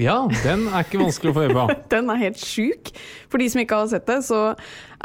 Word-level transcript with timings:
Ja, 0.00 0.18
den 0.44 0.66
er 0.70 0.86
ikke 0.86 1.02
vanskelig 1.02 1.32
å 1.32 1.36
få 1.36 1.46
øye 1.46 1.56
på. 1.56 1.64
Den 1.94 2.08
er 2.12 2.20
helt 2.22 2.40
sjuk. 2.40 2.92
For 3.28 3.42
de 3.42 3.48
som 3.52 3.60
ikke 3.60 3.82
har 3.82 3.90
sett 3.92 4.06
det, 4.08 4.20
så 4.24 4.44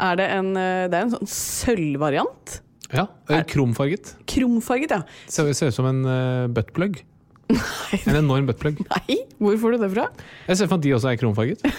er 0.00 0.20
det 0.20 0.30
en, 0.38 0.54
det 0.56 0.94
er 0.96 1.02
en 1.04 1.12
sånn 1.18 1.28
sølvvariant. 1.30 2.60
Ja, 2.94 3.06
eh, 3.28 3.42
Kromfarget. 3.50 4.14
Kromfarget, 4.30 4.94
ja. 4.94 5.02
Ser, 5.26 5.50
ser 5.58 5.72
ut 5.72 5.76
som 5.76 5.88
en 5.90 6.02
uh, 6.06 6.46
buttplug. 6.52 7.02
En 8.06 8.18
enorm 8.18 8.48
buttplug. 8.48 8.80
Nei, 8.90 9.20
hvor 9.38 9.58
får 9.62 9.76
du 9.76 9.84
det 9.84 9.90
fra? 9.92 10.08
Jeg 10.48 10.58
ser 10.58 10.70
for 10.70 10.76
meg 10.76 10.80
at 10.80 10.86
de 10.86 10.94
også 10.98 11.12
er 11.12 11.20
kromfarget. 11.22 11.66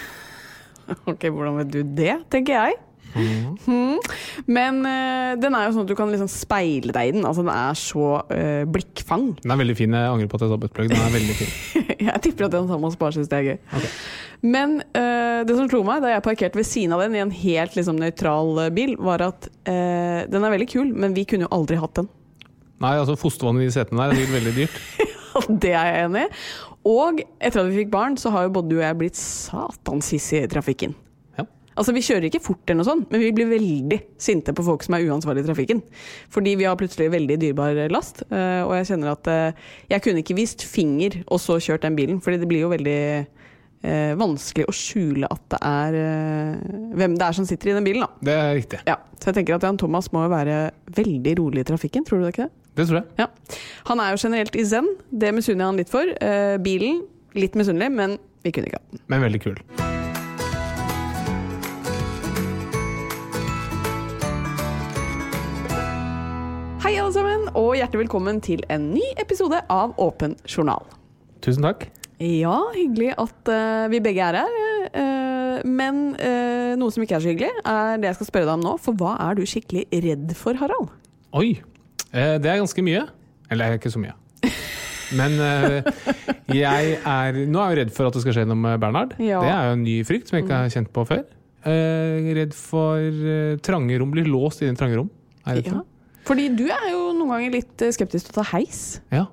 Ok, 1.11 1.25
hvordan 1.27 1.57
vet 1.57 1.71
du 1.73 1.81
det, 1.97 2.13
tenker 2.31 2.53
jeg. 2.55 2.75
Mhm. 3.15 3.97
Men 4.45 4.79
uh, 4.85 5.33
den 5.39 5.55
er 5.57 5.67
jo 5.67 5.75
sånn 5.75 5.87
at 5.87 5.91
du 5.91 5.95
kan 5.97 6.11
liksom 6.11 6.29
speile 6.31 6.93
deg 6.95 7.09
i 7.09 7.15
den. 7.17 7.25
Altså 7.27 7.45
Den 7.45 7.53
er 7.53 7.79
så 7.79 8.07
uh, 8.21 8.63
blikkfang. 8.69 9.29
Den 9.41 9.53
er 9.53 9.61
veldig 9.61 9.77
fin. 9.79 9.95
Jeg 9.97 10.11
angrer 10.13 10.31
på 10.31 10.39
at 10.39 10.45
jeg 10.45 10.53
sa 10.53 10.59
buttplug. 10.61 10.91
Den 10.91 11.01
er 11.01 11.15
veldig 11.15 11.37
fin. 11.39 11.53
jeg 12.09 12.23
tipper 12.27 12.47
at 12.47 12.57
Jan 12.59 12.69
Thomas 12.69 12.99
bare 12.99 13.17
syns 13.17 13.31
det 13.31 13.39
er 13.39 13.49
gøy. 13.51 13.89
Men 14.45 14.77
uh, 14.93 15.41
det 15.47 15.57
som 15.57 15.69
slo 15.71 15.81
meg 15.87 16.03
da 16.05 16.13
jeg 16.13 16.25
parkerte 16.27 16.59
ved 16.59 16.69
siden 16.69 16.93
av 16.95 17.03
den 17.05 17.17
i 17.17 17.23
en 17.23 17.33
helt 17.33 17.77
liksom, 17.77 17.97
nøytral 18.01 18.67
bil, 18.75 18.95
var 19.01 19.23
at 19.25 19.49
den 19.67 20.43
er 20.43 20.53
veldig 20.53 20.67
kul, 20.71 20.91
men 20.95 21.15
vi 21.15 21.25
kunne 21.27 21.47
jo 21.47 21.51
aldri 21.55 21.77
hatt 21.79 21.97
den. 21.99 22.07
Nei, 22.83 22.93
altså 22.99 23.17
fostervannet 23.19 23.65
i 23.67 23.73
setene 23.73 24.03
der 24.03 24.13
er 24.13 24.19
sikkert 24.19 24.37
veldig 24.37 24.53
dyrt. 24.55 24.77
det 25.63 25.73
er 25.73 25.89
jeg 25.89 26.05
enig 26.05 26.23
i. 26.27 26.29
Og 26.87 27.19
etter 27.43 27.63
at 27.63 27.69
vi 27.71 27.81
fikk 27.81 27.91
barn, 27.91 28.15
så 28.19 28.31
har 28.33 28.45
jo 28.45 28.53
både 28.59 28.71
du 28.71 28.77
og 28.77 28.85
jeg 28.85 28.99
blitt 29.01 29.19
satans 29.19 30.13
hissige 30.13 30.45
i 30.45 30.51
trafikken. 30.51 30.95
Altså, 31.77 31.93
Vi 31.95 32.01
kjører 32.01 32.27
ikke 32.29 32.41
fort, 32.43 32.63
eller 32.65 32.81
noe 32.81 32.87
sånt, 32.89 33.07
men 33.13 33.21
vi 33.21 33.31
blir 33.37 33.49
veldig 33.51 33.99
sinte 34.21 34.53
på 34.57 34.65
folk 34.65 34.83
som 34.85 34.95
er 34.97 35.05
uansvarlige 35.07 35.45
i 35.45 35.49
trafikken. 35.51 35.81
Fordi 36.33 36.55
vi 36.57 36.65
har 36.67 36.77
plutselig 36.79 37.11
veldig 37.13 37.37
dyrebar 37.43 37.77
last, 37.93 38.23
eh, 38.31 38.61
og 38.65 38.73
jeg 38.79 38.89
kjenner 38.91 39.13
at 39.13 39.29
eh, 39.31 39.65
jeg 39.93 40.01
kunne 40.05 40.23
ikke 40.23 40.37
vist 40.39 40.65
finger 40.65 41.19
og 41.27 41.39
så 41.43 41.59
kjørt 41.61 41.85
den 41.85 41.95
bilen, 41.99 42.21
fordi 42.23 42.41
det 42.41 42.49
blir 42.49 42.65
jo 42.65 42.71
veldig 42.73 42.97
eh, 43.85 44.13
vanskelig 44.19 44.65
å 44.67 44.75
skjule 44.75 45.29
at 45.31 45.43
det 45.53 45.59
er 45.69 45.97
eh, 46.01 46.77
hvem 46.97 47.17
det 47.19 47.27
er 47.27 47.37
som 47.37 47.47
sitter 47.49 47.71
i 47.71 47.75
den 47.77 47.87
bilen. 47.87 48.05
da. 48.07 48.25
Det 48.29 48.37
er 48.37 48.55
riktig. 48.57 48.79
Ja, 48.89 48.97
Så 49.21 49.31
jeg 49.31 49.39
tenker 49.41 49.57
at 49.57 49.65
Jan 49.67 49.77
Thomas 49.81 50.09
må 50.15 50.25
jo 50.25 50.33
være 50.33 50.71
veldig 50.97 51.35
rolig 51.41 51.61
i 51.65 51.69
trafikken, 51.71 52.05
tror 52.07 52.23
du 52.23 52.29
ikke 52.31 52.47
det? 52.47 52.53
Det 52.77 52.85
tror 52.89 52.99
jeg. 53.01 53.07
Ja. 53.17 53.29
Han 53.89 54.01
er 54.03 54.13
jo 54.13 54.21
generelt 54.21 54.55
i 54.57 54.65
zen, 54.69 54.89
det 55.09 55.33
misunner 55.33 55.65
jeg 55.65 55.71
han 55.71 55.79
litt 55.81 55.93
for. 55.93 56.09
Eh, 56.21 56.57
bilen, 56.61 57.03
litt 57.37 57.57
misunnelig, 57.57 57.89
men 57.93 58.17
vi 58.45 58.53
kunne 58.53 58.69
ikke 58.69 58.81
hatt 58.81 58.91
den. 58.97 59.05
Men 59.09 59.25
veldig 59.25 59.41
kul. 59.49 59.96
Hei 66.87 66.93
alle 67.03 67.11
sammen, 67.11 67.41
og 67.59 67.73
hjertelig 67.75 68.05
velkommen 68.05 68.37
til 68.39 68.61
en 68.71 68.85
ny 68.93 69.03
episode 69.19 69.57
av 69.67 69.97
Åpen 69.99 70.37
journal. 70.47 70.85
Tusen 71.43 71.65
takk. 71.65 71.81
Ja, 72.23 72.61
hyggelig 72.71 73.09
at 73.19 73.49
uh, 73.51 73.89
vi 73.91 73.99
begge 74.05 74.23
er 74.23 74.37
her. 74.39 74.53
Uh, 74.93 75.67
men 75.67 75.97
uh, 76.15 76.77
noe 76.79 76.95
som 76.95 77.03
ikke 77.03 77.17
er 77.17 77.25
så 77.25 77.33
hyggelig, 77.33 77.49
er 77.67 77.99
det 77.99 78.07
jeg 78.07 78.17
skal 78.21 78.29
spørre 78.29 78.47
deg 78.47 78.53
om 78.53 78.63
nå. 78.63 78.75
For 78.79 78.95
hva 78.95 79.17
er 79.25 79.35
du 79.35 79.43
skikkelig 79.43 79.83
redd 80.05 80.31
for, 80.39 80.55
Harald? 80.61 80.93
Oi. 81.35 81.57
Det 82.13 82.53
er 82.53 82.61
ganske 82.63 82.87
mye. 82.87 83.03
Eller 83.51 83.75
ikke 83.75 83.91
så 83.91 83.99
mye. 84.05 84.15
Men 85.19 85.35
jeg 86.55 86.95
er 87.01 87.41
Nå 87.51 87.65
er 87.65 87.67
jeg 87.67 87.75
jo 87.75 87.81
redd 87.81 87.93
for 87.99 88.07
at 88.07 88.15
det 88.15 88.23
skal 88.23 88.39
skje 88.39 88.47
noe 88.47 88.61
med 88.63 88.79
Bernhard. 88.79 89.17
Ja. 89.19 89.43
Det 89.43 89.51
er 89.57 89.67
jo 89.73 89.75
en 89.81 89.85
ny 89.89 89.97
frykt 90.07 90.31
som 90.31 90.39
jeg 90.39 90.47
ikke 90.47 90.63
har 90.63 90.71
kjent 90.77 90.95
på 90.95 91.03
før. 91.11 91.27
Redd 92.39 92.55
for 92.55 93.21
trange 93.67 93.99
rom. 93.99 94.15
Blir 94.15 94.31
låst 94.31 94.63
inne 94.63 94.79
i 94.79 94.79
trange 94.79 95.03
rom. 95.03 95.11
Er 95.43 95.59
jeg 95.59 95.67
redd 95.67 95.81
Ja. 95.81 95.85
For. 96.27 96.33
Fordi 96.33 96.47
du 96.59 96.65
er 96.67 96.87
jo 96.91 97.01
noen 97.17 97.33
ganger 97.33 97.55
litt 97.57 97.83
eh, 97.85 97.93
skeptisk 97.95 98.29
til 98.29 98.35
å 98.35 98.39
ta 98.41 98.47
heis. 98.51 98.81
Ja, 99.13 99.25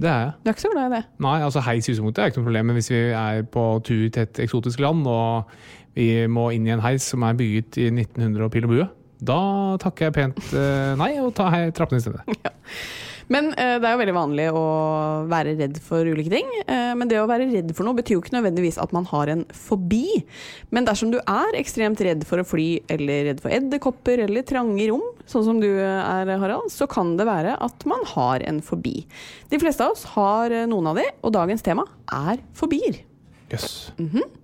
det 0.00 0.10
er 0.10 0.20
jeg. 0.26 0.34
Du 0.42 0.50
er 0.50 0.56
ikke 0.56 0.66
så 0.66 0.72
glad 0.74 0.90
i 0.90 0.96
det? 0.98 1.04
Nei, 1.24 1.38
altså 1.46 1.62
heis 1.64 1.88
i 1.88 1.94
utgangspunktet 1.94 2.22
er 2.22 2.32
ikke 2.32 2.42
noe 2.42 2.50
problem, 2.50 2.68
men 2.70 2.78
hvis 2.78 2.90
vi 2.92 3.00
er 3.14 3.46
på 3.56 3.64
tur 3.86 4.04
til 4.04 4.26
et 4.26 4.42
eksotisk 4.44 4.82
land, 4.84 5.06
og 5.08 5.56
vi 5.96 6.10
må 6.30 6.50
inn 6.54 6.68
i 6.68 6.74
en 6.74 6.84
heis 6.84 7.06
som 7.14 7.24
er 7.26 7.38
bygget 7.38 7.80
i 7.80 7.88
1900 7.92 8.46
og 8.46 8.52
pil 8.54 8.68
og 8.68 8.74
bue, 8.74 8.86
da 9.24 9.40
takker 9.80 10.10
jeg 10.10 10.16
pent 10.18 10.54
eh, 10.58 10.92
nei 11.00 11.14
og 11.22 11.32
tar 11.38 11.70
trappene 11.76 12.02
i 12.02 12.04
stedet. 12.04 12.24
Men 13.32 13.52
eh, 13.54 13.76
det 13.80 13.88
er 13.88 13.94
jo 13.94 14.00
veldig 14.02 14.16
vanlig 14.16 14.46
å 14.52 14.64
være 15.30 15.54
redd 15.60 15.78
for 15.84 16.06
ulike 16.08 16.32
ting. 16.32 16.50
Eh, 16.66 16.92
men 16.98 17.10
det 17.10 17.20
å 17.22 17.28
være 17.30 17.48
redd 17.50 17.72
for 17.76 17.86
noe 17.86 17.98
betyr 17.98 18.18
jo 18.18 18.24
ikke 18.24 18.36
nødvendigvis 18.36 18.80
at 18.82 18.92
man 18.96 19.08
har 19.10 19.32
en 19.32 19.46
fobi. 19.56 20.20
Men 20.74 20.88
dersom 20.88 21.12
du 21.14 21.20
er 21.20 21.58
ekstremt 21.58 22.02
redd 22.04 22.26
for 22.28 22.42
å 22.42 22.46
fly, 22.48 22.68
eller 22.92 23.30
redd 23.30 23.42
for 23.44 23.54
edderkopper 23.54 24.26
eller 24.26 24.46
trange 24.48 24.90
rom, 24.90 25.06
sånn 25.30 25.46
som 25.46 25.62
du 25.62 25.70
er, 25.70 26.28
Harald, 26.42 26.72
så 26.72 26.88
kan 26.90 27.14
det 27.20 27.28
være 27.28 27.56
at 27.64 27.88
man 27.88 28.04
har 28.14 28.44
en 28.44 28.60
fobi. 28.64 29.00
De 29.52 29.60
fleste 29.62 29.86
av 29.86 29.96
oss 29.96 30.04
har 30.16 30.52
eh, 30.52 30.68
noen 30.70 30.92
av 30.92 31.00
de, 31.00 31.08
og 31.24 31.36
dagens 31.36 31.64
tema 31.64 31.86
er 32.12 32.44
fobier. 32.56 33.02
Jøss. 33.52 33.92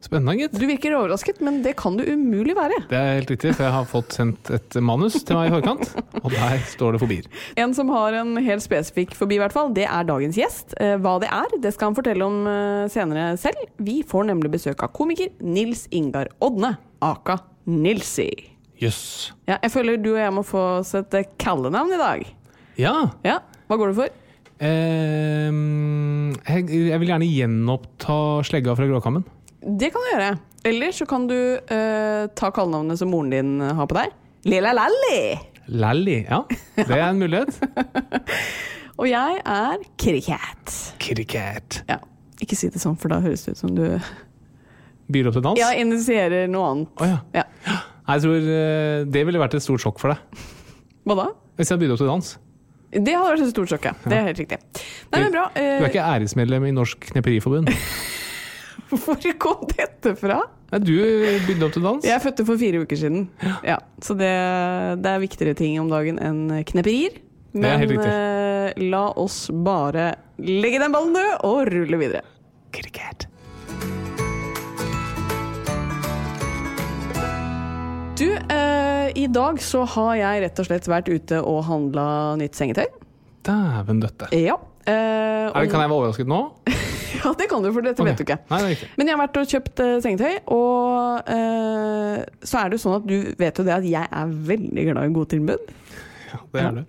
Spennende, 0.05 0.35
gitt. 0.39 0.53
Du 0.61 0.67
virker 0.69 0.93
overrasket, 0.99 1.41
men 1.45 1.61
det 1.65 1.73
kan 1.81 1.97
du 1.99 2.03
umulig 2.07 2.55
være. 2.55 2.77
Det 2.91 2.99
er 2.99 3.17
helt 3.19 3.31
riktig, 3.33 3.55
for 3.57 3.65
jeg 3.67 3.75
har 3.75 3.87
fått 3.89 4.15
sendt 4.17 4.51
et 4.55 4.77
manus 4.85 5.17
til 5.27 5.39
meg 5.39 5.49
i 5.51 5.55
forkant, 5.57 5.89
og 6.21 6.29
der 6.35 6.61
står 6.71 6.95
det 6.97 7.01
fobier. 7.03 7.27
En 7.61 7.75
som 7.77 7.91
har 7.95 8.15
en 8.21 8.37
helt 8.45 8.63
spesifikk 8.65 9.17
fobi, 9.19 9.39
i 9.39 9.43
hvert 9.43 9.55
fall, 9.57 9.73
det 9.77 9.87
er 9.89 10.07
dagens 10.09 10.39
gjest. 10.39 10.77
Eh, 10.79 10.95
Hva 11.01 11.17
det 11.23 11.31
er, 11.33 11.57
det 11.65 11.73
skal 11.75 11.91
han 11.91 11.99
fortelle 11.99 12.29
om 12.29 12.39
eh, 12.51 12.85
senere 12.93 13.33
selv. 13.41 13.65
Vi 13.83 14.01
får 14.07 14.29
nemlig 14.31 14.53
besøk 14.59 14.85
av 14.87 14.93
komiker 14.97 15.33
Nils 15.41 15.87
Ingar 15.97 16.31
Odne, 16.45 16.77
aka 17.03 17.41
Nilsi. 17.71 18.29
Jøss. 18.81 19.33
Ja, 19.49 19.59
jeg 19.65 19.75
føler 19.75 19.99
du 20.01 20.13
og 20.15 20.21
jeg 20.23 20.33
må 20.39 20.45
få 20.47 20.61
oss 20.79 20.95
et 20.97 21.17
eh, 21.19 21.27
kallenavn 21.41 21.93
i 21.97 22.01
dag. 22.01 22.29
Ja. 22.81 22.95
Ja, 23.27 23.41
Hva 23.69 23.77
går 23.81 23.91
du 23.93 23.99
for? 24.05 24.15
Jeg, 24.69 26.65
jeg 26.69 27.01
vil 27.01 27.13
gjerne 27.13 27.29
gjenoppta 27.29 28.17
slegga 28.47 28.75
fra 28.77 28.89
Gråkammen. 28.91 29.25
Det 29.61 29.89
kan 29.93 30.05
du 30.05 30.11
gjøre. 30.13 30.33
Eller 30.69 30.93
så 30.93 31.07
kan 31.09 31.27
du 31.31 31.37
eh, 31.37 32.27
ta 32.37 32.51
kallenavnet 32.53 33.01
som 33.01 33.09
moren 33.13 33.33
din 33.33 33.61
har 33.61 33.89
på 33.89 33.97
deg. 33.97 34.13
Lilla 34.49 34.73
Lally. 34.77 35.39
Lally, 35.71 36.19
ja. 36.27 36.43
Det 36.77 36.97
er 36.97 37.07
en 37.09 37.21
mulighet. 37.21 37.61
Og 39.01 39.09
jeg 39.09 39.41
er 39.41 39.85
Kriket. 40.01 40.75
Cricket. 41.01 41.81
Ja. 41.89 41.97
Ikke 42.41 42.57
si 42.57 42.69
det 42.73 42.81
sånn, 42.83 42.99
for 43.01 43.13
da 43.13 43.21
høres 43.25 43.47
det 43.47 43.57
ut 43.57 43.61
som 43.63 43.73
du 43.77 43.85
Byr 45.11 45.27
opp 45.27 45.35
til 45.35 45.43
dans? 45.43 45.59
Ja, 45.59 45.73
initierer 45.75 46.47
noe 46.51 46.69
annet. 46.69 46.91
Oh, 47.03 47.09
ja. 47.09 47.19
Ja. 47.35 47.45
Jeg 48.13 48.23
tror 48.25 48.37
eh, 48.55 49.01
det 49.11 49.25
ville 49.27 49.41
vært 49.43 49.57
et 49.59 49.65
stort 49.65 49.83
sjokk 49.83 49.99
for 50.03 50.13
deg. 50.13 50.45
Hva 51.09 51.17
da? 51.19 51.27
Hvis 51.59 51.73
jeg 51.73 51.81
bydde 51.81 51.97
opp 51.97 52.03
til 52.03 52.11
dans. 52.11 52.29
Det 52.91 53.15
hadde 53.15 53.29
vært 53.33 53.45
et 53.45 53.53
stort 53.53 53.71
sjokk, 53.71 53.85
ja. 53.87 53.93
Det 54.03 54.17
er 54.17 54.25
helt 54.31 54.41
riktig. 54.43 54.59
Nei, 55.13 55.21
men 55.23 55.35
bra. 55.35 55.45
Du 55.55 55.61
er 55.63 55.91
ikke 55.91 56.07
æresmedlem 56.17 56.67
i 56.67 56.73
Norsk 56.75 57.13
Kneperiforbund. 57.13 57.71
Hvor 58.91 59.23
kom 59.39 59.69
dette 59.71 60.17
fra? 60.19 60.41
Nei, 60.73 60.81
du 60.83 60.95
bydde 61.47 61.67
opp 61.67 61.75
til 61.77 61.85
dans. 61.87 62.07
Jeg 62.07 62.23
fødte 62.25 62.47
for 62.49 62.59
fire 62.59 62.83
uker 62.83 62.99
siden. 62.99 63.29
Ja, 63.67 63.79
så 64.03 64.17
det, 64.19 64.31
det 65.03 65.13
er 65.15 65.23
viktigere 65.23 65.55
ting 65.59 65.79
om 65.83 65.91
dagen 65.93 66.19
enn 66.23 66.49
kneperier. 66.67 67.21
Er 67.55 67.81
helt 67.83 67.97
Men 67.97 68.07
eh, 68.07 68.83
la 68.91 69.09
oss 69.19 69.49
bare 69.51 70.13
legge 70.39 70.83
den 70.83 70.95
ballen 70.95 71.17
død 71.17 71.33
og 71.47 71.65
rulle 71.71 72.03
videre. 72.03 72.23
Cricket. 72.75 73.27
Du, 78.21 78.29
eh, 78.37 79.11
i 79.15 79.27
dag 79.33 79.63
så 79.65 79.81
har 79.95 80.17
jeg 80.19 80.41
rett 80.43 80.59
og 80.61 80.67
slett 80.69 80.89
vært 80.93 81.07
ute 81.09 81.39
og 81.41 81.63
handla 81.65 82.03
nytt 82.37 82.59
sengetøy. 82.59 82.85
Dæven 83.49 84.03
døtte. 84.03 84.29
Ja. 84.37 84.59
Eh, 84.85 85.47
og... 85.49 85.57
det, 85.57 85.71
kan 85.73 85.81
jeg 85.81 85.89
være 85.89 85.97
overrasket 85.97 86.29
nå? 86.29 86.41
ja, 87.17 87.33
det 87.39 87.47
kan 87.49 87.65
du, 87.65 87.71
for 87.73 87.81
dette 87.81 88.05
okay. 88.05 88.11
vet 88.11 88.21
du 88.21 88.25
ikke. 88.27 88.37
Nei, 88.51 88.59
det 88.61 88.69
riktig. 88.75 88.91
Men 89.01 89.09
jeg 89.09 89.17
har 89.17 89.23
vært 89.23 89.41
og 89.41 89.55
kjøpt 89.55 89.83
eh, 89.87 89.95
sengetøy, 90.05 90.37
og 90.53 91.33
eh, 91.33 92.45
så 92.45 92.61
er 92.61 92.69
det 92.69 92.77
jo 92.77 92.83
sånn 92.85 92.99
at 92.99 93.09
du 93.09 93.17
vet 93.41 93.63
jo 93.63 93.67
det 93.71 93.77
at 93.79 93.89
jeg 93.89 94.13
er 94.21 94.37
veldig 94.53 94.87
glad 94.91 95.01
i 95.01 95.17
gode 95.17 95.33
tilbud. 95.39 95.73
Ja, 96.31 96.41
det 96.55 96.63
er 96.63 96.79
det. 96.79 96.85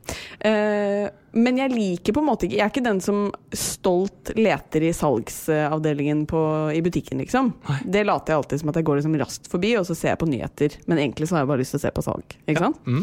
Uh, 0.46 1.06
men 1.42 1.60
jeg 1.62 1.72
liker 1.74 2.16
på 2.16 2.22
en 2.22 2.28
måte 2.28 2.44
ikke 2.48 2.58
Jeg 2.58 2.64
er 2.66 2.72
ikke 2.74 2.84
den 2.84 3.00
som 3.04 3.22
stolt 3.56 4.34
leter 4.36 4.84
i 4.84 4.92
salgsavdelingen 4.96 6.26
på, 6.30 6.42
i 6.76 6.82
butikken, 6.84 7.22
liksom. 7.24 7.54
Nei. 7.70 7.78
Det 7.98 8.04
later 8.08 8.34
jeg 8.34 8.42
alltid 8.42 8.64
som 8.64 8.74
at 8.74 8.82
jeg 8.82 8.88
går 8.90 9.00
liksom 9.00 9.16
raskt 9.22 9.48
forbi, 9.52 9.76
og 9.80 9.88
så 9.88 9.98
ser 9.98 10.14
jeg 10.14 10.22
på 10.22 10.30
nyheter. 10.30 10.76
Men 10.92 11.02
egentlig 11.02 11.30
så 11.30 11.38
har 11.38 11.46
jeg 11.46 11.52
bare 11.54 11.64
lyst 11.64 11.76
til 11.76 11.82
å 11.82 11.86
se 11.86 11.94
på 11.96 12.06
salg. 12.06 12.38
Ikke 12.46 12.66
sant? 12.66 12.84
Mm. 12.86 13.02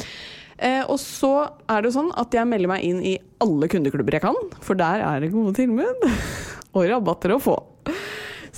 Uh, 0.59 0.85
og 0.91 0.97
så 1.03 1.33
er 1.71 1.81
det 1.81 1.91
jo 1.91 1.97
sånn 2.01 2.13
at 2.19 2.35
jeg 2.35 2.51
melder 2.51 2.73
meg 2.73 2.87
inn 2.87 3.03
i 3.07 3.17
alle 3.43 3.69
kundeklubber 3.71 4.19
jeg 4.19 4.25
kan, 4.27 4.39
for 4.65 4.79
der 4.79 5.05
er 5.07 5.23
det 5.23 5.33
gode 5.35 5.55
tilbud 5.59 6.09
og 6.75 6.89
rabatter 6.91 7.37
å 7.37 7.43
få. 7.43 7.57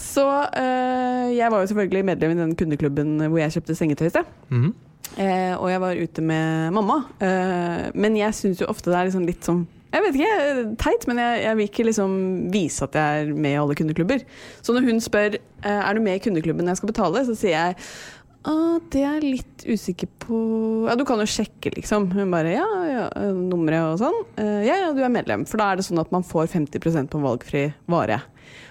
Så 0.01 0.25
uh, 0.25 1.27
jeg 1.29 1.53
var 1.53 1.61
jo 1.61 1.69
selvfølgelig 1.71 2.07
medlem 2.09 2.33
i 2.33 2.41
den 2.41 2.55
kundeklubben 2.57 3.19
hvor 3.27 3.43
jeg 3.43 3.59
kjøpte 3.59 3.77
sengetøy 3.79 4.09
i 4.09 4.15
sted. 4.15 4.39
Mhm. 4.53 4.71
Eh, 5.19 5.55
og 5.57 5.67
jeg 5.73 5.83
var 5.83 5.99
ute 5.99 6.23
med 6.23 6.77
mamma. 6.77 7.03
Eh, 7.19 7.91
men 7.95 8.19
jeg 8.19 8.37
syns 8.37 8.63
jo 8.63 8.71
ofte 8.71 8.93
det 8.93 8.99
er 8.99 9.11
liksom 9.11 9.27
litt 9.29 9.47
sånn 9.47 9.67
jeg 9.91 10.05
vet 10.05 10.17
ikke, 10.21 10.35
eh, 10.47 10.61
teit, 10.79 11.05
men 11.11 11.19
jeg, 11.19 11.43
jeg 11.43 11.59
vil 11.59 11.67
ikke 11.67 11.85
liksom 11.89 12.13
vise 12.55 12.87
at 12.87 12.95
jeg 12.95 13.25
er 13.25 13.33
med 13.35 13.57
i 13.57 13.59
alle 13.59 13.75
kundeklubber. 13.79 14.23
Så 14.63 14.75
når 14.77 14.87
hun 14.87 15.03
spør 15.03 15.35
eh, 15.35 15.81
er 15.81 15.97
du 15.97 16.03
med 16.05 16.21
i 16.21 16.23
kundeklubben 16.23 16.63
når 16.63 16.77
jeg 16.77 16.83
skal 16.83 16.93
betale, 16.93 17.23
så 17.27 17.35
sier 17.35 17.57
jeg 17.57 17.79
ah, 18.47 18.77
det 18.93 19.03
er 19.03 19.17
jeg 19.19 19.33
litt 19.35 19.65
usikker 19.67 20.11
på 20.23 20.39
Ja, 20.87 20.95
du 20.99 21.03
kan 21.09 21.21
jo 21.21 21.27
sjekke, 21.29 21.75
liksom. 21.75 22.07
Hun 22.15 22.31
bare 22.31 22.55
ja, 22.55 22.69
ja, 22.87 23.09
nummeret 23.35 23.97
og 23.97 23.99
sånn. 24.05 24.21
Eh, 24.39 24.61
ja, 24.69 24.79
ja, 24.85 24.93
du 24.95 25.03
er 25.03 25.13
medlem. 25.13 25.43
For 25.51 25.61
da 25.61 25.73
er 25.73 25.81
det 25.81 25.89
sånn 25.89 26.03
at 26.03 26.15
man 26.15 26.27
får 26.27 26.53
50% 26.55 27.11
på 27.11 27.25
valgfri 27.25 27.67
vare. 27.91 28.23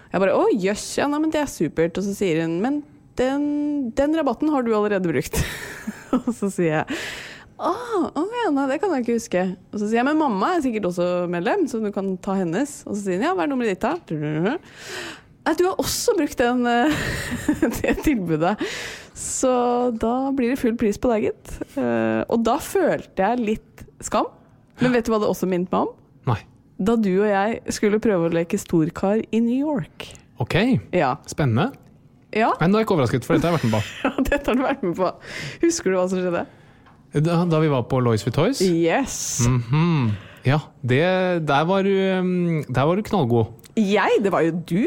Jeg 0.09 0.23
bare 0.23 0.39
å 0.39 0.47
jøss, 0.55 0.87
ja, 1.01 1.09
nei, 1.11 1.19
men 1.21 1.35
det 1.35 1.43
er 1.43 1.51
supert. 1.51 1.99
Og 1.99 2.07
så 2.07 2.15
sier 2.15 2.45
hun 2.45 2.57
men 2.63 2.79
den, 3.19 3.43
den 3.97 4.15
rabatten 4.17 4.51
har 4.53 4.63
du 4.65 4.71
allerede 4.75 5.11
brukt. 5.11 5.41
og 6.17 6.29
så 6.35 6.49
sier 6.51 6.79
jeg 6.79 6.99
ah, 7.59 8.05
ja, 8.15 8.49
nei, 8.55 8.65
det 8.71 8.77
kan 8.79 8.93
jeg 8.95 9.03
ikke 9.03 9.17
huske. 9.17 9.41
Og 9.73 9.81
så 9.81 9.89
sier 9.89 9.99
jeg 9.99 10.07
men 10.07 10.19
mamma 10.21 10.53
er 10.55 10.63
sikkert 10.63 10.87
også 10.93 11.07
medlem, 11.31 11.65
så 11.67 11.81
du 11.83 11.89
kan 11.95 12.13
ta 12.23 12.37
hennes. 12.39 12.77
Og 12.87 12.95
så 12.95 13.01
sier 13.03 13.19
hun 13.19 13.27
ja, 13.27 13.33
hva 13.35 13.43
er 13.45 13.51
nummeret 13.51 13.75
ditt 13.75 13.83
da? 13.83 14.55
Nei, 15.47 15.53
du 15.57 15.63
har 15.65 15.79
også 15.81 16.13
brukt 16.17 16.39
den, 16.39 16.63
eh, 16.69 17.03
det 17.81 17.95
tilbudet. 18.05 18.55
Så 19.19 19.51
da 19.99 20.13
blir 20.35 20.53
det 20.53 20.59
full 20.61 20.77
pris 20.79 20.99
på 21.01 21.11
deg, 21.11 21.29
gitt. 21.29 21.55
Eh, 21.79 22.21
Og 22.31 22.43
da 22.47 22.55
følte 22.63 23.25
jeg 23.25 23.43
litt 23.43 23.83
skam. 24.05 24.29
Men 24.79 24.93
vet 24.95 25.07
du 25.07 25.11
hva 25.11 25.19
det 25.23 25.27
også 25.31 25.49
minnet 25.49 25.71
meg 25.73 25.89
om? 25.89 25.93
Nei. 26.29 26.39
Da 26.79 26.95
du 26.95 27.09
og 27.17 27.27
jeg 27.27 27.59
skulle 27.75 27.99
prøve 27.99 28.29
å 28.29 28.35
leke 28.37 28.59
storkar 28.61 29.19
i 29.35 29.41
New 29.43 29.57
York. 29.59 30.07
Ok, 30.39 30.55
Ja. 30.95 31.17
spennende. 31.27 31.73
Ja, 32.35 32.51
Nei, 32.59 32.67
nå 32.69 32.77
er 32.77 32.83
jeg 32.83 32.87
ikke 32.87 32.93
overrasket, 32.93 33.25
for 33.25 33.37
dette 33.37 33.49
har 33.49 33.55
jeg 33.55 33.61
vært 33.63 33.69
med 33.69 33.75
på. 33.79 33.81
ja 34.05 34.25
dette 34.29 34.51
har 34.51 34.57
du 34.57 34.65
vært 34.65 34.83
med 34.85 34.95
på. 34.99 35.11
Husker 35.63 35.89
du 35.89 35.97
hva 35.97 36.07
som 36.11 36.21
skjedde? 36.21 36.43
Da, 37.25 37.37
da 37.49 37.61
vi 37.63 37.69
var 37.71 37.87
på 37.89 38.01
Lois 38.05 38.21
with 38.27 38.35
Toys. 38.37 38.61
Yes. 38.61 39.15
Mhm. 39.49 40.11
Ja, 40.45 40.59
det, 40.85 41.01
der, 41.49 41.63
var 41.67 41.83
du, 41.83 41.91
um, 42.21 42.61
der 42.69 42.85
var 42.85 42.95
du 42.99 43.03
knallgod. 43.07 43.49
Jeg? 43.75 44.21
Det 44.23 44.31
var 44.33 44.45
jo 44.45 44.53
du. 44.61 44.83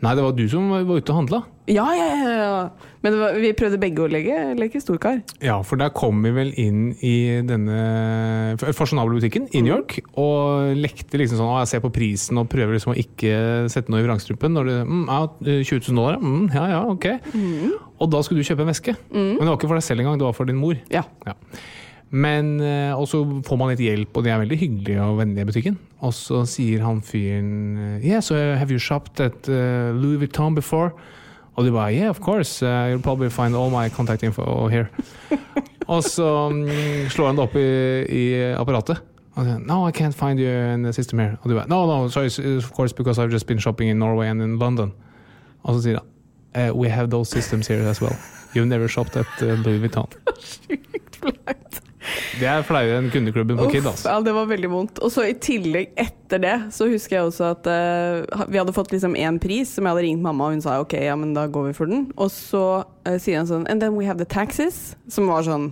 Nei, 0.00 0.12
det 0.16 0.22
var 0.24 0.32
du 0.38 0.44
som 0.48 0.70
var 0.72 0.86
ute 0.86 1.12
og 1.12 1.18
handla. 1.24 1.42
Ja, 1.70 1.86
ja, 1.94 2.06
ja. 2.34 2.62
Men 3.00 3.16
var, 3.20 3.36
vi 3.40 3.52
prøvde 3.56 3.78
begge 3.80 4.02
å 4.04 4.08
leke, 4.10 4.38
leke 4.58 4.80
storkar. 4.82 5.20
Ja, 5.44 5.56
for 5.64 5.80
der 5.80 5.92
kom 5.96 6.20
vi 6.24 6.32
vel 6.34 6.50
inn 6.60 6.90
i 7.06 7.14
denne 7.46 8.56
fasjonable 8.76 9.16
butikken 9.16 9.46
i 9.54 9.62
New 9.62 9.72
York 9.72 10.00
og 10.20 10.74
lekte 10.76 11.20
liksom 11.20 11.40
sånn 11.40 11.52
Å, 11.54 11.60
jeg 11.62 11.72
ser 11.72 11.84
på 11.84 11.92
prisen 11.94 12.40
og 12.42 12.50
prøver 12.52 12.76
liksom 12.76 12.92
å 12.92 12.98
ikke 13.00 13.34
sette 13.72 13.92
noe 13.92 14.02
i 14.02 14.08
vrangstrupen. 14.08 14.56
Når 14.56 14.70
det 14.70 14.78
mm, 14.84 15.04
ja, 15.08 15.20
20 15.46 15.92
000 15.92 16.00
dollar, 16.00 16.18
ja. 16.18 16.22
Mm, 16.24 16.48
ja, 16.56 16.64
ja, 16.74 16.82
ok. 16.90 17.06
Og 18.00 18.10
da 18.12 18.24
skulle 18.26 18.42
du 18.42 18.50
kjøpe 18.50 18.66
en 18.66 18.72
veske. 18.72 18.96
Men 19.14 19.38
det 19.38 19.48
var 19.48 19.60
ikke 19.60 19.70
for 19.70 19.80
deg 19.80 19.86
selv 19.86 20.04
engang, 20.04 20.18
det 20.20 20.28
var 20.28 20.36
for 20.36 20.50
din 20.50 20.60
mor. 20.60 20.76
Ja. 20.92 21.06
Ja. 21.28 21.38
Men 22.10 22.56
eh, 22.58 22.90
Og 22.98 23.06
så 23.06 23.22
får 23.46 23.58
man 23.58 23.70
litt 23.70 23.82
hjelp, 23.84 24.16
og 24.18 24.26
de 24.26 24.32
er 24.34 24.42
veldig 24.42 24.58
hyggelige 24.58 25.06
og 25.06 25.20
vennlige 25.20 25.46
i 25.46 25.50
butikken. 25.52 25.78
Og 26.02 26.12
så 26.16 26.42
sier 26.48 26.82
han 26.82 27.02
fyren 27.06 27.52
eh, 27.78 28.08
Yeah, 28.08 28.24
so 28.24 28.34
have 28.34 28.74
you 28.74 28.82
shopped 28.82 29.22
at 29.22 29.48
uh, 29.48 29.94
Louis 29.94 30.18
Vuitton 30.18 30.56
before? 30.58 30.90
Og 31.60 31.66
de 31.66 31.72
bare 31.72 31.92
Yeah, 31.92 32.08
of 32.08 32.20
course. 32.20 32.62
Uh, 32.62 32.88
you'll 32.88 33.02
probably 33.02 33.28
find 33.28 33.54
all 33.54 33.70
my 33.70 33.88
contact 33.88 34.22
info 34.22 34.68
here. 34.68 34.88
og 35.94 36.02
så 36.04 36.48
um, 36.48 36.64
slår 37.08 37.26
han 37.26 37.36
det 37.36 37.44
opp 37.44 37.56
i, 37.56 37.64
i 38.08 38.24
apparatet. 38.56 39.02
Og 39.36 39.44
sier, 39.44 39.58
no, 39.68 39.82
I 39.88 39.92
can't 39.92 40.16
find 40.16 40.40
you 40.40 40.48
in 40.48 40.82
the 40.82 40.92
system 40.92 41.18
here. 41.18 41.36
Og 41.42 41.50
de 41.50 41.58
bare 41.58 41.68
No, 41.68 41.84
no, 41.86 42.08
sorry, 42.08 42.30
of 42.56 42.72
course, 42.72 42.94
because 42.96 43.18
I've 43.18 43.32
just 43.32 43.46
been 43.46 43.58
shopping 43.58 43.90
in 43.90 43.98
Norway 43.98 44.28
and 44.28 44.42
in 44.42 44.58
London. 44.58 44.92
Og 45.62 45.74
så 45.74 45.82
sier 45.82 46.00
han 46.00 46.70
uh, 46.70 46.76
We 46.76 46.88
have 46.88 47.10
those 47.10 47.28
systems 47.28 47.68
here 47.68 47.88
as 47.90 48.00
well. 48.00 48.16
You've 48.54 48.68
never 48.68 48.88
shopped 48.88 49.16
at 49.16 49.26
uh, 49.42 49.46
Louis 49.64 49.78
Vuitton. 49.78 50.08
Sjukt 50.40 51.20
flaut. 51.20 51.82
Det 52.40 52.48
er 52.48 52.64
flauere 52.64 53.00
enn 53.00 53.10
kundeklubben 53.12 53.58
på 53.60 53.68
Kid, 53.74 53.86
altså. 53.86 54.08
ja, 54.08 54.20
det 54.24 54.32
var 54.36 54.48
veldig 54.50 54.70
vondt. 54.72 55.02
Og 55.04 55.12
så 55.12 55.26
i 55.28 55.34
tillegg, 55.36 55.92
etter 56.00 56.40
det, 56.42 56.56
så 56.74 56.88
husker 56.90 57.18
jeg 57.18 57.28
også 57.28 57.50
at 57.52 57.68
uh, 57.68 58.46
vi 58.48 58.60
hadde 58.60 58.74
fått 58.76 58.94
liksom 58.94 59.18
én 59.20 59.40
pris 59.42 59.76
som 59.76 59.84
jeg 59.84 59.96
hadde 59.96 60.06
ringt 60.06 60.24
mamma, 60.24 60.48
og 60.48 60.56
hun 60.56 60.64
sa 60.64 60.78
ok, 60.80 60.96
ja, 61.04 61.18
men 61.20 61.34
da 61.36 61.46
går 61.52 61.70
vi 61.70 61.76
for 61.76 61.90
den. 61.90 62.08
Og 62.16 62.32
så 62.32 62.64
uh, 62.82 63.16
sier 63.20 63.42
han 63.42 63.50
sånn 63.50 63.68
And 63.70 63.84
then 63.84 63.98
we 63.98 64.08
have 64.08 64.20
the 64.22 64.28
taxes, 64.28 64.94
som 65.12 65.28
var 65.30 65.44
sånn 65.48 65.70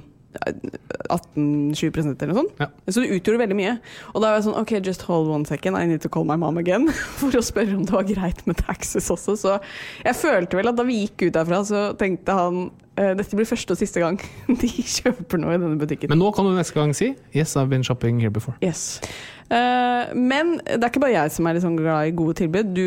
18-20 1.08 2.22
eller 2.22 2.30
noe 2.30 2.38
sånt. 2.42 2.60
Ja. 2.60 2.68
Så 2.86 3.02
det 3.02 3.12
utgjorde 3.16 3.42
veldig 3.42 3.56
mye. 3.58 3.74
Og 4.12 4.20
da 4.20 4.30
var 4.30 4.38
jeg 4.38 4.46
sånn 4.48 4.58
OK, 4.60 4.74
just 4.84 5.04
hold 5.08 5.30
one 5.32 5.48
second, 5.48 5.78
I 5.78 5.88
need 5.88 6.02
to 6.04 6.10
call 6.12 6.26
my 6.28 6.36
mom 6.40 6.60
again. 6.60 6.88
For 7.20 7.34
å 7.34 7.44
spørre 7.44 7.76
om 7.78 7.86
det 7.88 7.94
var 7.94 8.06
greit 8.08 8.44
med 8.48 8.60
taxes 8.60 9.08
også. 9.12 9.36
Så 9.40 9.56
jeg 10.04 10.18
følte 10.18 10.60
vel 10.60 10.70
at 10.70 10.78
da 10.78 10.86
vi 10.88 11.02
gikk 11.04 11.28
ut 11.28 11.38
derfra, 11.38 11.62
så 11.68 11.84
tenkte 11.98 12.36
han 12.36 12.68
eh, 12.68 12.72
dette 13.18 13.36
blir 13.38 13.48
første 13.48 13.74
og 13.74 13.78
siste 13.80 14.02
gang 14.02 14.18
de 14.62 14.68
kjøper 14.68 15.40
noe 15.42 15.56
i 15.56 15.60
denne 15.60 15.78
butikken. 15.80 16.10
Men 16.12 16.22
nå 16.22 16.30
kan 16.36 16.48
du 16.48 16.54
neste 16.56 16.76
gang 16.78 16.94
si 16.96 17.12
Yes, 17.36 17.56
I've 17.56 17.70
been 17.70 17.84
shopping 17.86 18.20
here 18.22 18.32
before. 18.34 18.56
Yes. 18.64 19.00
Uh, 19.48 20.12
men 20.12 20.58
det 20.60 20.76
er 20.82 20.90
ikke 20.90 21.00
bare 21.00 21.14
jeg 21.14 21.32
som 21.32 21.46
er 21.48 21.56
litt 21.56 21.64
sånn 21.64 21.78
glad 21.78 22.10
i 22.10 22.12
gode 22.16 22.34
tilbud. 22.42 22.68
Du, 22.76 22.84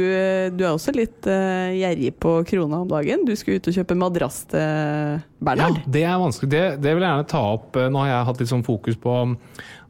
du 0.54 0.62
er 0.62 0.70
også 0.76 0.94
litt 0.94 1.26
uh, 1.26 1.72
gjerrig 1.74 2.12
på 2.22 2.36
krona 2.46 2.84
om 2.84 2.90
dagen. 2.92 3.24
Du 3.26 3.34
skulle 3.40 3.58
ut 3.58 3.70
og 3.72 3.78
kjøpe 3.80 3.98
madrass 3.98 4.44
til 4.52 4.62
Ja, 4.62 5.70
det 5.90 6.04
er 6.06 6.20
vanskelig. 6.22 6.52
Det, 6.54 6.62
det 6.84 6.94
vil 6.94 7.02
jeg 7.02 7.10
gjerne 7.16 7.30
ta 7.32 7.42
opp. 7.56 7.80
Nå 7.90 8.04
har 8.04 8.12
jeg 8.12 8.28
hatt 8.30 8.44
litt 8.44 8.52
sånn 8.54 8.66
fokus 8.68 9.00
på 9.02 9.16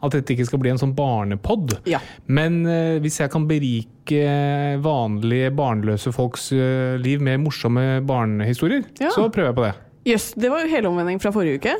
at 0.01 0.15
dette 0.15 0.33
ikke 0.33 0.47
skal 0.47 0.61
bli 0.63 0.71
en 0.71 0.79
sånn 0.81 0.95
barnepod. 0.97 1.75
Ja. 1.91 1.99
Men 2.31 2.61
uh, 2.63 2.95
hvis 3.03 3.19
jeg 3.19 3.33
kan 3.35 3.43
berike 3.51 4.23
vanlige 4.81 5.51
barnløse 5.55 6.11
folks 6.15 6.49
eh, 6.55 6.95
liv 6.99 7.21
med 7.23 7.43
morsomme 7.43 8.01
barnehistorier, 8.07 8.87
Ja. 8.99 9.11
så 9.13 9.27
prøver 9.31 9.51
jeg 9.51 9.57
på 9.59 9.67
det. 9.67 9.75
Jøss, 10.07 10.31
det 10.39 10.49
var 10.49 10.63
jo 10.65 10.71
helomvending 10.71 11.19
fra 11.21 11.31
forrige 11.33 11.59
uke. 11.61 11.75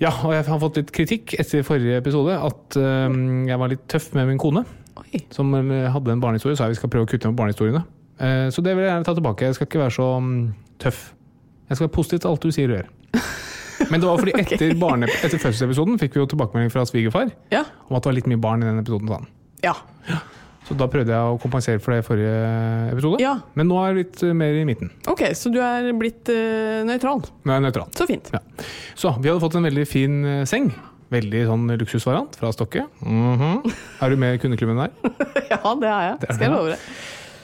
Ja, 0.00 0.12
og 0.24 0.32
jeg 0.32 0.46
har 0.46 0.60
fått 0.62 0.78
litt 0.80 0.92
kritikk 0.96 1.34
etter 1.40 1.64
forrige 1.66 1.98
episode 2.00 2.36
at 2.38 2.76
uh, 2.80 3.10
jeg 3.48 3.58
var 3.60 3.72
litt 3.72 3.82
tøff 3.90 4.12
med 4.16 4.30
min 4.30 4.38
kone, 4.40 4.62
Oi. 5.00 5.20
som 5.34 5.50
eh, 5.58 5.88
hadde 5.92 6.14
en 6.14 6.22
barnehistorie. 6.22 6.56
Så 6.56 6.64
jeg 6.68 6.76
vi 6.76 6.80
skal 6.80 6.92
prøve 6.92 7.08
å 7.08 7.10
kutte 7.10 7.28
ned 7.28 7.36
på 7.36 7.42
barnehistoriene. 7.42 7.82
Uh, 8.20 8.46
så 8.54 8.64
det 8.64 8.76
vil 8.76 8.86
jeg 8.86 8.94
gjerne 8.94 9.08
ta 9.08 9.16
tilbake. 9.18 9.50
Jeg 9.50 9.58
skal 9.58 9.68
ikke 9.68 9.82
være 9.82 9.96
så 9.98 10.08
um, 10.20 10.30
tøff. 10.80 11.02
Jeg 11.68 11.76
skal 11.78 11.86
være 11.88 11.96
positiv 11.98 12.22
til 12.22 12.32
alt 12.32 12.46
du 12.46 12.54
sier 12.54 12.72
og 12.72 12.78
gjør. 12.78 12.88
Men 13.90 14.02
det 14.02 14.08
var 14.08 14.20
fordi 14.22 14.34
etter, 14.40 14.74
barne, 14.80 15.08
etter 15.10 15.40
fødselsepisoden 15.40 16.00
fikk 16.00 16.16
vi 16.16 16.22
jo 16.22 16.28
tilbakemelding 16.30 16.72
fra 16.72 16.84
svigerfar 16.88 17.30
Ja. 17.52 17.64
om 17.88 17.96
at 17.96 18.04
det 18.04 18.10
var 18.12 18.16
litt 18.18 18.28
mye 18.30 18.40
barn 18.40 18.64
i 18.64 18.68
den 18.68 18.80
episoden. 18.82 19.10
Sånn. 19.10 19.28
Ja. 19.64 19.74
Ja. 20.08 20.20
Så 20.68 20.76
da 20.78 20.86
prøvde 20.92 21.10
jeg 21.14 21.32
å 21.32 21.38
kompensere 21.40 21.80
for 21.82 21.94
det 21.94 22.02
i 22.02 22.06
forrige 22.06 22.34
episode. 22.92 23.20
ja. 23.22 23.32
Men 23.58 23.70
nå 23.70 23.78
er 23.80 23.90
jeg 23.90 23.98
litt 24.04 24.22
eh, 24.26 24.34
mer 24.36 24.58
i 24.58 24.66
midten. 24.68 24.92
Ok, 25.10 25.24
så 25.34 25.50
du 25.52 25.58
er 25.64 25.88
blitt 25.98 26.28
uh, 26.30 26.82
nøytral. 26.86 27.24
Nå 27.42 27.52
er 27.52 27.58
jeg 27.58 27.64
nøytral. 27.66 27.88
Så 27.96 28.06
fint. 28.10 28.30
Ja. 28.34 28.42
Så 28.98 29.14
vi 29.18 29.30
hadde 29.30 29.40
fått 29.42 29.56
en 29.58 29.66
veldig 29.66 29.86
fin 29.88 30.20
eh, 30.28 30.44
seng. 30.48 30.68
Veldig 31.10 31.40
sånn 31.48 31.64
luksusvariant 31.80 32.36
fra 32.38 32.52
Stokke. 32.54 32.84
Mhm. 33.02 33.64
Er 34.04 34.12
du 34.12 34.20
med 34.20 34.36
i 34.36 34.42
kundeklubben 34.42 34.78
der? 34.78 34.94
ja, 35.52 35.58
det 35.58 35.90
er 35.90 36.06
jeg. 36.06 36.20
Det 36.22 36.28
er 36.30 36.38
Skal 36.38 36.46
jeg 36.46 36.54
love 36.54 36.76
det. 36.76 36.78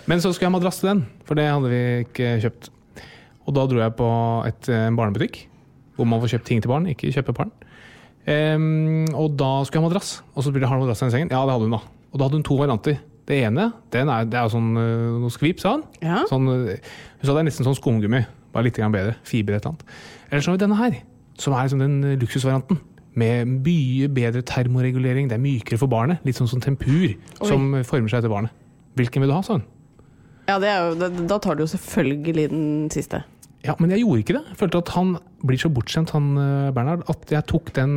Men 0.07 0.23
så 0.23 0.31
skulle 0.31 0.47
jeg 0.47 0.53
ha 0.53 0.59
madrass 0.61 0.79
til 0.79 0.93
den, 0.93 1.03
for 1.27 1.39
det 1.41 1.49
hadde 1.51 1.73
vi 1.73 1.83
ikke 2.05 2.37
kjøpt. 2.45 2.71
Og 3.47 3.57
da 3.57 3.65
dro 3.71 3.81
jeg 3.83 3.95
på 3.99 4.11
et, 4.47 4.69
en 4.71 4.99
barnebutikk, 4.99 5.41
hvor 5.99 6.07
man 6.07 6.23
får 6.23 6.37
kjøpt 6.37 6.47
ting 6.53 6.63
til 6.63 6.71
barn, 6.71 6.87
ikke 6.93 7.11
kjøpe 7.15 7.35
barn. 7.35 7.51
Um, 8.27 9.07
og 9.15 9.35
da 9.39 9.51
skulle 9.65 9.81
jeg 9.81 9.83
ha 9.83 9.89
madrass. 9.89 10.17
Og 10.35 10.43
så 10.43 10.51
spurte 10.51 10.63
jeg 10.67 10.71
har 10.71 10.83
madrass 10.83 11.03
i 11.03 11.11
sengen. 11.15 11.31
Ja, 11.35 11.43
det 11.47 11.55
hadde 11.57 11.67
hun 11.67 11.75
da. 11.75 11.83
Og 12.13 12.19
da 12.19 12.27
hadde 12.27 12.39
hun 12.41 12.47
to 12.47 12.57
varianter. 12.59 12.99
Det 13.27 13.41
ene 13.43 13.71
den 13.91 14.11
er, 14.13 14.27
det 14.31 14.39
er 14.39 14.51
sånn 14.53 14.69
eh, 14.79 15.07
noe 15.19 15.33
skvip, 15.35 15.59
sa 15.59 15.73
han. 15.75 15.85
Ja. 15.99 16.21
Sånn, 16.31 16.47
eh, 16.53 16.83
hun 17.19 17.27
sa 17.27 17.35
det 17.35 17.41
er 17.43 17.49
nesten 17.49 17.67
sånn 17.67 17.79
skumgummi, 17.79 18.21
bare 18.55 18.69
litt 18.69 18.79
bedre. 18.79 19.17
Fiber 19.27 19.57
et 19.57 19.65
eller 19.65 19.73
annet. 19.75 19.97
Eller 20.31 20.45
så 20.45 20.53
har 20.53 20.59
vi 20.59 20.63
denne 20.63 20.79
her, 20.79 21.01
som 21.43 21.57
er 21.57 21.67
liksom 21.67 21.83
den 21.83 21.97
eh, 22.05 22.19
luksusvarianten. 22.23 22.79
med 23.17 23.49
mye 23.65 24.11
bedre 24.13 24.43
termoregulering. 24.45 25.31
Det 25.31 25.39
er 25.39 25.41
mykere 25.41 25.79
for 25.81 25.89
barnet. 25.89 26.21
Litt 26.29 26.37
sånn 26.37 26.51
som 26.51 26.61
tempur, 26.61 27.15
Oi. 27.17 27.49
som 27.49 27.71
former 27.89 28.13
seg 28.13 28.21
etter 28.21 28.29
barnet. 28.29 28.53
Hvilken 29.01 29.25
vil 29.25 29.31
du 29.33 29.35
ha, 29.35 29.41
sa 29.43 29.57
hun. 29.57 29.65
Ja, 30.47 30.59
det 30.61 30.69
er 30.69 30.83
jo, 30.85 30.99
da, 31.01 31.09
da 31.33 31.39
tar 31.41 31.57
du 31.57 31.63
jo 31.65 31.71
selvfølgelig 31.73 32.51
den 32.53 32.67
siste. 32.93 33.23
Ja, 33.65 33.73
men 33.81 33.91
jeg 33.91 34.05
gjorde 34.05 34.21
ikke 34.21 34.37
det. 34.37 34.43
Jeg 34.53 34.59
følte 34.61 34.83
at 34.85 34.93
han 34.95 35.15
blir 35.49 35.59
så 35.59 35.71
bortskjemt, 35.73 36.13
han 36.13 36.29
Bernhard, 36.77 37.07
at 37.11 37.33
jeg 37.33 37.49
tok 37.49 37.73
den 37.75 37.97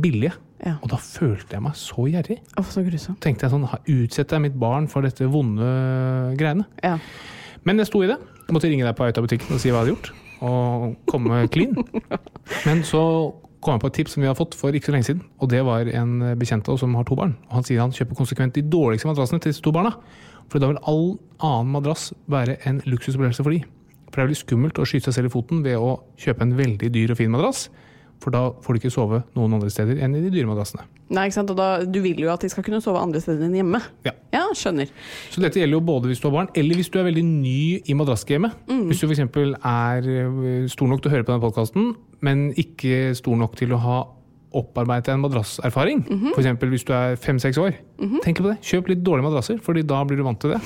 billige. 0.00 0.32
Ja. 0.64 0.76
Og 0.84 0.90
da 0.92 0.98
følte 1.00 1.56
jeg 1.56 1.64
meg 1.64 1.76
så 1.78 2.06
gjerrig. 2.10 2.38
Oh, 2.60 2.66
så 2.68 2.82
grusomt. 2.84 3.20
Tenkte 3.24 3.46
jeg 3.46 3.54
sånn, 3.54 3.68
Utsetter 3.94 4.36
jeg 4.36 4.46
mitt 4.48 4.58
barn 4.60 4.88
for 4.92 5.06
dette 5.06 5.28
vonde 5.30 5.68
greiene? 6.40 6.66
Ja. 6.84 6.98
Men 7.64 7.80
jeg 7.80 7.90
sto 7.90 8.02
i 8.04 8.10
det. 8.10 8.18
Jeg 8.46 8.56
måtte 8.56 8.70
ringe 8.72 8.86
deg 8.86 8.96
på 8.96 9.04
vei 9.04 9.12
ut 9.12 9.20
av 9.20 9.26
butikken 9.26 9.56
og 9.56 9.62
si 9.62 9.70
hva 9.70 9.80
jeg 9.80 9.86
hadde 9.86 9.94
gjort. 9.94 10.10
Og 10.44 10.84
komme 11.10 11.44
clean. 11.52 11.76
Men 12.66 12.84
så 12.86 13.02
kom 13.60 13.76
jeg 13.76 13.82
på 13.82 13.90
et 13.90 13.96
tips 14.00 14.16
som 14.16 14.24
vi 14.24 14.28
har 14.30 14.38
fått 14.38 14.56
for 14.56 14.76
ikke 14.76 14.88
så 14.88 14.94
lenge 14.96 15.08
siden. 15.10 15.24
Og 15.40 15.50
det 15.52 15.60
var 15.66 15.88
en 15.92 16.14
bekjent 16.40 16.68
av 16.68 16.76
oss 16.76 16.84
som 16.84 16.96
har 16.96 17.08
to 17.08 17.18
barn. 17.18 17.36
Og 17.50 17.58
han 17.60 17.66
sier 17.68 17.82
han 17.82 17.92
kjøper 17.96 18.18
konsekvent 18.18 18.56
de 18.56 18.64
dårligste 18.64 19.08
madrassene 19.10 19.42
til 19.42 19.52
disse 19.52 19.64
to 19.64 19.72
barna. 19.76 19.92
For 20.50 20.62
da 20.62 20.72
vil 20.72 20.80
all 20.90 21.12
annen 21.44 21.74
madrass 21.76 22.10
være 22.32 22.58
en 22.68 22.80
luksusopplevelse 22.88 23.44
for 23.44 23.54
de. 23.54 23.60
For 24.10 24.18
det 24.18 24.24
er 24.24 24.30
veldig 24.30 24.40
skummelt 24.40 24.80
å 24.80 24.88
skyte 24.88 25.08
seg 25.08 25.20
selv 25.20 25.30
i 25.30 25.34
foten 25.36 25.60
ved 25.62 25.78
å 25.78 26.00
kjøpe 26.18 26.42
en 26.46 26.56
veldig 26.58 26.90
dyr 26.90 27.12
og 27.14 27.20
fin 27.20 27.30
madrass. 27.30 27.68
For 28.20 28.34
da 28.34 28.50
får 28.60 28.76
du 28.76 28.80
ikke 28.82 28.92
sove 28.92 29.22
noen 29.36 29.56
andre 29.56 29.70
steder 29.72 30.00
enn 30.04 30.14
i 30.18 30.20
de 30.20 30.32
dyre 30.34 30.48
madrassene. 30.50 30.84
Nei, 31.10 31.24
ikke 31.26 31.38
sant? 31.38 31.52
Og 31.54 31.58
da, 31.58 31.68
du 31.88 31.98
vil 32.04 32.20
jo 32.20 32.28
at 32.32 32.44
de 32.44 32.50
skal 32.52 32.64
kunne 32.66 32.82
sove 32.84 33.00
andre 33.00 33.22
steder 33.22 33.46
enn 33.48 33.56
hjemme. 33.56 33.80
Ja. 34.06 34.12
Ja, 34.34 34.44
skjønner. 34.56 34.92
Så 35.32 35.42
dette 35.42 35.58
gjelder 35.62 35.78
jo 35.80 35.82
både 35.88 36.10
hvis 36.10 36.20
du 36.22 36.28
har 36.28 36.36
barn, 36.36 36.52
eller 36.58 36.78
hvis 36.78 36.92
du 36.92 37.00
er 37.00 37.08
veldig 37.08 37.24
ny 37.26 37.80
i 37.80 37.96
madrassgamet. 37.98 38.54
Mm. 38.68 38.84
Hvis 38.90 39.02
du 39.02 39.08
f.eks. 39.08 39.24
er 39.24 40.10
øh, 40.14 40.68
stor 40.70 40.92
nok 40.92 41.02
til 41.02 41.10
å 41.10 41.14
høre 41.16 41.26
på 41.26 41.32
denne 41.32 41.44
podkasten, 41.44 41.92
men 42.26 42.50
ikke 42.60 43.10
stor 43.18 43.40
nok 43.40 43.56
til 43.58 43.74
å 43.74 43.80
ha 43.82 43.98
opparbeidet 44.60 45.14
en 45.14 45.22
madrasserfaring. 45.22 46.04
Mm 46.10 46.30
For 46.32 46.42
eksempel 46.42 46.72
hvis 46.74 46.84
du 46.86 46.94
er 46.94 47.18
fem-seks 47.20 47.58
år. 47.62 47.76
Tenk 48.24 48.42
på 48.42 48.50
det. 48.50 48.58
Kjøp 48.66 48.90
litt 48.90 49.04
dårlige 49.06 49.28
madrasser, 49.28 49.60
fordi 49.62 49.86
da 49.86 50.02
blir 50.04 50.20
du 50.20 50.26
vant 50.26 50.40
til 50.42 50.56
det. 50.56 50.60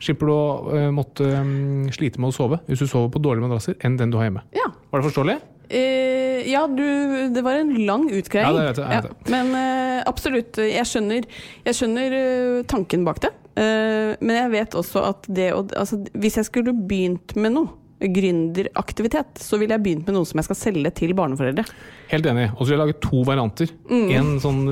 Slipper 0.00 0.30
du 0.30 0.32
å 0.32 0.44
øh, 0.72 0.90
måtte 0.96 1.26
øhm, 1.28 1.90
slite 1.92 2.20
med 2.22 2.32
å 2.32 2.34
sove 2.34 2.60
hvis 2.68 2.80
du 2.80 2.88
sover 2.88 3.10
på 3.12 3.20
dårlige 3.20 3.44
madrasser 3.44 3.76
enn 3.84 3.98
den 4.00 4.12
du 4.12 4.16
har 4.16 4.30
hjemme. 4.30 4.44
Ja. 4.56 4.70
Var 4.90 5.02
det 5.02 5.08
forståelig? 5.10 5.36
Eh, 5.70 6.50
ja, 6.50 6.66
du, 6.66 7.28
det 7.30 7.42
var 7.46 7.60
en 7.60 7.74
lang 7.86 8.08
utgreiing. 8.10 8.48
Ja, 8.48 8.54
det 8.56 8.64
vet 8.70 8.80
jeg, 8.80 8.90
jeg 8.90 9.04
vet 9.04 9.28
Ja, 9.30 9.30
men 9.36 9.52
uh, 9.54 9.98
absolutt, 10.10 10.58
jeg 10.66 10.86
skjønner, 10.90 11.28
jeg 11.68 11.78
skjønner 11.78 12.16
eh, 12.18 12.62
tanken 12.70 13.06
bak 13.06 13.22
det. 13.26 13.34
Men 13.60 14.30
jeg 14.30 14.50
vet 14.54 14.74
også 14.78 15.02
at 15.04 15.26
det 15.28 15.48
å 15.52 15.58
altså, 15.76 15.98
Hvis 16.16 16.38
jeg 16.38 16.46
skulle 16.46 16.72
begynt 16.72 17.34
med 17.36 17.52
noe, 17.52 17.74
gründeraktivitet, 18.00 19.42
så 19.42 19.58
ville 19.60 19.74
jeg 19.76 19.82
begynt 19.84 20.06
med 20.08 20.16
noe 20.16 20.24
som 20.24 20.40
jeg 20.40 20.46
skal 20.46 20.56
selge 20.56 20.92
til 21.02 21.12
barneforeldre. 21.18 21.66
Helt 22.08 22.28
enig. 22.30 22.46
Og 22.54 22.62
så 22.62 22.70
vil 22.70 22.76
jeg 22.78 22.80
lage 22.86 22.96
to 23.04 23.20
varianter. 23.28 23.74
Mm. 23.90 24.06
En 24.16 24.30
sånn 24.40 24.62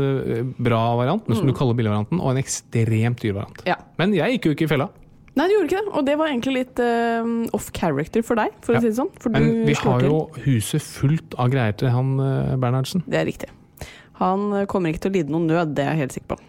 bra 0.56 0.80
variant, 0.96 1.26
men 1.26 1.36
som 1.36 1.50
du 1.50 1.52
kaller 1.58 1.76
billigvarianten, 1.76 2.22
og 2.22 2.32
en 2.32 2.40
ekstremt 2.40 3.20
dyr 3.20 3.36
variant. 3.36 3.60
Ja. 3.68 3.76
Men 4.00 4.16
jeg 4.16 4.38
gikk 4.38 4.48
jo 4.48 4.56
ikke 4.56 4.70
i 4.70 4.72
fella. 4.72 4.88
Nei, 5.38 5.46
du 5.46 5.54
gjorde 5.54 5.68
ikke 5.70 5.80
det. 5.84 5.92
Og 5.94 6.06
det 6.08 6.16
var 6.18 6.32
egentlig 6.32 6.54
litt 6.56 6.80
uh, 6.82 7.28
off 7.54 7.68
character 7.76 8.24
for 8.26 8.40
deg, 8.40 8.56
for 8.64 8.74
Ja. 8.74 8.80
å 8.80 8.82
si 8.82 8.90
det 8.90 8.98
sånn. 8.98 9.10
For 9.22 9.30
Men 9.34 9.46
du 9.46 9.64
vi 9.68 9.76
har 9.78 10.02
jo 10.02 10.16
huset 10.44 10.82
fullt 10.82 11.36
av 11.38 11.52
greier 11.54 11.76
til 11.78 11.92
han 11.94 12.16
eh, 12.24 12.56
Bernhardsen. 12.58 13.04
Det 13.06 13.20
er 13.20 13.28
riktig. 13.28 13.50
Han 14.18 14.48
eh, 14.58 14.66
kommer 14.70 14.90
ikke 14.90 15.04
til 15.06 15.12
å 15.12 15.16
lide 15.20 15.30
noen 15.34 15.46
nød, 15.46 15.76
det 15.78 15.84
er 15.86 15.94
jeg 15.94 16.02
helt 16.08 16.16
sikker 16.18 16.32
på. 16.34 16.40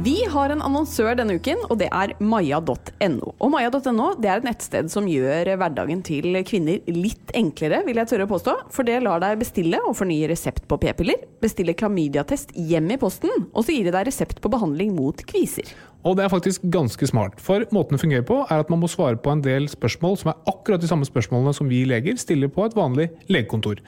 Vi 0.00 0.22
har 0.32 0.48
en 0.48 0.62
annonsør 0.64 1.12
denne 1.18 1.34
uken, 1.36 1.58
og 1.68 1.76
det 1.82 1.90
er 1.92 2.14
maya.no. 2.24 3.32
Og 3.36 3.50
maya.no 3.52 4.06
er 4.14 4.38
et 4.38 4.46
nettsted 4.46 4.88
som 4.88 5.04
gjør 5.10 5.50
hverdagen 5.60 6.00
til 6.06 6.38
kvinner 6.48 6.80
litt 6.88 7.34
enklere, 7.36 7.82
vil 7.84 8.00
jeg 8.00 8.08
tørre 8.08 8.24
å 8.24 8.30
påstå. 8.30 8.54
For 8.72 8.88
det 8.88 9.02
lar 9.04 9.20
deg 9.20 9.42
bestille 9.42 9.82
og 9.84 9.98
fornye 9.98 10.30
resept 10.30 10.64
på 10.70 10.80
p-piller, 10.80 11.20
bestille 11.44 11.76
klamydiatest 11.76 12.56
hjem 12.56 12.88
i 12.94 13.00
posten, 13.02 13.50
og 13.52 13.66
så 13.66 13.76
gir 13.76 13.90
de 13.90 13.92
deg 13.98 14.08
resept 14.08 14.40
på 14.40 14.52
behandling 14.54 14.96
mot 14.96 15.20
kviser. 15.28 15.68
Og 16.00 16.16
det 16.16 16.24
er 16.24 16.32
faktisk 16.32 16.62
ganske 16.72 17.04
smart, 17.10 17.36
for 17.44 17.66
måten 17.76 17.98
det 17.98 18.00
fungerer 18.00 18.24
på, 18.24 18.38
er 18.48 18.62
at 18.62 18.70
man 18.72 18.80
må 18.80 18.88
svare 18.88 19.20
på 19.20 19.34
en 19.34 19.42
del 19.44 19.68
spørsmål 19.68 20.16
som 20.16 20.30
er 20.32 20.38
akkurat 20.48 20.80
de 20.80 20.88
samme 20.88 21.04
spørsmålene 21.04 21.52
som 21.52 21.68
vi 21.68 21.82
leger 21.84 22.16
stiller 22.16 22.48
på 22.48 22.64
et 22.64 22.76
vanlig 22.78 23.10
legekontor. 23.28 23.82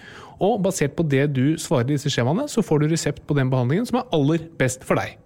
Og 0.45 0.61
basert 0.61 0.93
på 0.99 1.07
det 1.09 1.31
du 1.33 1.57
svarer 1.57 1.89
i 1.89 1.95
disse 1.95 2.13
skjemaene, 2.13 2.45
så 2.53 2.61
får 2.61 2.83
du 2.83 2.93
resept 2.93 3.25
på 3.25 3.39
den 3.39 3.49
behandlingen 3.53 3.89
som 3.89 4.03
er 4.03 4.13
aller 4.13 4.45
best 4.61 4.85
for 4.85 5.01
deg. 5.01 5.17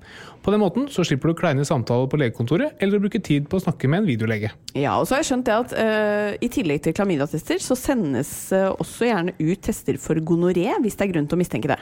På 0.46 0.52
den 0.54 0.60
måten 0.62 0.84
så 0.86 1.02
slipper 1.02 1.32
du 1.32 1.34
kleine 1.34 1.64
samtaler 1.66 2.06
på 2.06 2.20
legekontoret, 2.20 2.76
eller 2.78 3.00
å 3.00 3.02
bruke 3.02 3.18
tid 3.18 3.48
på 3.50 3.58
å 3.58 3.62
snakke 3.64 3.88
med 3.90 4.04
en 4.04 4.06
videolege. 4.06 4.52
Ja, 4.78 4.92
og 4.94 5.08
så 5.08 5.16
har 5.16 5.24
jeg 5.24 5.26
skjønt 5.32 5.48
det 5.48 5.56
at 5.56 5.72
uh, 5.74 6.36
i 6.38 6.50
tillegg 6.54 6.84
til 6.84 6.94
klamydiatester, 6.94 7.58
så 7.64 7.74
sendes 7.74 8.30
uh, 8.54 8.68
også 8.76 9.08
gjerne 9.08 9.34
ut 9.40 9.64
tester 9.66 9.98
for 9.98 10.22
gonoré, 10.22 10.68
hvis 10.84 10.94
det 10.94 11.08
er 11.08 11.10
grunn 11.16 11.26
til 11.26 11.34
å 11.34 11.40
mistenke 11.40 11.72
det. 11.72 11.80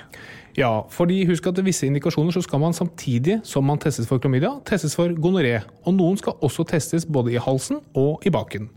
Ja, 0.57 0.71
fordi 0.97 1.21
husk 1.29 1.51
at 1.51 1.61
visse 1.67 1.85
indikasjoner 1.91 2.33
så 2.33 2.41
skal 2.47 2.63
man 2.63 2.73
samtidig 2.73 3.43
som 3.45 3.69
man 3.69 3.85
testes 3.85 4.09
for 4.09 4.23
klamydia, 4.23 4.55
testes 4.65 4.97
for 4.97 5.13
gonoré. 5.13 5.59
Og 5.85 5.99
noen 5.99 6.17
skal 6.17 6.41
også 6.41 6.65
testes 6.73 7.05
både 7.05 7.35
i 7.35 7.43
halsen 7.45 7.85
og 7.93 8.25
i 8.25 8.33
baken. 8.33 8.71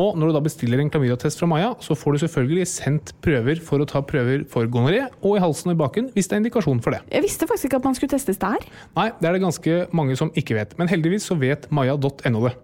Og 0.00 0.16
når 0.16 0.30
du 0.30 0.36
da 0.38 0.42
bestiller 0.44 0.80
en 0.80 0.90
klamydiatest 0.92 1.40
fra 1.40 1.48
Maja, 1.50 1.74
så 1.84 1.96
får 1.98 2.16
du 2.16 2.22
selvfølgelig 2.22 2.66
sendt 2.70 3.12
prøver 3.24 3.60
for 3.64 3.82
å 3.82 3.88
ta 3.88 4.00
prøver 4.06 4.46
for 4.48 4.68
gonoré 4.72 5.02
og 5.20 5.36
i 5.36 5.42
halsen 5.42 5.72
og 5.72 5.76
i 5.76 5.80
baken 5.82 6.08
hvis 6.14 6.30
det 6.30 6.38
er 6.38 6.42
indikasjon 6.44 6.80
for 6.84 6.96
det. 6.96 7.02
Jeg 7.12 7.26
visste 7.26 7.48
faktisk 7.50 7.68
ikke 7.68 7.82
at 7.82 7.88
man 7.90 7.98
skulle 7.98 8.14
testes 8.14 8.40
der. 8.40 8.64
Nei, 8.96 9.10
det 9.18 9.28
er 9.28 9.36
det 9.36 9.44
ganske 9.44 9.76
mange 9.96 10.16
som 10.16 10.32
ikke 10.38 10.56
vet, 10.56 10.72
men 10.80 10.88
heldigvis 10.90 11.28
så 11.28 11.36
vet 11.40 11.68
maja.no 11.74 12.46
det. 12.46 12.56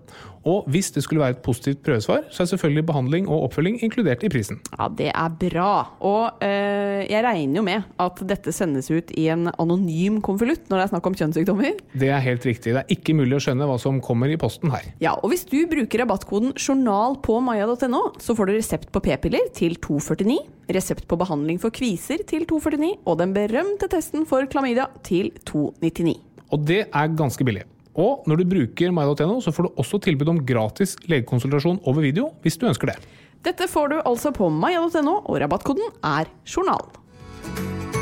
Og 0.46 0.66
hvis 0.70 0.92
det 0.94 1.02
skulle 1.04 1.24
være 1.24 1.36
et 1.36 1.42
positivt 1.44 1.82
prøvesvar, 1.86 2.28
så 2.30 2.44
er 2.44 2.50
selvfølgelig 2.52 2.84
behandling 2.86 3.28
og 3.28 3.48
oppfølging 3.48 3.80
inkludert 3.82 4.22
i 4.26 4.30
prisen. 4.30 4.60
Ja, 4.76 4.86
det 4.98 5.10
er 5.10 5.32
bra. 5.40 5.70
Og 6.06 6.38
øh, 6.44 7.02
jeg 7.10 7.24
regner 7.26 7.60
jo 7.60 7.64
med 7.66 7.88
at 8.02 8.22
dette 8.30 8.54
sendes 8.54 8.90
ut 8.92 9.10
i 9.18 9.26
en 9.34 9.50
anonym 9.58 10.20
konvolutt 10.24 10.70
når 10.70 10.78
det 10.78 10.84
er 10.86 10.92
snakk 10.94 11.10
om 11.10 11.18
kjønnssykdommer. 11.18 11.82
Det 11.98 12.12
er 12.14 12.22
helt 12.22 12.46
riktig. 12.46 12.76
Det 12.76 12.84
er 12.84 12.94
ikke 12.94 13.16
mulig 13.18 13.38
å 13.38 13.42
skjønne 13.42 13.68
hva 13.68 13.78
som 13.82 13.98
kommer 14.04 14.30
i 14.30 14.38
posten 14.40 14.70
her. 14.74 14.86
Ja, 15.02 15.16
og 15.18 15.34
hvis 15.34 15.46
du 15.50 15.58
bruker 15.70 16.04
rabattkoden 16.04 16.54
'journal' 16.54 17.18
på 17.26 17.40
maya.no, 17.42 18.02
så 18.22 18.38
får 18.38 18.46
du 18.46 18.56
resept 18.56 18.92
på 18.94 19.02
p-piller 19.02 19.50
til 19.56 19.76
249, 19.82 20.38
resept 20.70 21.06
på 21.10 21.18
behandling 21.18 21.58
for 21.62 21.74
kviser 21.74 22.22
til 22.26 22.46
249, 22.46 23.02
og 23.04 23.18
den 23.18 23.34
berømte 23.34 23.90
testen 23.90 24.26
for 24.28 24.46
klamydia 24.50 24.86
til 25.02 25.32
299. 25.44 26.20
Og 26.54 26.62
det 26.66 26.84
er 26.86 27.16
ganske 27.18 27.44
billig. 27.46 27.66
Og 27.96 28.26
når 28.28 28.42
du 28.42 28.48
bruker 28.50 28.92
my.no, 28.92 29.38
så 29.40 29.52
får 29.56 29.68
du 29.68 29.80
også 29.80 30.00
tilbud 30.04 30.28
om 30.34 30.42
gratis 30.48 30.96
legekonsultasjon 31.08 31.80
over 31.88 32.04
video, 32.04 32.30
hvis 32.44 32.58
du 32.60 32.66
ønsker 32.68 32.92
det. 32.92 32.98
Dette 33.46 33.68
får 33.70 33.88
du 33.94 33.96
altså 34.02 34.32
på 34.36 34.50
my.no, 34.52 35.20
og 35.24 35.40
rabattkoden 35.40 35.88
er 36.04 36.28
'journal'. 36.44 37.96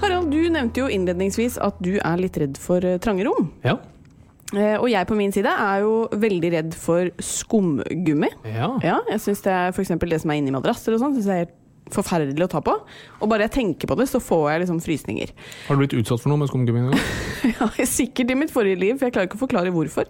Harald, 0.00 0.30
du 0.30 0.40
nevnte 0.52 0.80
jo 0.82 0.88
innledningsvis 0.92 1.58
at 1.62 1.78
du 1.84 1.96
er 1.98 2.20
litt 2.22 2.36
redd 2.40 2.58
for 2.62 2.84
eh, 2.86 2.98
trange 3.02 3.26
rom. 3.26 3.50
Ja. 3.66 3.76
Eh, 4.54 4.76
Og 4.78 4.88
jeg 4.92 5.08
på 5.08 5.16
min 5.18 5.32
side 5.34 5.50
er 5.50 5.82
jo 5.84 6.06
veldig 6.12 6.50
redd 6.54 6.76
for 6.78 7.10
skumgummi. 7.20 8.30
Ja. 8.46 8.70
Ja, 8.84 8.98
jeg 9.10 9.20
syns 9.24 9.42
det 9.44 9.52
er 9.52 9.74
f.eks. 9.74 9.92
det 10.00 10.20
som 10.22 10.30
er 10.32 10.40
inni 10.40 10.54
madrasser 10.54 10.94
og 10.96 11.02
sånn, 11.02 11.16
synes 11.18 11.28
jeg 11.28 11.34
er 11.34 11.44
helt 11.46 11.56
forferdelig 11.94 12.46
å 12.46 12.52
ta 12.52 12.62
på. 12.64 12.74
Og 13.20 13.30
bare 13.30 13.48
jeg 13.48 13.56
tenker 13.58 13.90
på 13.90 13.98
det, 13.98 14.08
så 14.10 14.20
får 14.22 14.46
jeg 14.52 14.64
liksom 14.64 14.80
frysninger. 14.84 15.34
Har 15.66 15.76
du 15.76 15.84
blitt 15.84 15.98
utsatt 15.98 16.22
for 16.22 16.32
noe 16.32 16.42
med 16.42 16.52
skumgummi? 16.52 16.88
Ja, 17.58 17.68
sikkert 17.86 18.32
i 18.32 18.36
mitt 18.38 18.52
forrige 18.52 18.78
liv, 18.80 18.96
for 18.98 19.08
jeg 19.08 19.14
klarer 19.14 19.28
ikke 19.28 19.38
å 19.38 19.44
forklare 19.46 19.72
hvorfor. 19.74 20.08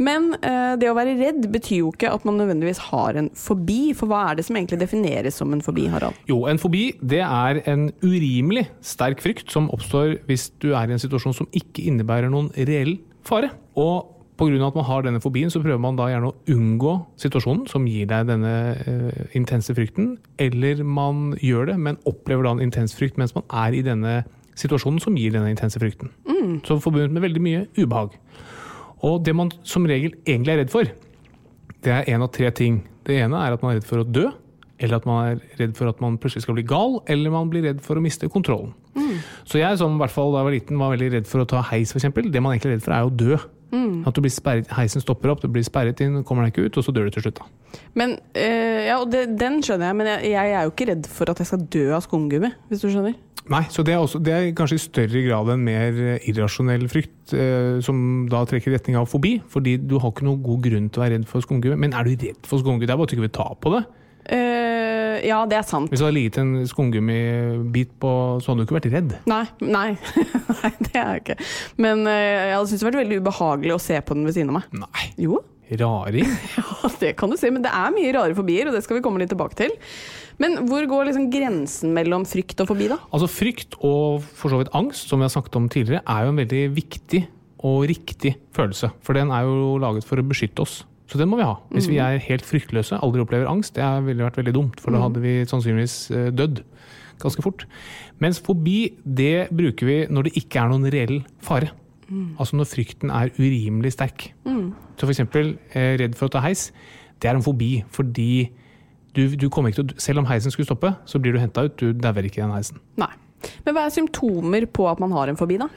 Men 0.00 0.30
eh, 0.40 0.74
det 0.80 0.88
å 0.88 0.96
være 0.96 1.16
redd 1.18 1.44
betyr 1.52 1.82
jo 1.82 1.90
ikke 1.92 2.12
at 2.14 2.24
man 2.28 2.38
nødvendigvis 2.40 2.80
har 2.88 3.18
en 3.20 3.28
fobi. 3.36 3.92
For 3.96 4.10
hva 4.10 4.22
er 4.30 4.38
det 4.38 4.46
som 4.48 4.56
egentlig 4.56 4.80
defineres 4.80 5.36
som 5.40 5.52
en 5.52 5.64
fobi, 5.64 5.86
Harald? 5.92 6.16
Jo, 6.30 6.42
en 6.50 6.60
fobi 6.60 6.86
det 7.00 7.20
er 7.26 7.60
en 7.70 7.90
urimelig 8.04 8.66
sterk 8.86 9.20
frykt 9.24 9.52
som 9.52 9.68
oppstår 9.74 10.16
hvis 10.30 10.48
du 10.62 10.70
er 10.72 10.88
i 10.88 10.96
en 10.96 11.02
situasjon 11.02 11.36
som 11.42 11.50
ikke 11.52 11.84
innebærer 11.90 12.32
noen 12.32 12.48
reell 12.56 12.96
fare. 13.26 13.52
Og 13.78 14.19
pga. 14.40 14.66
at 14.66 14.76
man 14.78 14.88
har 14.88 15.04
denne 15.04 15.20
fobien, 15.20 15.50
så 15.52 15.60
prøver 15.62 15.80
man 15.80 15.98
da 15.98 16.08
gjerne 16.10 16.32
å 16.32 16.36
unngå 16.50 16.94
situasjonen 17.20 17.66
som 17.68 17.86
gir 17.86 18.08
deg 18.10 18.26
denne 18.30 18.54
uh, 18.80 19.22
intense 19.36 19.74
frykten. 19.76 20.16
Eller 20.40 20.82
man 20.82 21.34
gjør 21.40 21.70
det, 21.70 21.78
men 21.78 22.00
opplever 22.08 22.48
da 22.48 22.56
en 22.56 22.64
intens 22.64 22.96
frykt 22.96 23.20
mens 23.20 23.36
man 23.36 23.46
er 23.52 23.76
i 23.76 23.84
denne 23.86 24.22
situasjonen 24.60 25.00
som 25.02 25.16
gir 25.16 25.34
denne 25.34 25.52
intense 25.52 25.80
frykten. 25.80 26.10
Så 26.66 26.80
forbundet 26.82 27.14
med 27.14 27.24
veldig 27.28 27.44
mye 27.44 27.64
ubehag. 27.78 28.16
Og 29.06 29.22
det 29.24 29.34
man 29.36 29.52
som 29.64 29.86
regel 29.88 30.16
egentlig 30.26 30.54
er 30.54 30.62
redd 30.64 30.72
for, 30.72 30.90
det 31.84 31.92
er 31.94 32.08
én 32.12 32.24
av 32.24 32.32
tre 32.34 32.50
ting. 32.52 32.82
Det 33.06 33.16
ene 33.22 33.38
er 33.40 33.54
at 33.54 33.62
man 33.64 33.72
er 33.72 33.80
redd 33.80 33.88
for 33.88 34.02
å 34.02 34.08
dø, 34.08 34.26
eller 34.80 34.96
at 35.00 35.06
man 35.08 35.22
er 35.24 35.60
redd 35.60 35.76
for 35.76 35.88
at 35.88 36.00
man 36.00 36.18
plutselig 36.20 36.44
skal 36.44 36.56
bli 36.56 36.66
gal, 36.68 36.98
eller 37.08 37.32
man 37.32 37.48
blir 37.52 37.64
redd 37.68 37.80
for 37.84 37.96
å 37.96 38.04
miste 38.04 38.28
kontrollen. 38.32 38.74
Så 39.48 39.60
jeg 39.60 39.78
som 39.80 39.96
i 39.96 40.00
hvert 40.00 40.12
fall 40.12 40.32
da 40.32 40.42
jeg 40.42 40.48
var 40.48 40.54
liten 40.56 40.80
var 40.80 40.92
veldig 40.94 41.08
redd 41.16 41.28
for 41.28 41.42
å 41.42 41.48
ta 41.48 41.62
heis, 41.70 41.92
f.eks. 41.94 42.08
Det 42.10 42.42
man 42.42 42.54
egentlig 42.54 42.70
er 42.70 42.76
redd 42.76 42.84
for, 42.84 42.96
er 42.96 43.08
å 43.08 43.12
dø. 43.12 43.38
At 44.08 44.16
du 44.16 44.22
blir 44.24 44.32
sperret, 44.34 44.70
heisen 44.74 45.02
stopper 45.02 45.32
opp, 45.32 45.42
du 45.42 45.48
blir 45.52 45.64
sperret 45.66 46.00
inn, 46.04 46.22
kommer 46.26 46.46
deg 46.46 46.54
ikke 46.54 46.68
ut, 46.68 46.78
og 46.80 46.86
så 46.86 46.94
dør 46.94 47.08
du 47.08 47.16
til 47.16 47.26
slutt. 47.26 47.40
da. 47.40 47.80
Men, 47.94 48.16
øh, 48.34 48.80
ja, 48.86 48.98
og 48.98 49.10
det, 49.12 49.38
Den 49.38 49.62
skjønner 49.62 49.86
jeg, 49.90 49.96
men 49.96 50.06
jeg, 50.06 50.30
jeg 50.32 50.52
er 50.52 50.62
jo 50.62 50.72
ikke 50.74 50.88
redd 50.90 51.06
for 51.06 51.30
at 51.30 51.38
jeg 51.38 51.50
skal 51.50 51.66
dø 51.70 51.84
av 51.94 52.02
skumgummi, 52.06 52.50
hvis 52.68 52.82
du 52.82 52.88
skjønner. 52.90 53.14
Nei, 53.50 53.62
så 53.72 53.82
det 53.82 53.94
er, 53.94 53.98
også, 53.98 54.20
det 54.22 54.32
er, 54.32 54.50
kanskje 54.54 54.76
i 54.76 54.82
større 54.82 55.22
grad 55.24 55.48
en 55.54 55.62
mer 55.64 55.96
irrasjonell 56.28 56.84
frykt, 56.92 57.32
øh, 57.34 57.80
som 57.82 58.28
da 58.30 58.44
trekker 58.46 58.70
i 58.70 58.76
retning 58.76 58.98
av 59.00 59.08
fobi. 59.10 59.38
Fordi 59.50 59.76
du 59.80 59.98
har 59.98 60.12
ikke 60.12 60.26
noen 60.28 60.42
god 60.44 60.60
grunn 60.66 60.90
til 60.90 61.00
å 61.00 61.04
være 61.06 61.16
redd 61.16 61.30
for 61.30 61.46
skumgummi. 61.46 61.78
Men 61.86 61.96
er 61.96 62.06
du 62.06 62.12
redd 62.14 62.44
for 62.46 62.62
skumgummi? 62.62 62.86
Det 62.86 62.94
er 62.94 63.00
bare 63.00 63.08
at 63.08 63.14
du 63.14 63.18
ikke 63.18 63.26
vil 63.26 63.38
ta 63.40 63.48
på 63.54 63.74
det. 63.74 63.82
Uh, 64.30 64.89
ja, 65.26 65.42
det 65.48 65.58
er 65.60 65.66
sant. 65.68 65.90
Hvis 65.92 66.02
du 66.02 66.06
hadde 66.06 66.16
ligget 66.16 66.40
en 66.42 66.52
skumgummibit 66.68 67.92
på, 68.02 68.12
så 68.40 68.52
hadde 68.52 68.64
du 68.64 68.68
ikke 68.68 68.78
vært 68.78 68.90
redd? 68.94 69.14
Nei, 69.30 69.44
nei. 69.62 69.86
nei 70.60 70.72
det 70.80 70.92
er 70.94 71.14
jeg 71.14 71.24
ikke. 71.24 71.38
Men 71.82 72.04
uh, 72.08 72.16
jeg 72.16 72.54
hadde 72.56 72.68
syntes 72.70 72.84
det 72.84 72.90
vært 72.90 73.00
veldig 73.02 73.22
ubehagelig 73.22 73.76
å 73.76 73.82
se 73.82 74.00
på 74.04 74.18
den 74.18 74.28
ved 74.28 74.36
siden 74.38 74.52
av 74.52 74.60
meg. 74.60 74.76
Nei. 74.84 75.06
Jo. 75.26 75.42
Raring? 75.80 76.26
ja, 76.58 76.90
det 77.02 77.12
kan 77.18 77.30
du 77.30 77.38
si. 77.38 77.50
Men 77.54 77.64
det 77.66 77.72
er 77.74 77.94
mye 77.94 78.14
rare 78.16 78.36
fobier, 78.38 78.70
og 78.70 78.76
det 78.76 78.82
skal 78.86 78.98
vi 78.98 79.04
komme 79.04 79.22
litt 79.22 79.30
tilbake 79.32 79.58
til. 79.60 79.74
Men 80.40 80.62
hvor 80.70 80.86
går 80.88 81.10
liksom 81.10 81.28
grensen 81.32 81.92
mellom 81.96 82.24
frykt 82.28 82.62
og 82.64 82.70
fobi, 82.72 82.88
da? 82.90 82.96
Altså 83.12 83.28
Frykt 83.30 83.76
og 83.84 84.24
for 84.24 84.52
så 84.52 84.62
vidt 84.62 84.72
angst, 84.76 85.10
som 85.10 85.20
vi 85.20 85.28
har 85.28 85.34
snakket 85.34 85.60
om 85.60 85.68
tidligere, 85.72 86.04
er 86.08 86.24
jo 86.24 86.32
en 86.32 86.40
veldig 86.40 86.62
viktig 86.78 87.24
og 87.68 87.84
riktig 87.90 88.38
følelse. 88.56 88.88
For 89.04 89.16
den 89.18 89.32
er 89.36 89.44
jo 89.44 89.76
laget 89.82 90.06
for 90.08 90.20
å 90.20 90.24
beskytte 90.26 90.64
oss. 90.64 90.80
Så 91.10 91.18
den 91.18 91.30
må 91.30 91.40
vi 91.40 91.46
ha. 91.46 91.56
Hvis 91.74 91.88
vi 91.90 91.98
mm. 91.98 92.04
er 92.06 92.24
helt 92.28 92.46
fryktløse, 92.46 93.00
aldri 93.02 93.22
opplever 93.24 93.50
angst, 93.50 93.74
det 93.74 93.86
ville 94.06 94.22
vært 94.22 94.38
veldig 94.38 94.54
dumt. 94.54 94.80
For 94.82 94.94
da 94.94 95.00
mm. 95.00 95.04
hadde 95.08 95.22
vi 95.24 95.34
sannsynligvis 95.50 95.96
eh, 96.14 96.28
dødd 96.30 96.62
ganske 97.20 97.44
fort. 97.44 97.66
Mens 98.22 98.40
fobi, 98.44 98.94
det 99.04 99.50
bruker 99.50 99.88
vi 99.88 99.98
når 100.12 100.28
det 100.28 100.36
ikke 100.40 100.62
er 100.62 100.70
noen 100.70 100.86
reell 100.94 101.16
fare. 101.44 101.72
Mm. 102.10 102.36
Altså 102.42 102.58
når 102.58 102.70
frykten 102.70 103.12
er 103.14 103.34
urimelig 103.38 103.94
sterk. 103.96 104.30
Mm. 104.46 104.70
Så 104.98 105.08
f.eks. 105.08 105.22
Eh, 105.74 105.92
redd 106.00 106.16
for 106.18 106.30
å 106.30 106.34
ta 106.36 106.44
heis. 106.46 106.68
Det 107.20 107.30
er 107.30 107.36
en 107.36 107.44
fobi 107.44 107.80
fordi 107.92 108.30
du, 109.16 109.24
du 109.34 109.48
kommer 109.50 109.72
ikke 109.72 109.82
til 109.82 109.90
å, 109.90 110.02
Selv 110.02 110.22
om 110.22 110.28
heisen 110.30 110.54
skulle 110.54 110.68
stoppe, 110.68 110.92
så 111.10 111.18
blir 111.22 111.34
du 111.34 111.42
henta 111.42 111.66
ut. 111.66 111.74
Du 111.80 111.90
dauer 111.90 112.26
ikke 112.26 112.42
i 112.42 112.44
den 112.44 112.54
heisen. 112.54 112.78
Nei. 113.00 113.10
Men 113.64 113.74
hva 113.74 113.86
er 113.88 113.94
symptomer 113.94 114.66
på 114.70 114.86
at 114.90 115.00
man 115.02 115.14
har 115.16 115.30
en 115.30 115.38
fobi, 115.40 115.58
da? 115.60 115.70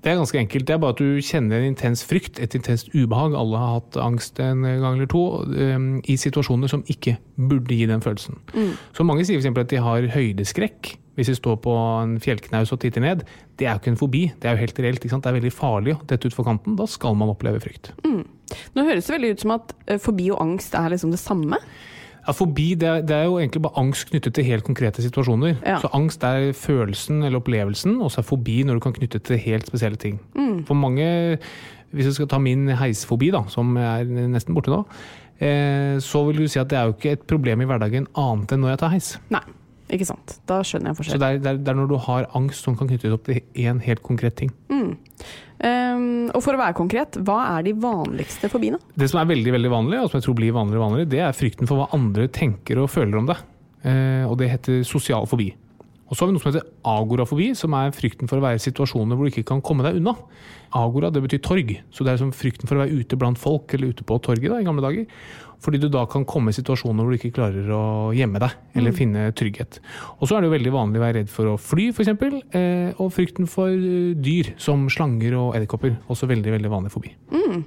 Det 0.00 0.08
er 0.08 0.16
ganske 0.16 0.38
enkelt. 0.40 0.64
Det 0.66 0.74
er 0.74 0.80
bare 0.80 0.94
at 0.94 1.00
du 1.02 1.20
kjenner 1.24 1.60
en 1.60 1.74
intens 1.74 2.02
frykt, 2.08 2.40
et 2.40 2.54
intenst 2.56 2.88
ubehag. 2.94 3.34
Alle 3.36 3.60
har 3.60 3.74
hatt 3.80 3.98
angst 4.00 4.40
en 4.40 4.64
gang 4.64 4.96
eller 4.96 5.10
to 5.10 5.24
um, 5.44 5.90
i 6.08 6.16
situasjoner 6.16 6.72
som 6.72 6.84
ikke 6.88 7.18
burde 7.36 7.76
gi 7.76 7.88
den 7.90 8.00
følelsen. 8.04 8.40
Mm. 8.54 8.72
Så 8.96 9.04
mange 9.04 9.26
sier 9.28 9.42
f.eks. 9.42 9.52
at 9.60 9.74
de 9.74 9.84
har 9.84 10.08
høydeskrekk. 10.16 10.94
Hvis 11.18 11.28
de 11.28 11.36
står 11.36 11.58
på 11.60 11.72
en 11.74 12.14
fjellknaus 12.22 12.70
og 12.72 12.80
titter 12.80 13.02
ned. 13.04 13.26
Det 13.60 13.66
er 13.66 13.74
jo 13.74 13.82
ikke 13.82 13.92
en 13.92 14.00
fobi, 14.00 14.22
det 14.40 14.48
er 14.48 14.54
jo 14.56 14.62
helt 14.62 14.78
reelt. 14.80 15.04
Det 15.04 15.12
er 15.12 15.36
veldig 15.36 15.52
farlig 15.52 15.92
å 15.98 16.02
dette 16.08 16.30
utfor 16.30 16.46
kanten. 16.46 16.78
Da 16.78 16.86
skal 16.88 17.18
man 17.18 17.28
oppleve 17.28 17.60
frykt. 17.60 17.90
Mm. 18.06 18.22
Nå 18.76 18.84
høres 18.86 19.10
det 19.10 19.18
veldig 19.18 19.34
ut 19.34 19.44
som 19.44 19.52
at 19.58 19.74
eh, 19.84 20.00
fobi 20.00 20.30
og 20.32 20.40
angst 20.40 20.78
er 20.78 20.88
liksom 20.94 21.12
det 21.12 21.20
samme. 21.20 21.60
Ja, 22.30 22.34
Fobi 22.36 22.68
det 22.78 22.86
er, 22.86 23.00
det 23.02 23.14
er, 23.16 23.24
jo 23.26 23.40
egentlig 23.40 23.62
bare 23.64 23.80
angst 23.80 24.06
knyttet 24.12 24.36
til 24.36 24.46
helt 24.46 24.62
konkrete 24.66 25.02
situasjoner. 25.02 25.56
Ja. 25.66 25.80
Så 25.82 25.90
angst 25.96 26.22
er 26.26 26.52
følelsen 26.54 27.24
eller 27.26 27.40
opplevelsen, 27.40 27.96
og 27.98 28.12
så 28.14 28.22
er 28.22 28.28
fobi 28.28 28.60
når 28.66 28.78
du 28.78 28.84
kan 28.84 28.94
knytte 28.94 29.18
til 29.26 29.40
helt 29.42 29.66
spesielle 29.66 29.98
ting. 29.98 30.20
Mm. 30.38 30.60
For 30.68 30.78
mange, 30.78 31.08
hvis 31.90 32.06
jeg 32.06 32.20
skal 32.20 32.30
ta 32.30 32.38
min 32.38 32.68
heisfobi, 32.78 33.32
da, 33.34 33.42
som 33.50 33.74
er 33.80 34.06
nesten 34.06 34.54
borte 34.54 34.70
nå, 34.70 34.84
eh, 35.42 35.96
så 35.98 36.22
vil 36.28 36.44
du 36.44 36.46
si 36.46 36.62
at 36.62 36.70
det 36.70 36.78
er 36.78 36.86
jo 36.86 36.94
ikke 36.94 37.16
et 37.18 37.26
problem 37.26 37.64
i 37.64 37.70
hverdagen 37.70 38.06
annet 38.14 38.54
enn 38.54 38.62
når 38.62 38.76
jeg 38.76 38.82
tar 38.84 38.94
heis. 38.94 39.16
Nei. 39.34 39.42
Ikke 39.90 40.06
sant. 40.06 40.36
Da 40.46 40.60
skjønner 40.62 40.92
jeg 40.92 41.00
forskjell. 41.00 41.18
Så 41.18 41.18
det 41.18 41.28
er, 41.50 41.58
det 41.58 41.70
er, 41.72 41.74
når 41.74 41.88
du 41.90 41.96
har 42.04 42.28
angst 42.38 42.62
som 42.62 42.76
kan 42.78 42.86
knyttes 42.86 43.16
opp 43.16 43.24
til 43.26 43.40
én 43.58 43.80
helt 43.82 44.04
konkret 44.06 44.36
ting. 44.38 44.52
Mm. 44.70 44.92
Um, 45.60 46.30
og 46.32 46.40
for 46.40 46.56
å 46.56 46.60
være 46.60 46.76
konkret, 46.78 47.18
hva 47.26 47.42
er 47.58 47.66
de 47.66 47.74
vanligste 47.76 48.48
fobiene? 48.48 48.80
Det 48.96 49.10
som 49.12 49.20
er 49.20 49.28
veldig 49.28 49.52
veldig 49.58 49.72
vanlig, 49.72 49.98
og 50.00 50.08
som 50.08 50.20
jeg 50.20 50.28
tror 50.28 50.38
blir 50.38 50.54
vanligere 50.56 50.80
og 50.80 50.86
vanligere, 50.86 51.10
det 51.12 51.24
er 51.26 51.36
frykten 51.36 51.68
for 51.68 51.82
hva 51.82 51.90
andre 51.96 52.30
tenker 52.32 52.80
og 52.80 52.88
føler 52.92 53.20
om 53.20 53.28
det. 53.28 53.36
Uh, 53.84 54.24
og 54.28 54.38
det 54.40 54.50
heter 54.54 54.80
sosial 54.88 55.28
fobi. 55.28 55.50
Og 56.10 56.16
så 56.16 56.24
har 56.24 56.30
vi 56.30 56.34
noe 56.34 56.42
som 56.42 56.50
heter 56.50 56.66
agorafobi, 56.90 57.52
som 57.54 57.74
er 57.78 57.92
frykten 57.94 58.30
for 58.30 58.40
å 58.40 58.42
være 58.42 58.58
i 58.58 58.64
situasjoner 58.64 59.14
hvor 59.14 59.28
du 59.28 59.30
ikke 59.30 59.46
kan 59.52 59.62
komme 59.62 59.86
deg 59.86 60.00
unna. 60.00 60.16
Agora 60.74 61.10
det 61.14 61.22
betyr 61.22 61.42
torg, 61.46 61.70
så 61.94 62.06
det 62.06 62.12
er 62.12 62.20
som 62.20 62.32
frykten 62.34 62.66
for 62.66 62.76
å 62.78 62.82
være 62.82 62.98
ute 62.98 63.18
blant 63.18 63.38
folk, 63.38 63.70
eller 63.74 63.94
ute 63.94 64.06
på 64.06 64.18
torget 64.22 64.50
da, 64.50 64.58
i 64.58 64.66
gamle 64.66 64.82
dager. 64.82 65.06
Fordi 65.60 65.80
du 65.82 65.86
da 65.92 66.06
kan 66.10 66.24
komme 66.28 66.50
i 66.50 66.56
situasjoner 66.56 67.04
hvor 67.04 67.14
du 67.14 67.18
ikke 67.18 67.34
klarer 67.36 67.70
å 67.76 67.82
gjemme 68.16 68.40
deg, 68.42 68.58
eller 68.74 68.94
mm. 68.94 68.96
finne 68.96 69.24
trygghet. 69.36 69.80
Og 70.18 70.26
så 70.26 70.36
er 70.36 70.42
det 70.42 70.50
jo 70.50 70.56
veldig 70.56 70.74
vanlig 70.74 71.00
å 71.00 71.04
være 71.04 71.18
redd 71.20 71.32
for 71.32 71.52
å 71.52 71.56
fly, 71.60 71.90
f.eks. 71.92 72.12
Eh, 72.56 72.90
og 72.96 73.12
frykten 73.14 73.50
for 73.50 73.70
eh, 73.70 74.12
dyr, 74.18 74.54
som 74.62 74.88
slanger 74.90 75.36
og 75.38 75.58
edderkopper. 75.58 75.98
Også 76.10 76.30
veldig, 76.30 76.56
veldig 76.56 76.72
vanlig 76.72 76.94
fobi. 76.94 77.12
Mm. 77.34 77.66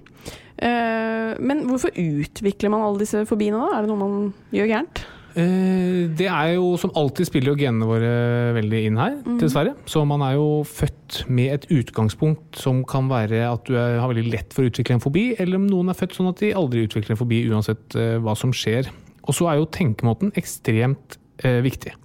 Eh, 0.57 1.33
men 1.39 1.67
hvorfor 1.69 1.93
utvikler 1.93 2.73
man 2.73 2.87
alle 2.87 3.05
disse 3.05 3.23
fobiene, 3.29 3.61
da? 3.61 3.77
Er 3.77 3.85
det 3.85 3.93
noe 3.93 4.01
man 4.01 4.33
gjør 4.55 4.73
gærent? 4.73 5.05
Eh, 5.33 6.05
det 6.13 6.27
er 6.29 6.51
jo 6.53 6.75
som 6.77 6.91
alltid 6.97 7.25
spiller 7.25 7.53
jo 7.53 7.57
genene 7.57 7.87
våre 7.89 8.11
veldig 8.53 8.81
inn 8.85 8.99
her, 9.01 9.15
mm. 9.23 9.39
dessverre. 9.41 9.73
Så 9.89 10.03
man 10.05 10.21
er 10.25 10.35
jo 10.37 10.61
født 10.67 11.23
med 11.33 11.55
et 11.55 11.65
utgangspunkt 11.73 12.59
som 12.61 12.83
kan 12.89 13.09
være 13.09 13.41
at 13.49 13.65
du 13.65 13.73
er, 13.73 13.97
har 14.01 14.11
veldig 14.11 14.27
lett 14.29 14.53
for 14.53 14.63
å 14.63 14.69
utvikle 14.69 14.99
en 14.99 15.03
fobi, 15.03 15.31
eller 15.41 15.57
om 15.57 15.67
noen 15.69 15.89
er 15.89 15.97
født 15.97 16.17
sånn 16.19 16.29
at 16.29 16.43
de 16.43 16.53
aldri 16.57 16.85
utvikler 16.85 17.15
en 17.15 17.21
fobi 17.21 17.43
uansett 17.49 17.97
uh, 17.97 18.19
hva 18.21 18.37
som 18.37 18.53
skjer. 18.53 18.91
Og 19.23 19.37
så 19.37 19.49
er 19.49 19.57
jo 19.57 19.69
tenkemåten 19.73 20.33
ekstremt 20.37 21.17
uh, 21.45 21.59
viktig. 21.65 21.95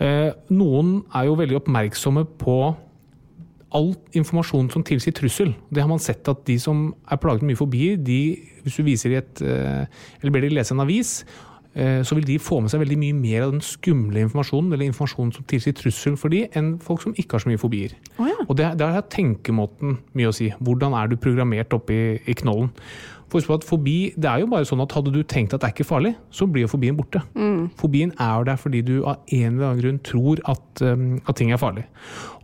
Uh, 0.00 0.30
noen 0.54 1.02
er 1.18 1.28
jo 1.28 1.36
veldig 1.40 1.58
oppmerksomme 1.60 2.24
på 2.40 2.58
all 3.76 3.90
informasjon 4.16 4.70
som 4.72 4.84
tilsier 4.86 5.12
trussel. 5.12 5.52
Det 5.68 5.82
har 5.84 5.90
man 5.90 6.00
sett 6.00 6.24
at 6.32 6.46
de 6.48 6.56
som 6.62 6.86
er 7.04 7.20
plaget 7.20 7.44
med 7.44 7.52
mye 7.52 7.60
fobier, 7.60 7.98
de, 8.00 8.38
hvis 8.64 8.78
du 8.80 8.86
viser 8.86 9.12
i 9.12 9.18
et, 9.18 9.42
eller 9.42 10.32
ber 10.32 10.46
de 10.46 10.54
lese 10.56 10.72
en 10.72 10.80
avis, 10.80 11.18
Eh, 11.18 11.47
så 11.76 12.16
vil 12.16 12.24
de 12.26 12.38
få 12.42 12.56
med 12.64 12.72
seg 12.72 12.80
veldig 12.82 12.96
mye 12.98 13.14
mer 13.14 13.44
av 13.44 13.52
den 13.52 13.62
skumle 13.62 14.22
informasjonen, 14.24 14.72
eller 14.72 14.88
informasjonen 14.88 15.34
som 15.36 15.44
tilsier 15.46 15.76
trussel 15.78 16.16
for 16.18 16.32
de, 16.32 16.40
enn 16.58 16.72
folk 16.82 17.04
som 17.04 17.14
ikke 17.14 17.36
har 17.36 17.44
så 17.44 17.50
mye 17.52 17.60
fobier. 17.60 17.94
Oh, 18.16 18.26
ja. 18.26 18.38
Og 18.48 18.56
Der 18.58 18.96
har 18.96 19.04
tenkemåten 19.12 19.98
mye 20.18 20.32
å 20.32 20.34
si. 20.34 20.48
Hvordan 20.58 20.96
er 20.98 21.12
du 21.12 21.18
programmert 21.20 21.76
oppi 21.76 22.18
i 22.18 22.36
knollen? 22.40 22.72
At 23.28 23.64
fobi, 23.66 24.14
det 24.16 24.28
er 24.30 24.40
jo 24.42 24.48
bare 24.48 24.64
sånn 24.64 24.80
at 24.80 24.94
Hadde 24.96 25.12
du 25.12 25.20
tenkt 25.22 25.52
at 25.52 25.60
det 25.60 25.68
er 25.68 25.74
ikke 25.74 25.86
farlig, 25.86 26.14
så 26.32 26.46
blir 26.48 26.64
jo 26.64 26.70
fobien 26.72 26.96
borte. 26.96 27.20
Mm. 27.36 27.68
Fobien 27.78 28.12
er 28.16 28.38
jo 28.38 28.46
der 28.48 28.56
fordi 28.56 28.80
du 28.82 28.94
av 29.04 29.20
en 29.26 29.58
eller 29.58 29.66
annen 29.68 29.82
grunn 29.82 30.00
tror 30.06 30.40
at, 30.48 30.82
um, 30.82 31.20
at, 31.24 31.36
ting 31.38 31.52
er 31.52 31.60
farlig. 31.60 31.84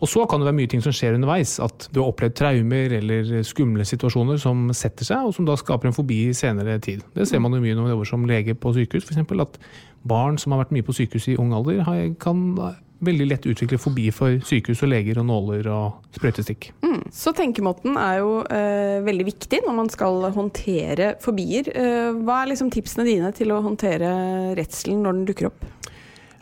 Og 0.05 0.11
så 0.13 0.27
kan 0.29 0.43
det 0.43 0.51
være 0.51 0.59
mye 0.61 0.71
ting 0.71 0.85
som 0.85 0.95
skjer 0.95 1.17
underveis. 1.17 1.57
At 1.65 1.89
du 1.91 2.03
har 2.03 2.13
opplevd 2.13 2.37
traumer 2.39 2.95
eller 3.01 3.33
skumle 3.49 3.87
situasjoner 3.89 4.39
som 4.43 4.69
setter 4.77 5.09
seg, 5.09 5.25
og 5.25 5.35
som 5.35 5.49
da 5.49 5.57
skaper 5.59 5.91
en 5.91 5.97
fobi 5.97 6.27
i 6.29 6.37
senere 6.37 6.77
tid. 6.85 7.03
Det 7.17 7.27
ser 7.31 7.43
man 7.43 7.57
jo 7.57 7.65
mye 7.65 7.75
når 7.75 7.89
man 7.89 7.95
jobber 7.97 8.13
som 8.13 8.29
lege 8.29 8.55
på 8.55 8.75
sykehus, 8.77 9.09
f.eks. 9.09 9.25
At 9.49 9.59
barn 10.05 10.37
som 10.39 10.53
har 10.53 10.67
vært 10.67 10.77
mye 10.77 10.85
på 10.87 10.95
sykehus 10.95 11.31
i 11.33 11.39
ung 11.41 11.55
alder, 11.57 11.81
kan 12.21 12.45
veldig 13.07 13.29
lett 13.31 13.47
utvikle 13.51 13.79
fobi 13.81 14.09
for 14.15 14.41
sykehus 14.47 14.83
og 14.87 14.91
leger 14.93 15.21
og 15.23 15.29
nåler 15.29 15.69
og 15.73 16.17
sprøytestikk. 16.17 16.71
Mm. 16.85 17.01
Så 17.15 17.35
tenkemåten 17.37 17.99
er 18.01 18.21
jo 18.23 18.41
eh, 18.49 18.99
veldig 19.05 19.29
viktig 19.29 19.63
når 19.67 19.79
man 19.79 19.91
skal 19.93 20.29
håndtere 20.35 21.15
fobier. 21.23 21.71
Eh, 21.71 22.11
hva 22.25 22.43
er 22.43 22.53
liksom 22.53 22.73
tipsene 22.75 23.07
dine 23.09 23.33
til 23.37 23.55
å 23.55 23.63
håndtere 23.65 24.11
redselen 24.59 25.05
når 25.05 25.19
den 25.19 25.27
dukker 25.31 25.51
opp? 25.53 25.67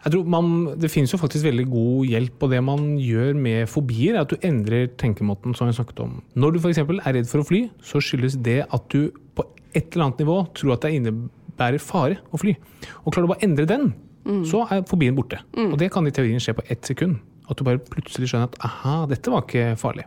Jeg 0.03 0.16
tror 0.16 0.31
man, 0.35 0.46
Det 0.83 0.90
finnes 0.90 1.12
jo 1.14 1.20
faktisk 1.20 1.46
veldig 1.46 1.68
god 1.70 2.07
hjelp, 2.11 2.42
og 2.42 2.51
det 2.51 2.62
man 2.66 2.87
gjør 2.98 3.37
med 3.38 3.68
fobier, 3.70 4.16
er 4.16 4.25
at 4.25 4.33
du 4.33 4.46
endrer 4.46 4.88
tenkemåten, 4.98 5.55
som 5.55 5.68
vi 5.70 5.77
snakket 5.77 6.03
om. 6.03 6.16
Når 6.35 6.57
du 6.57 6.59
f.eks. 6.59 6.81
er 6.83 7.14
redd 7.18 7.29
for 7.31 7.42
å 7.42 7.46
fly, 7.46 7.68
så 7.87 8.03
skyldes 8.03 8.40
det 8.42 8.64
at 8.66 8.88
du 8.90 9.12
på 9.37 9.46
et 9.72 9.94
eller 9.94 10.09
annet 10.09 10.25
nivå 10.25 10.40
tror 10.59 10.75
at 10.75 10.83
det 10.85 10.96
innebærer 10.98 11.83
fare 11.83 12.18
å 12.35 12.40
fly. 12.40 12.57
Og 13.05 13.14
klarer 13.14 13.29
du 13.29 13.33
bare 13.33 13.44
å 13.44 13.46
endre 13.46 13.68
den, 13.70 13.92
mm. 14.24 14.42
så 14.48 14.66
er 14.70 14.85
fobien 14.88 15.16
borte. 15.16 15.40
Mm. 15.56 15.72
Og 15.72 15.78
det 15.80 15.92
kan 15.94 16.06
i 16.06 16.14
teorien 16.14 16.42
skje 16.42 16.56
på 16.58 16.66
ett 16.70 16.87
sekund. 16.88 17.18
At 17.50 17.58
du 17.58 17.66
bare 17.66 17.82
plutselig 17.82 18.30
skjønner 18.30 18.50
at 18.50 18.61
aha, 18.64 19.02
dette 19.11 19.32
var 19.32 19.44
ikke 19.44 19.72
farlig. 19.80 20.06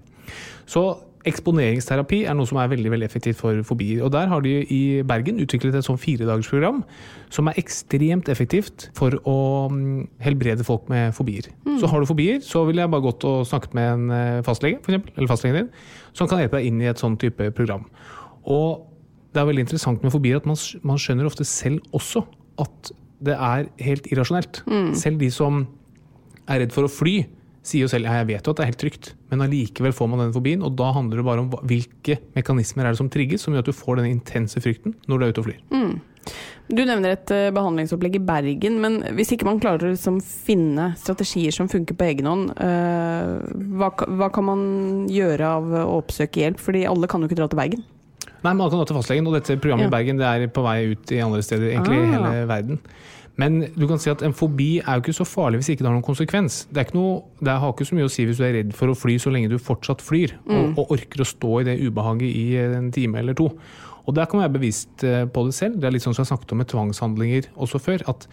Så 0.70 0.88
eksponeringsterapi 1.26 2.20
er 2.30 2.36
noe 2.38 2.46
som 2.46 2.60
er 2.62 2.70
veldig 2.70 2.92
veldig 2.94 3.08
effektivt 3.08 3.40
for 3.40 3.62
fobier. 3.66 4.04
Og 4.06 4.12
der 4.14 4.30
har 4.30 4.44
de 4.46 4.54
i 4.72 4.82
Bergen 5.08 5.42
utviklet 5.42 5.78
et 5.78 5.88
sånn 5.88 6.00
firedagersprogram 6.02 6.84
som 7.34 7.50
er 7.50 7.58
ekstremt 7.62 8.30
effektivt 8.30 8.90
for 8.98 9.18
å 9.26 9.38
mm, 9.74 10.04
helbrede 10.26 10.66
folk 10.68 10.90
med 10.92 11.16
fobier. 11.18 11.50
Mm. 11.66 11.80
Så 11.82 11.90
har 11.90 12.02
du 12.02 12.10
fobier, 12.10 12.42
så 12.46 12.66
vil 12.70 12.82
jeg 12.82 12.92
bare 12.94 13.08
gått 13.08 13.26
og 13.28 13.46
snakket 13.50 13.78
med 13.78 13.94
en 13.96 14.14
eh, 14.14 14.44
fastlege, 14.46 14.82
for 14.86 14.94
eksempel, 14.94 15.16
eller 15.18 15.32
fastlegen 15.32 15.64
din, 15.64 15.72
som 16.14 16.30
kan 16.30 16.44
hjelpe 16.44 16.62
deg 16.62 16.70
inn 16.70 16.84
i 16.84 16.92
et 16.92 17.02
sånn 17.02 17.18
type 17.22 17.50
program. 17.58 17.88
Og 18.46 18.86
det 19.34 19.42
er 19.42 19.50
veldig 19.50 19.66
interessant 19.66 20.06
med 20.06 20.14
fobier 20.14 20.40
at 20.40 20.46
man, 20.48 20.60
man 20.86 21.02
skjønner 21.02 21.28
ofte 21.28 21.48
selv 21.48 21.82
også 21.96 22.24
at 22.62 22.94
det 23.24 23.36
er 23.36 23.70
helt 23.86 24.08
irrasjonelt. 24.12 24.62
Mm. 24.68 24.94
Selv 25.00 25.22
de 25.22 25.32
som 25.34 25.66
er 26.46 26.64
redd 26.64 26.76
for 26.76 26.88
å 26.88 26.92
fly, 26.92 27.20
sier 27.66 27.86
jo 27.86 27.90
selv 27.90 28.06
ja, 28.06 28.20
jeg 28.20 28.30
vet 28.30 28.46
jo 28.46 28.54
at 28.54 28.60
det 28.60 28.66
er 28.66 28.70
helt 28.70 28.82
trygt, 28.84 29.12
men 29.32 29.42
allikevel 29.46 29.96
får 29.96 30.10
man 30.12 30.22
den 30.26 30.34
fobien. 30.36 30.66
Og 30.66 30.76
da 30.78 30.92
handler 30.96 31.22
det 31.22 31.28
bare 31.28 31.46
om 31.46 31.54
hvilke 31.66 32.20
mekanismer 32.36 32.86
er 32.86 32.94
det 32.94 33.02
som 33.02 33.10
trigges, 33.12 33.46
som 33.46 33.56
gjør 33.56 33.66
at 33.66 33.72
du 33.72 33.78
får 33.78 34.02
den 34.02 34.12
intense 34.12 34.62
frykten 34.62 34.94
når 35.10 35.18
du 35.18 35.26
er 35.26 35.34
ute 35.34 35.42
og 35.44 35.48
flyr. 35.50 35.64
Mm. 35.74 35.96
Du 36.66 36.82
nevner 36.82 37.14
et 37.14 37.32
uh, 37.34 37.52
behandlingsopplegg 37.54 38.16
i 38.18 38.24
Bergen, 38.26 38.80
men 38.82 38.98
hvis 39.18 39.36
ikke 39.36 39.46
man 39.46 39.60
klarer 39.62 39.86
å 39.86 39.92
liksom, 39.94 40.18
finne 40.24 40.92
strategier 40.98 41.54
som 41.54 41.70
funker 41.70 41.98
på 41.98 42.08
egen 42.08 42.30
hånd, 42.30 42.54
uh, 42.58 43.44
hva, 43.78 43.92
hva, 43.94 44.32
kan 44.34 44.48
man 44.48 44.64
gjøre 45.12 45.52
av 45.60 45.76
å 45.84 46.00
oppsøke 46.00 46.42
hjelp? 46.42 46.62
Fordi 46.62 46.88
alle 46.90 47.10
kan 47.12 47.22
jo 47.22 47.30
ikke 47.30 47.38
dra 47.38 47.50
til 47.52 47.62
Bergen. 47.62 47.86
Nei, 48.46 48.54
man 48.54 48.70
kan 48.70 48.78
gå 48.82 48.86
til 48.92 48.98
fastlegen, 49.00 49.28
og 49.30 49.34
dette 49.40 49.58
programmet 49.58 49.90
i 49.90 49.94
Bergen 49.94 50.20
det 50.22 50.26
er 50.30 50.48
på 50.54 50.64
vei 50.66 50.78
ut 50.94 51.12
i 51.16 51.22
andre 51.26 51.42
steder 51.46 51.72
egentlig 51.74 51.98
i 51.98 52.06
Ah. 52.06 52.16
hele 52.16 52.48
verden. 52.52 52.80
Men 53.42 53.58
du 53.76 53.84
kan 53.90 54.00
si 54.00 54.08
at 54.14 54.22
en 54.24 54.32
fobi 54.38 54.78
er 54.80 54.96
jo 54.96 55.02
ikke 55.04 55.16
så 55.18 55.26
farlig 55.28 55.60
hvis 55.60 55.70
ikke 55.74 55.84
det 55.84 55.90
har 55.90 55.96
noen 55.98 56.06
konsekvens. 56.08 56.62
Det, 56.72 56.78
er 56.80 56.86
ikke 56.88 56.96
noe, 56.96 57.18
det 57.44 57.52
har 57.60 57.74
ikke 57.74 57.88
så 57.90 57.98
mye 57.98 58.08
å 58.08 58.12
si 58.14 58.24
hvis 58.30 58.38
du 58.40 58.46
er 58.48 58.54
redd 58.56 58.72
for 58.78 58.88
å 58.88 58.96
fly 58.96 59.18
så 59.20 59.34
lenge 59.34 59.50
du 59.52 59.58
fortsatt 59.60 60.00
flyr, 60.06 60.38
og, 60.48 60.78
og 60.80 60.94
orker 60.96 61.26
å 61.26 61.28
stå 61.28 61.60
i 61.60 61.66
det 61.68 61.76
ubehaget 61.84 62.30
i 62.32 62.46
en 62.64 62.92
time 62.96 63.20
eller 63.20 63.36
to. 63.36 63.50
Og 64.06 64.14
der 64.16 64.30
kan 64.30 64.40
man 64.40 64.46
være 64.48 64.60
bevisst 64.60 65.04
eh, 65.04 65.26
på 65.26 65.44
det 65.50 65.56
selv. 65.58 65.80
Det 65.82 65.90
er 65.90 65.96
litt 65.98 66.06
sånn 66.06 66.14
som 66.16 66.24
jeg 66.24 66.30
snakket 66.32 66.54
om 66.54 66.62
med 66.62 66.70
tvangshandlinger 66.72 67.50
også 67.58 67.82
før. 67.82 68.06
at 68.08 68.28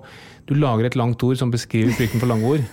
du 0.49 0.53
lager 0.59 0.85
et 0.85 0.95
langt 0.99 1.23
ord 1.25 1.39
som 1.39 1.49
beskriver 1.53 1.93
frykten 1.97 2.21
for 2.21 2.29
lange 2.29 2.45
ord. 2.45 2.65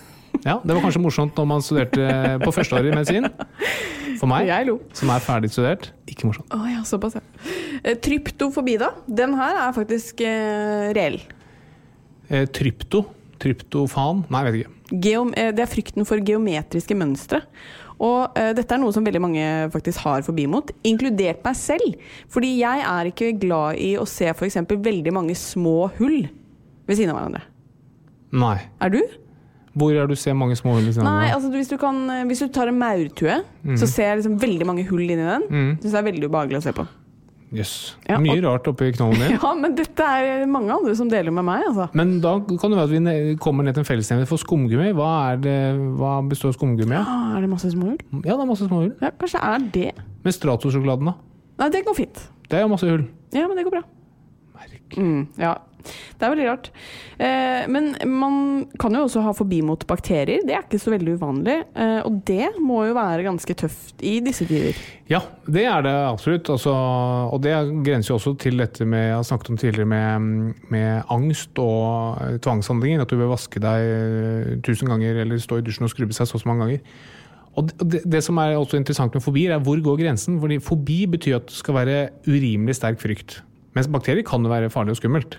Ja, 0.44 0.58
Det 0.64 0.72
var 0.72 0.80
kanskje 0.84 1.00
morsomt 1.02 1.36
når 1.36 1.46
man 1.50 1.60
studerte 1.64 2.04
på 2.40 2.52
førsteåret 2.54 2.92
i 2.92 2.96
medisin. 2.96 3.26
For 4.20 4.28
meg, 4.30 4.46
Jeg 4.48 4.66
lo. 4.68 4.76
som 4.96 5.08
er 5.12 5.20
ferdig 5.24 5.50
studert, 5.52 5.90
ikke 6.08 6.28
morsomt. 6.28 6.52
Å 6.52 6.60
ja, 6.68 6.82
såpass, 6.86 7.16
ja. 7.16 7.22
Eh, 7.82 7.96
Tryptofobi, 7.96 8.76
da. 8.80 8.90
Den 9.08 9.34
her 9.40 9.56
er 9.66 9.72
faktisk 9.76 10.20
eh, 10.24 10.92
reell. 10.96 11.18
Eh, 12.30 12.44
trypto? 12.52 13.02
Tryptofan? 13.40 14.24
Nei, 14.32 14.42
jeg 14.44 14.48
vet 14.48 14.60
ikke. 14.60 14.98
Geom 15.06 15.30
eh, 15.38 15.52
det 15.54 15.64
er 15.64 15.70
frykten 15.70 16.08
for 16.08 16.22
geometriske 16.24 16.96
mønstre. 16.98 17.44
Og 18.00 18.32
uh, 18.32 18.50
dette 18.56 18.72
er 18.72 18.80
noe 18.80 18.94
som 18.96 19.04
veldig 19.04 19.20
mange 19.20 19.46
faktisk 19.74 20.00
har 20.06 20.24
forbi 20.24 20.46
mot, 20.48 20.70
inkludert 20.88 21.42
meg 21.44 21.56
selv. 21.58 21.98
Fordi 22.32 22.54
jeg 22.62 22.84
er 22.88 23.10
ikke 23.10 23.34
glad 23.42 23.80
i 23.80 23.92
å 24.00 24.06
se 24.08 24.30
f.eks. 24.32 24.56
veldig 24.70 25.12
mange 25.12 25.36
små 25.36 25.90
hull 25.98 26.22
ved 26.88 26.96
siden 26.96 27.12
av 27.12 27.20
hverandre. 27.20 27.42
Nei. 28.40 28.56
Er 28.80 28.94
du? 28.94 29.02
Hvor 29.78 29.94
er 29.94 30.08
du 30.10 30.16
ser 30.18 30.34
mange 30.34 30.56
små 30.58 30.74
hull 30.78 30.88
Nei, 31.04 31.28
altså 31.30 31.50
hvis 31.52 31.68
du, 31.70 31.76
kan, 31.78 31.98
eh, 32.10 32.24
hvis 32.26 32.40
du 32.42 32.48
tar 32.50 32.72
en 32.72 32.78
maurtue, 32.80 33.36
så 33.78 33.86
ser 33.86 34.08
jeg 34.08 34.22
liksom 34.22 34.40
veldig 34.42 34.66
mange 34.66 34.86
hull 34.88 35.04
inni 35.04 35.22
den. 35.22 35.44
Mm. 35.46 35.68
Syns 35.78 35.92
det 35.92 36.00
er 36.00 36.08
veldig 36.08 36.30
ubehagelig 36.30 36.58
å 36.58 36.64
se 36.64 36.74
på. 36.74 36.86
Jøss. 37.50 37.96
Ja, 38.06 38.18
Mye 38.22 38.36
og- 38.38 38.44
rart 38.46 38.68
oppi 38.70 38.92
knollen 38.94 39.18
din. 39.18 39.32
Ja, 39.42 39.50
men 39.58 39.74
dette 39.74 40.04
er 40.06 40.44
mange 40.46 40.70
andre 40.70 40.92
som 40.94 41.08
deler 41.10 41.32
med 41.34 41.42
meg, 41.48 41.64
altså. 41.66 41.88
Men 41.98 42.20
da 42.22 42.36
kan 42.46 42.70
det 42.70 42.78
være 42.78 42.84
at 42.86 42.92
vi 42.94 43.00
ne- 43.02 43.36
kommer 43.42 43.64
ned 43.66 43.74
til 43.74 43.82
en 43.82 43.88
fellesnevner 43.88 44.28
for 44.30 44.38
skumgummi. 44.38 44.92
Hva, 44.94 45.10
det, 45.42 45.56
hva 45.98 46.12
består 46.30 46.54
skumgummi 46.54 46.94
av? 46.94 47.08
Ja? 47.08 47.16
er 47.38 47.40
det 47.46 47.50
masse 47.50 47.72
små 47.74 47.90
hull? 47.90 47.98
Ja, 48.22 48.36
det 48.36 48.44
er 48.44 48.50
masse 48.52 48.68
små 48.68 48.82
hull. 48.84 48.92
Ja, 49.02 49.10
kanskje 49.18 49.42
er 49.42 49.66
det. 49.74 49.88
Men 50.22 50.32
Strato-sjokoladen, 50.36 51.10
da? 51.10 51.16
Nei, 51.58 51.68
det 51.74 51.82
går 51.88 51.98
fint. 51.98 52.22
Det 52.50 52.58
er 52.60 52.62
jo 52.66 52.70
masse 52.70 52.86
hull. 52.88 53.02
Ja, 53.34 53.48
men 53.50 53.58
det 53.58 53.66
går 53.66 53.74
bra. 53.80 53.82
Merk. 54.60 54.96
Mm, 54.98 55.26
ja. 55.38 55.54
Det 55.82 56.26
er 56.26 56.32
veldig 56.34 56.48
rart. 56.48 56.70
Eh, 57.18 57.66
men 57.70 57.92
man 58.08 58.38
kan 58.80 58.94
jo 58.96 59.04
også 59.06 59.24
ha 59.24 59.34
fobi 59.36 59.60
mot 59.66 59.84
bakterier. 59.88 60.44
Det 60.46 60.56
er 60.56 60.64
ikke 60.64 60.80
så 60.82 60.94
veldig 60.94 61.18
uvanlig. 61.20 61.58
Eh, 61.74 62.00
og 62.06 62.22
det 62.28 62.52
må 62.60 62.84
jo 62.88 62.96
være 62.96 63.26
ganske 63.26 63.56
tøft 63.64 64.04
i 64.06 64.18
disse 64.24 64.46
tider. 64.48 64.78
Ja, 65.10 65.22
det 65.50 65.64
er 65.66 65.84
det 65.86 65.94
absolutt. 66.06 66.50
Altså, 66.52 66.72
og 66.72 67.40
det 67.42 67.54
grenser 67.86 68.14
jo 68.14 68.18
også 68.20 68.36
til 68.40 68.60
dette 68.62 68.86
med 68.86 69.08
jeg 69.10 69.16
har 69.16 69.26
snakket 69.26 69.50
om 69.50 69.60
tidligere 69.60 69.90
med, 69.90 70.58
med 70.70 71.02
angst 71.10 71.58
og 71.62 72.20
eh, 72.22 72.36
tvangshandlinger. 72.44 73.02
At 73.02 73.10
du 73.10 73.18
bør 73.20 73.34
vaske 73.34 73.62
deg 73.62 73.94
eh, 73.94 74.52
tusen 74.66 74.90
ganger 74.90 75.24
eller 75.24 75.40
stå 75.42 75.60
i 75.60 75.66
dusjen 75.66 75.88
og 75.88 75.94
skrubbe 75.94 76.16
seg 76.16 76.30
så 76.30 76.38
og 76.38 76.44
så 76.44 76.50
mange 76.52 76.66
ganger. 76.66 76.84
Og 77.58 77.72
det, 77.82 78.04
det 78.06 78.22
som 78.22 78.38
er 78.38 78.54
også 78.54 78.78
interessant 78.78 79.14
med 79.16 79.24
fobier, 79.24 79.54
er 79.54 79.62
hvor 79.64 79.80
går 79.82 79.98
grensen? 80.04 80.38
Fordi 80.40 80.60
fobi 80.62 81.02
betyr 81.10 81.40
at 81.40 81.48
det 81.50 81.58
skal 81.58 81.80
være 81.80 81.96
urimelig 82.28 82.78
sterk 82.78 83.00
frykt. 83.02 83.40
Mens 83.76 83.88
bakterier 83.92 84.26
kan 84.26 84.42
jo 84.42 84.50
være 84.50 84.70
farlig 84.72 84.96
og 84.96 85.00
skummelt. 85.00 85.36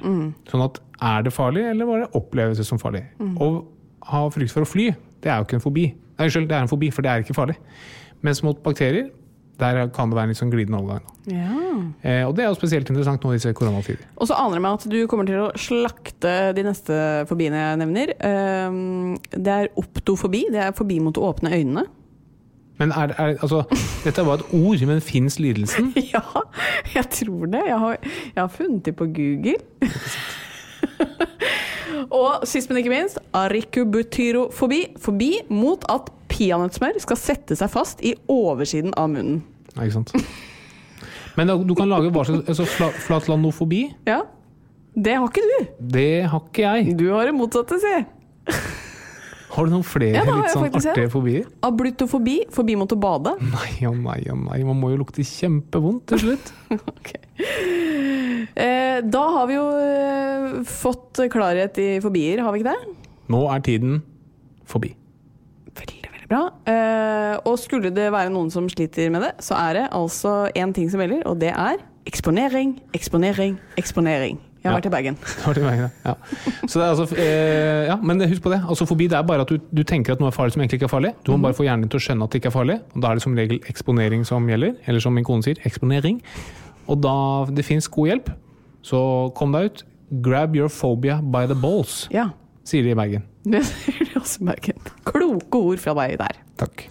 Sånn 0.48 0.66
at 0.66 0.80
er 1.04 1.26
det 1.26 1.34
farlig, 1.36 1.66
eller 1.74 1.90
var 1.90 2.04
det 2.04 2.12
opplevelse 2.18 2.66
som 2.68 2.80
farlig? 2.82 3.04
Å 3.20 3.50
ha 4.12 4.22
frykt 4.34 4.54
for 4.56 4.66
å 4.66 4.70
fly, 4.70 4.92
det 5.22 5.32
er 5.32 5.42
jo 5.42 5.48
ikke 5.48 5.60
en 5.60 5.66
fobi. 5.66 5.90
Nei, 5.92 6.28
unnskyld, 6.28 6.48
det 6.50 6.58
er 6.58 6.66
en 6.66 6.72
fobi, 6.72 6.92
for 6.94 7.06
det 7.06 7.12
er 7.12 7.26
ikke 7.26 7.36
farlig. 7.38 7.58
Mens 8.26 8.44
mot 8.46 8.58
bakterier, 8.64 9.10
der 9.62 9.88
kan 9.94 10.10
det 10.10 10.18
være 10.18 10.30
en 10.30 10.34
litt 10.34 10.40
sånn 10.40 10.52
glidende 10.54 10.80
overgang. 10.80 11.06
Ja. 11.30 11.56
Eh, 12.02 12.24
og 12.26 12.34
det 12.38 12.46
er 12.46 12.50
jo 12.50 12.58
spesielt 12.58 12.90
interessant 12.90 13.22
nå 13.22 13.34
i 13.34 13.38
disse 13.38 13.54
koronatider. 13.58 14.08
Og 14.18 14.30
så 14.30 14.38
aner 14.42 14.58
det 14.58 14.64
meg 14.66 14.80
at 14.80 14.88
du 14.90 14.98
kommer 15.10 15.30
til 15.30 15.44
å 15.44 15.52
slakte 15.60 16.34
de 16.58 16.66
neste 16.66 16.98
fobiene 17.30 17.60
jeg 17.62 17.82
nevner. 17.84 18.14
Um, 18.26 19.18
det 19.36 19.58
er 19.58 19.70
optofobi. 19.78 20.48
Det 20.54 20.64
er 20.66 20.78
fobi 20.78 20.98
mot 21.04 21.18
å 21.20 21.28
åpne 21.30 21.54
øynene. 21.54 21.86
Men 22.82 22.92
er, 22.98 23.12
er, 23.22 23.36
altså, 23.46 23.62
dette 24.04 24.24
var 24.26 24.40
et 24.42 24.48
ord, 24.58 24.82
men 24.90 25.02
fins 25.06 25.38
lidelsen? 25.40 25.92
Ja, 26.14 26.24
jeg 26.96 27.06
tror 27.14 27.46
det. 27.54 27.62
Jeg 27.68 27.78
har, 27.80 27.98
jeg 28.36 28.42
har 28.42 28.50
funnet 28.50 28.86
det 28.86 28.96
på 28.98 29.06
Google. 29.06 29.56
Og 32.12 32.48
sist, 32.50 32.70
men 32.72 32.82
ikke 32.82 32.90
minst, 32.90 33.20
arikubutyrofobi. 33.38 34.82
Fobi 35.00 35.32
mot 35.54 35.86
at 35.94 36.10
peanøttsmør 36.32 36.98
skal 37.04 37.20
sette 37.20 37.58
seg 37.60 37.70
fast 37.72 38.02
i 38.02 38.16
oversiden 38.32 38.96
av 38.98 39.12
munnen. 39.14 39.44
Nei, 39.76 39.88
ikke 39.88 40.00
sant? 40.00 40.16
Men 41.38 41.54
du 41.68 41.76
kan 41.78 41.88
lage 41.92 42.10
hva 42.12 42.26
slags 42.28 42.50
altså, 42.52 42.90
Flatlandofobi, 43.06 43.86
Ja, 44.10 44.24
Det 44.92 45.14
har 45.16 45.30
ikke 45.30 45.46
du. 45.48 45.68
det 45.94 46.24
har 46.28 46.42
ikke 46.50 46.66
jeg. 46.66 46.98
Du 47.00 47.06
har 47.14 47.30
det 47.30 47.36
motsatte, 47.38 47.78
si. 47.80 47.94
Har 49.52 49.68
du 49.68 49.74
noen 49.74 49.84
flere 49.84 50.16
Ja, 50.16 50.24
litt 50.24 50.54
sånn 50.54 50.68
artige 50.70 50.92
artige 50.94 51.12
fobier? 51.12 51.48
Ablutofobi. 51.68 52.38
Fobi 52.56 52.78
mot 52.80 52.94
å 52.96 52.98
bade. 53.00 53.34
Nei 53.56 53.74
og 53.90 53.98
nei 54.00 54.22
og 54.32 54.40
nei, 54.46 54.62
man 54.68 54.80
må 54.80 54.94
jo 54.94 55.02
lukte 55.04 55.26
kjempevondt 55.28 56.08
til 56.14 56.26
slutt. 56.26 56.54
Ok. 56.92 57.12
Eh, 58.56 59.00
da 59.04 59.22
har 59.36 59.48
vi 59.50 59.56
jo 59.58 59.66
eh, 59.76 60.46
fått 60.68 61.20
klarhet 61.34 61.78
i 61.82 61.90
fobier, 62.04 62.42
har 62.46 62.54
vi 62.56 62.62
ikke 62.62 62.72
det? 62.72 62.96
Nå 63.32 63.42
er 63.52 63.64
tiden 63.66 64.00
forbi. 64.68 64.94
Veldig, 65.78 66.00
veldig 66.16 66.30
bra. 66.32 66.42
Eh, 66.72 67.36
og 67.48 67.60
skulle 67.62 67.92
det 67.94 68.08
være 68.14 68.32
noen 68.34 68.52
som 68.54 68.70
sliter 68.72 69.12
med 69.14 69.26
det, 69.26 69.34
så 69.44 69.58
er 69.60 69.82
det 69.82 69.86
altså 69.98 70.36
én 70.56 70.74
ting 70.76 70.88
som 70.92 71.04
gjelder, 71.04 71.26
og 71.30 71.40
det 71.44 71.52
er 71.52 71.82
eksponering, 72.10 72.78
eksponering, 72.98 73.60
eksponering. 73.80 74.40
Jeg 74.64 74.70
har 74.70 74.74
Ja. 74.76 74.78
vært 74.78 74.86
i 74.86 74.94
Bergen. 74.94 75.16
Vært 75.46 75.58
i 75.58 75.62
Bergen. 75.66 75.92
Ja. 76.06 76.14
Så 76.68 76.78
det 76.78 76.84
er 76.86 76.92
altså, 76.94 77.06
eh, 77.18 77.86
ja, 77.88 77.96
men 78.02 78.22
husk 78.30 78.44
på 78.46 78.52
det. 78.54 78.60
Altså, 78.70 78.86
fobi 78.86 79.08
det 79.10 79.18
er 79.18 79.24
bare 79.26 79.42
at 79.42 79.50
du, 79.50 79.58
du 79.74 79.82
tenker 79.84 80.14
at 80.14 80.20
noe 80.22 80.30
er 80.30 80.36
farlig 80.36 80.54
som 80.54 80.62
egentlig 80.62 80.78
ikke 80.82 80.90
er 80.90 80.94
farlig. 80.96 81.14
Du 81.26 81.32
må 81.32 81.38
Mhm. 81.38 81.42
bare 81.48 81.58
få 81.58 81.66
hjernen 81.66 81.82
din 81.88 81.90
til 81.90 81.98
å 82.00 82.06
skjønne 82.06 82.24
at 82.24 82.32
det 82.36 82.42
ikke 82.44 82.52
er 82.52 82.58
farlig. 82.60 82.78
Og 82.96 83.02
da 83.02 83.10
er 83.12 83.16
det 83.16 83.24
som 83.26 83.36
regel 83.36 83.60
eksponering 83.72 84.26
som 84.26 84.46
gjelder. 84.48 84.76
Eller 84.88 85.00
som 85.02 85.14
min 85.18 85.24
kone 85.26 85.42
sier, 85.44 85.58
eksponering. 85.66 86.22
Og 86.88 87.02
da 87.02 87.46
det 87.50 87.66
fins 87.66 87.88
god 87.88 88.08
hjelp, 88.12 88.30
så 88.84 89.02
kom 89.34 89.52
deg 89.52 89.66
ut. 89.72 89.84
Grab 90.22 90.56
your 90.56 90.70
phobia 90.70 91.22
by 91.24 91.46
the 91.48 91.56
balls, 91.56 92.08
Ja, 92.12 92.30
sier 92.64 92.84
de 92.84 92.92
i 92.92 92.98
Bergen. 93.00 93.24
det 93.52 93.64
sier 93.66 94.06
de 94.14 94.20
også 94.20 94.42
i 94.42 94.46
Bergen. 94.52 94.78
Kloke 95.06 95.56
ord 95.58 95.80
fra 95.80 95.94
deg 96.04 96.18
der. 96.22 96.38
Takk. 96.62 96.86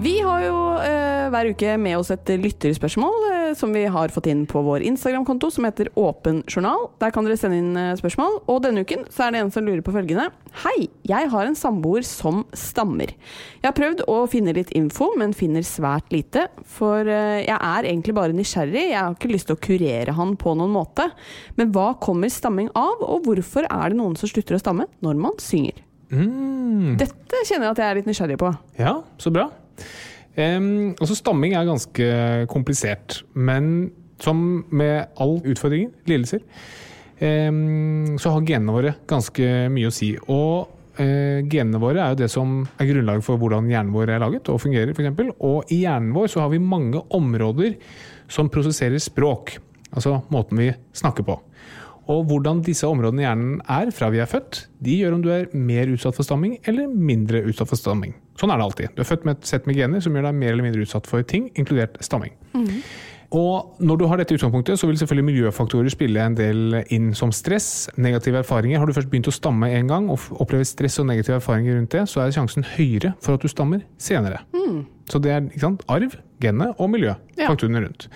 Vi 0.00 0.12
har 0.22 0.42
jo 0.44 0.58
eh, 0.78 1.17
hver 1.32 1.50
uke 1.52 1.76
med 1.80 1.98
oss 1.98 2.12
et 2.14 2.30
lytterspørsmål. 2.40 3.28
Eh, 3.32 3.54
som 3.58 3.72
vi 3.72 3.84
har 3.86 4.12
fått 4.12 4.28
inn 4.30 4.44
på 4.48 4.62
vår 4.62 4.84
Instagram-konto, 4.88 5.50
som 5.50 5.66
heter 5.66 5.90
Åpen 5.98 6.42
journal. 6.48 6.88
Der 7.00 7.12
kan 7.14 7.26
dere 7.26 7.38
sende 7.40 7.58
inn 7.60 7.76
eh, 7.78 7.96
spørsmål. 7.98 8.40
Og 8.50 8.62
denne 8.64 8.84
uken 8.84 9.06
så 9.12 9.26
er 9.26 9.34
det 9.34 9.42
en 9.42 9.52
som 9.54 9.66
lurer 9.66 9.82
på 9.84 9.94
følgende. 9.94 10.28
Hei, 10.64 10.88
jeg 11.08 11.30
har 11.32 11.48
en 11.48 11.58
samboer 11.58 12.06
som 12.06 12.44
stammer. 12.56 13.12
Jeg 13.60 13.68
har 13.68 13.76
prøvd 13.76 14.04
å 14.10 14.20
finne 14.30 14.54
litt 14.56 14.72
info, 14.78 15.10
men 15.20 15.36
finner 15.36 15.66
svært 15.66 16.10
lite. 16.14 16.48
For 16.78 17.08
eh, 17.08 17.44
jeg 17.46 17.56
er 17.56 17.90
egentlig 17.90 18.16
bare 18.18 18.36
nysgjerrig. 18.36 18.88
Jeg 18.90 19.00
har 19.00 19.16
ikke 19.16 19.32
lyst 19.32 19.50
til 19.50 19.58
å 19.58 19.62
kurere 19.68 20.16
han 20.18 20.36
på 20.40 20.54
noen 20.58 20.74
måte. 20.74 21.08
Men 21.60 21.72
hva 21.76 21.92
kommer 22.02 22.32
stamming 22.32 22.72
av, 22.78 23.04
og 23.04 23.28
hvorfor 23.28 23.68
er 23.68 23.92
det 23.92 24.00
noen 24.00 24.18
som 24.18 24.30
slutter 24.30 24.58
å 24.58 24.62
stamme 24.62 24.88
når 25.04 25.22
man 25.28 25.38
synger? 25.42 25.84
Mm. 26.08 26.96
Dette 27.00 27.42
kjenner 27.44 27.68
jeg 27.68 27.74
at 27.74 27.80
jeg 27.82 27.88
er 27.88 27.98
litt 27.98 28.08
nysgjerrig 28.08 28.38
på. 28.40 28.52
Ja, 28.80 29.00
så 29.20 29.32
bra. 29.34 29.50
Um, 30.38 30.94
altså 31.00 31.16
Stamming 31.18 31.56
er 31.58 31.66
ganske 31.66 32.08
komplisert, 32.50 33.22
men 33.34 33.90
som 34.22 34.64
med 34.70 35.08
all 35.18 35.38
utfordringer, 35.42 35.90
lidelser, 36.06 36.44
um, 37.18 38.18
så 38.22 38.34
har 38.34 38.46
genene 38.46 38.74
våre 38.74 38.92
ganske 39.10 39.48
mye 39.74 39.90
å 39.90 39.94
si. 39.94 40.12
Og 40.30 40.68
uh, 41.00 41.40
genene 41.50 41.82
våre 41.82 42.04
er 42.04 42.14
jo 42.14 42.20
det 42.22 42.30
som 42.30 42.60
er 42.78 42.90
grunnlaget 42.92 43.26
for 43.26 43.40
hvordan 43.40 43.70
hjernen 43.72 43.94
vår 43.94 44.14
er 44.14 44.22
laget 44.22 44.52
og 44.52 44.62
fungerer, 44.62 44.94
f.eks. 44.94 45.34
Og 45.42 45.74
i 45.74 45.82
hjernen 45.82 46.14
vår 46.14 46.30
så 46.30 46.44
har 46.44 46.54
vi 46.54 46.62
mange 46.62 47.02
områder 47.18 47.74
som 48.30 48.52
prosesserer 48.52 49.02
språk, 49.02 49.56
altså 49.90 50.20
måten 50.30 50.62
vi 50.62 50.70
snakker 51.02 51.26
på. 51.26 51.40
Og 52.08 52.22
hvordan 52.30 52.62
disse 52.64 52.88
områdene 52.88 53.24
i 53.24 53.26
hjernen 53.26 53.58
er 53.68 53.90
fra 53.92 54.08
vi 54.14 54.22
er 54.22 54.30
født, 54.30 54.62
de 54.80 55.00
gjør 55.02 55.18
om 55.18 55.26
du 55.26 55.28
er 55.34 55.50
mer 55.52 55.90
utsatt 55.92 56.16
for 56.16 56.24
stamming 56.24 56.56
eller 56.62 56.88
mindre 56.88 57.42
utsatt 57.50 57.74
for 57.74 57.80
stamming. 57.80 58.14
Sånn 58.38 58.52
er 58.54 58.60
det 58.60 58.66
alltid. 58.68 58.94
Du 58.94 59.02
er 59.02 59.08
født 59.08 59.26
med 59.26 59.38
et 59.38 59.50
sett 59.50 59.66
med 59.66 59.78
gener 59.78 60.02
som 60.04 60.14
gjør 60.14 60.28
deg 60.28 60.40
mer 60.40 60.54
eller 60.54 60.66
mindre 60.68 60.84
utsatt 60.84 61.08
for 61.10 61.24
ting, 61.26 61.48
inkludert 61.58 61.98
stamming. 62.04 62.36
Mm. 62.54 62.82
Og 63.36 63.82
når 63.84 63.98
du 64.00 64.04
har 64.08 64.16
dette 64.16 64.32
utgangspunktet, 64.38 64.78
så 64.80 64.88
vil 64.88 64.96
selvfølgelig 64.96 65.26
miljøfaktorer 65.26 65.92
spille 65.92 66.22
en 66.24 66.36
del 66.38 66.78
inn 66.94 67.10
som 67.18 67.32
stress, 67.34 67.90
negative 68.00 68.40
erfaringer. 68.40 68.80
Har 68.80 68.88
du 68.88 68.94
først 68.96 69.10
begynt 69.12 69.28
å 69.28 69.34
stamme 69.34 69.68
en 69.76 69.90
gang 69.90 70.06
og 70.08 70.30
opplever 70.40 70.64
stress 70.64 70.96
og 71.02 71.10
negative 71.10 71.36
erfaringer 71.36 71.76
rundt 71.76 71.92
det, 71.92 72.06
så 72.08 72.22
er 72.22 72.32
sjansen 72.32 72.64
høyere 72.76 73.12
for 73.20 73.36
at 73.36 73.44
du 73.44 73.52
stammer 73.52 73.82
senere. 74.00 74.40
Mm. 74.56 74.86
Så 75.12 75.20
det 75.20 75.34
er 75.34 75.50
sant, 75.60 75.84
arv, 75.92 76.16
genet 76.40 76.80
og 76.80 76.88
miljøfaktorene 76.94 77.82
ja. 77.82 77.84
rundt. 77.84 78.08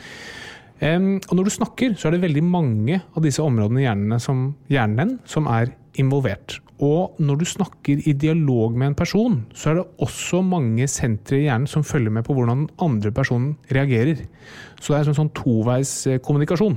Um, 0.83 1.13
og 1.29 1.37
når 1.37 1.47
du 1.47 1.55
snakker, 1.59 1.93
så 1.95 2.09
er 2.09 2.17
det 2.17 2.25
veldig 2.25 2.43
mange 2.49 3.03
av 3.13 3.23
disse 3.23 3.45
områdene 3.45 3.85
i 3.85 3.87
hjernen 3.87 4.23
som, 4.23 4.47
hjernen 4.73 5.19
som 5.29 5.47
er 5.53 5.77
involvert. 6.01 6.57
Og 6.83 7.21
når 7.23 7.39
du 7.39 7.45
snakker 7.47 8.01
i 8.11 8.15
dialog 8.19 8.75
med 8.75 8.91
en 8.91 8.99
person, 8.99 9.37
så 9.55 9.71
er 9.71 9.79
det 9.79 9.85
også 10.03 10.41
mange 10.43 10.89
sentre 10.91 11.39
i 11.39 11.45
hjernen 11.45 11.71
som 11.71 11.87
følger 11.87 12.11
med 12.11 12.27
på 12.27 12.35
hvordan 12.35 12.65
den 12.65 12.73
andre 12.83 13.13
personen 13.15 13.53
reagerer. 13.71 14.25
Så 14.81 14.91
det 14.91 14.99
er 14.99 15.13
en 15.13 15.19
sånn, 15.21 15.31
toveis 15.37 15.95
eh, 16.11 16.19
kommunikasjon. 16.25 16.75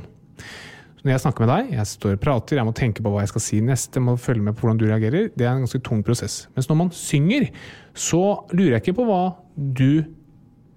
Når 1.05 1.11
jeg 1.13 1.21
snakker 1.21 1.45
med 1.45 1.51
deg, 1.53 1.73
jeg 1.77 1.89
står 1.89 2.15
og 2.17 2.21
prater, 2.21 2.57
jeg 2.57 2.65
må 2.65 2.73
tenke 2.77 3.03
på 3.05 3.11
hva 3.13 3.21
jeg 3.21 3.29
skal 3.33 3.43
si 3.45 3.61
neste, 3.61 3.99
jeg 3.99 4.05
må 4.05 4.15
følge 4.17 4.45
med 4.45 4.57
på 4.57 4.65
hvordan 4.65 4.79
du 4.81 4.85
reagerer. 4.89 5.27
Det 5.33 5.45
er 5.45 5.51
en 5.51 5.65
ganske 5.65 5.81
tung 5.85 6.05
prosess. 6.05 6.43
Mens 6.57 6.69
når 6.69 6.79
man 6.79 6.93
synger, 6.97 7.49
så 7.93 8.21
lurer 8.53 8.75
jeg 8.75 8.85
ikke 8.85 8.99
på 9.01 9.09
hva 9.09 9.19
du 9.55 10.05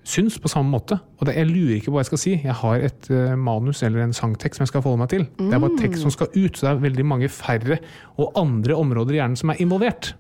syns 0.08 0.38
på 0.40 0.50
samme 0.50 0.72
måte. 0.72 0.98
Og 1.18 1.28
det, 1.28 1.34
jeg 1.36 1.50
lurer 1.50 1.74
ikke 1.76 1.90
på 1.90 1.96
hva 1.96 2.04
jeg 2.04 2.10
skal 2.12 2.22
si. 2.22 2.36
Jeg 2.44 2.56
har 2.62 2.86
et 2.88 3.10
uh, 3.12 3.34
manus 3.36 3.82
eller 3.86 4.04
en 4.04 4.16
sangtekst 4.16 4.58
som 4.58 4.64
jeg 4.64 4.72
skal 4.72 4.84
forholde 4.84 5.02
meg 5.04 5.12
til. 5.12 5.26
Mm. 5.36 5.50
Det 5.50 5.58
er 5.58 5.64
bare 5.64 5.80
tekst 5.82 6.04
som 6.06 6.14
skal 6.14 6.30
ut, 6.32 6.56
så 6.56 6.64
det 6.64 6.70
er 6.70 6.86
veldig 6.86 7.06
mange 7.08 7.28
færre 7.32 7.78
og 8.16 8.40
andre 8.40 8.78
områder 8.78 9.16
i 9.16 9.20
hjernen 9.20 9.38
som 9.40 9.52
er 9.52 9.60
involvert. 9.64 10.14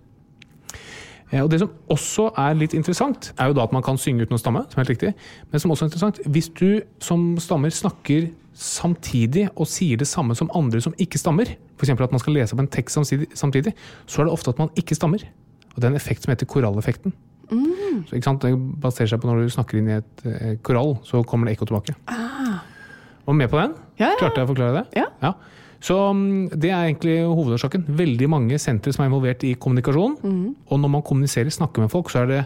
Eh, 1.30 1.42
og 1.42 1.50
Det 1.50 1.60
som 1.62 1.72
også 1.92 2.30
er 2.38 2.58
litt 2.58 2.74
interessant, 2.76 3.32
er 3.38 3.50
jo 3.50 3.56
da 3.58 3.64
at 3.68 3.72
man 3.72 3.84
kan 3.84 4.00
synge 4.00 4.24
uten 4.24 4.36
å 4.36 4.40
stamme. 4.40 4.64
som 4.68 4.80
er 4.80 4.84
helt 4.84 4.94
riktig. 4.96 5.14
Men 5.50 5.60
som 5.60 5.70
også 5.70 5.84
er 5.84 5.90
interessant, 5.90 6.20
hvis 6.26 6.48
du 6.48 6.82
som 7.00 7.36
stammer 7.38 7.70
snakker 7.70 8.30
samtidig 8.58 9.48
og 9.54 9.66
sier 9.70 9.96
det 9.96 10.08
samme 10.08 10.34
som 10.34 10.50
andre 10.54 10.80
som 10.80 10.94
ikke 10.98 11.18
stammer, 11.18 11.46
f.eks. 11.78 11.90
at 11.90 12.10
man 12.10 12.20
skal 12.20 12.34
lese 12.34 12.54
opp 12.54 12.60
en 12.60 12.68
tekst 12.68 12.98
samtidig, 13.34 13.74
så 14.06 14.20
er 14.20 14.24
det 14.24 14.32
ofte 14.32 14.50
at 14.50 14.58
man 14.58 14.70
ikke 14.76 14.94
stammer. 14.94 15.22
Og 15.74 15.76
Det 15.76 15.84
er 15.84 15.90
en 15.90 15.96
effekt 15.96 16.22
som 16.22 16.32
heter 16.32 16.46
koralleffekten. 16.46 17.12
Mm. 17.50 18.02
Så, 18.08 18.18
det 18.18 18.54
baserer 18.82 19.12
seg 19.12 19.22
på 19.22 19.30
når 19.30 19.44
du 19.44 19.54
snakker 19.54 19.80
inn 19.80 19.90
i 19.90 19.98
et 19.98 20.26
eh, 20.28 20.56
korall, 20.64 20.96
så 21.06 21.22
kommer 21.26 21.48
det 21.48 21.56
ekko 21.56 21.70
tilbake. 21.70 21.96
Ah. 22.10 22.60
Var 23.28 23.36
med 23.36 23.50
på 23.52 23.60
den? 23.60 23.74
Ja, 24.00 24.12
ja. 24.12 24.18
Klarte 24.20 24.40
jeg 24.40 24.48
å 24.48 24.52
forklare 24.52 24.80
det? 24.80 25.00
Ja. 25.02 25.08
ja. 25.22 25.34
Så 25.84 25.94
um, 26.10 26.48
det 26.50 26.70
er 26.72 26.88
egentlig 26.88 27.18
hovedårsaken. 27.22 27.84
Veldig 27.98 28.28
mange 28.30 28.58
sentre 28.62 28.92
som 28.94 29.04
er 29.04 29.10
involvert 29.10 29.44
i 29.46 29.54
kommunikasjon. 29.60 30.16
Mm. 30.22 30.46
Og 30.68 30.80
når 30.82 30.94
man 30.96 31.04
kommuniserer, 31.06 31.52
snakker 31.54 31.84
med 31.84 31.92
folk, 31.92 32.10
så 32.10 32.24
er 32.24 32.32
det 32.32 32.40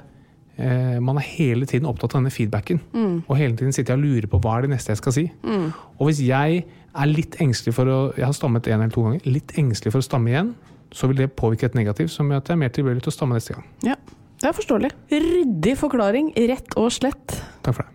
eh, 0.59 0.99
man 1.01 1.21
er 1.21 1.29
hele 1.31 1.69
tiden 1.69 1.89
opptatt 1.89 2.13
av 2.13 2.21
denne 2.21 2.35
feedbacken. 2.35 2.83
Mm. 2.93 3.17
Og 3.25 3.39
hele 3.39 3.57
tiden 3.57 3.73
sitter 3.73 3.95
jeg 3.95 4.03
og 4.03 4.09
lurer 4.09 4.29
på 4.33 4.43
hva 4.43 4.59
er 4.59 4.67
det 4.67 4.75
neste 4.75 4.93
jeg 4.93 5.01
skal 5.01 5.17
si. 5.17 5.27
Mm. 5.47 5.71
Og 5.99 6.11
hvis 6.11 6.25
jeg 6.27 6.65
er 6.93 7.09
litt 7.09 7.39
engstelig 7.41 7.73
for 7.73 7.89
å 7.89 8.01
Jeg 8.19 8.27
har 8.27 8.37
stammet 8.37 8.69
én 8.69 8.81
eller 8.81 8.93
to 8.93 9.07
ganger. 9.07 9.23
Litt 9.25 9.55
engstelig 9.61 9.95
for 9.95 10.03
å 10.03 10.07
stamme 10.07 10.33
igjen, 10.33 10.53
så 10.93 11.09
vil 11.09 11.23
det 11.23 11.33
påvirke 11.39 11.71
et 11.71 11.79
negativt 11.79 12.13
som 12.13 12.29
gjør 12.29 12.43
at 12.43 12.51
jeg 12.51 12.59
er 12.59 12.65
mer 12.67 12.75
tilbøyelig 12.75 13.07
til 13.07 13.15
å 13.15 13.17
stamme 13.17 13.39
neste 13.39 13.57
gang. 13.57 13.65
Ja. 13.87 13.97
Det 14.43 14.49
er 14.51 14.57
forståelig. 14.57 14.89
Ryddig 15.13 15.73
forklaring, 15.79 16.33
rett 16.51 16.75
og 16.75 16.89
slett. 16.91 17.37
Takk 17.63 17.77
for 17.77 17.85
det. 17.87 17.91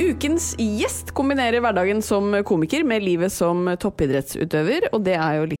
Ukens 0.00 0.54
gjest 0.56 1.12
kombinerer 1.12 1.60
hverdagen 1.60 2.00
som 2.00 2.32
komiker 2.48 2.80
med 2.88 3.04
livet 3.04 3.28
som 3.34 3.68
toppidrettsutøver, 3.76 4.88
og 4.94 5.04
det 5.04 5.20
er 5.20 5.36
jo 5.36 5.50
litt 5.52 5.60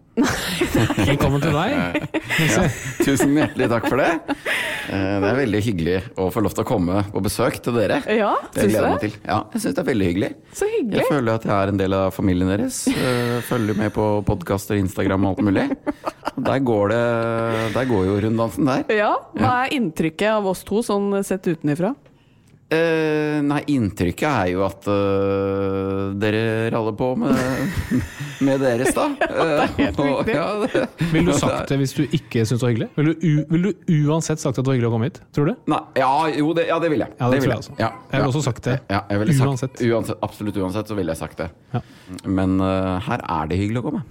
Velkommen 0.11 1.39
til 1.39 1.53
deg. 1.55 2.07
Ja, 2.41 2.63
tusen 2.99 3.31
hjertelig 3.37 3.67
takk 3.71 3.85
for 3.87 4.01
det. 4.01 4.09
Eh, 4.91 5.15
det 5.23 5.29
er 5.29 5.37
veldig 5.37 5.61
hyggelig 5.63 5.95
å 6.19 6.25
få 6.33 6.43
lov 6.43 6.55
til 6.57 6.65
å 6.65 6.67
komme 6.67 7.03
på 7.13 7.21
besøk 7.23 7.61
til 7.63 7.77
dere. 7.77 8.01
Ja, 8.11 8.33
det 8.51 8.65
gleder 8.67 8.75
jeg 8.75 8.95
meg 8.97 9.05
til. 9.05 9.15
Ja, 9.23 9.37
jeg 9.53 9.63
syns 9.63 9.77
det 9.77 9.83
er 9.83 9.87
veldig 9.87 10.09
hyggelig. 10.09 10.31
Så 10.57 10.67
hyggelig. 10.67 10.99
Jeg 10.99 11.09
føler 11.13 11.39
at 11.39 11.47
jeg 11.47 11.55
er 11.55 11.71
en 11.71 11.79
del 11.79 11.95
av 11.95 12.11
familien 12.15 12.51
deres. 12.51 12.81
Eh, 12.91 13.37
følger 13.47 13.79
med 13.79 13.95
på 13.95 14.09
podkaster, 14.27 14.79
Instagram 14.81 15.29
og 15.29 15.35
alt 15.37 15.47
mulig. 15.47 15.67
Der 16.41 16.59
går, 16.65 16.91
det, 16.91 17.01
der 17.77 17.89
går 17.89 18.07
jo 18.09 18.19
runddansen 18.27 18.67
der. 18.71 18.85
Ja, 18.99 19.13
Hva 19.37 19.55
er 19.63 19.75
inntrykket 19.79 20.27
av 20.35 20.51
oss 20.51 20.65
to 20.67 20.83
sånn 20.85 21.13
sett 21.27 21.47
utenifra? 21.47 21.95
Eh, 22.71 23.41
nei, 23.43 23.57
inntrykket 23.73 24.23
er 24.29 24.51
jo 24.53 24.61
at 24.63 24.85
uh, 24.87 26.13
dere 26.15 26.69
raller 26.71 26.93
på 26.95 27.09
med, 27.19 27.35
med 28.47 28.61
deres, 28.63 28.93
da. 28.95 29.09
Eh, 29.27 29.73
uh, 29.99 30.21
ja, 30.31 30.45
det- 30.63 30.85
Ville 31.11 31.33
du 31.33 31.39
sagt 31.43 31.67
det 31.73 31.81
hvis 31.81 31.91
du 31.97 32.05
ikke 32.05 32.45
syntes 32.45 32.61
det 32.61 32.63
var 32.63 32.71
hyggelig? 32.71 32.87
Ville 32.95 33.15
du, 33.17 33.27
vil 33.51 33.67
du 33.67 34.07
uansett 34.07 34.39
sagt 34.39 34.55
at 34.55 34.63
det 34.63 34.71
var 34.71 34.79
hyggelig 34.79 34.87
å 34.87 34.93
komme 34.95 35.09
hit? 35.11 35.19
Tror 35.35 35.51
du? 35.51 35.53
Nei, 35.75 35.81
ja, 35.99 36.13
jo, 36.37 36.53
det, 36.55 36.69
ja, 36.71 36.79
det 36.79 36.93
vil 36.95 37.03
jeg. 37.03 37.11
Ja, 37.19 37.27
det 37.27 37.41
det 37.41 37.43
vil 37.43 37.51
jeg 37.51 37.59
altså. 37.65 37.75
Ja, 37.81 37.91
Jeg 38.07 38.15
ville 38.15 38.23
ja. 38.23 38.31
også 38.31 38.45
sagt 38.47 38.63
det. 38.71 38.77
Ja, 38.87 39.03
jeg 39.11 39.23
ville 39.25 39.35
sagt, 39.41 39.51
Uansett. 39.51 39.83
uansett. 39.91 40.23
Absolutt 40.31 40.61
uansett 40.63 40.95
så 40.95 40.99
ville 41.01 41.11
jeg 41.11 41.19
sagt 41.25 41.43
det. 41.43 41.51
Ja. 41.75 41.83
Men 42.39 42.55
her 42.63 43.27
er 43.27 43.51
det 43.51 43.59
hyggelig 43.59 43.83
å 43.83 43.87
komme. 43.91 44.05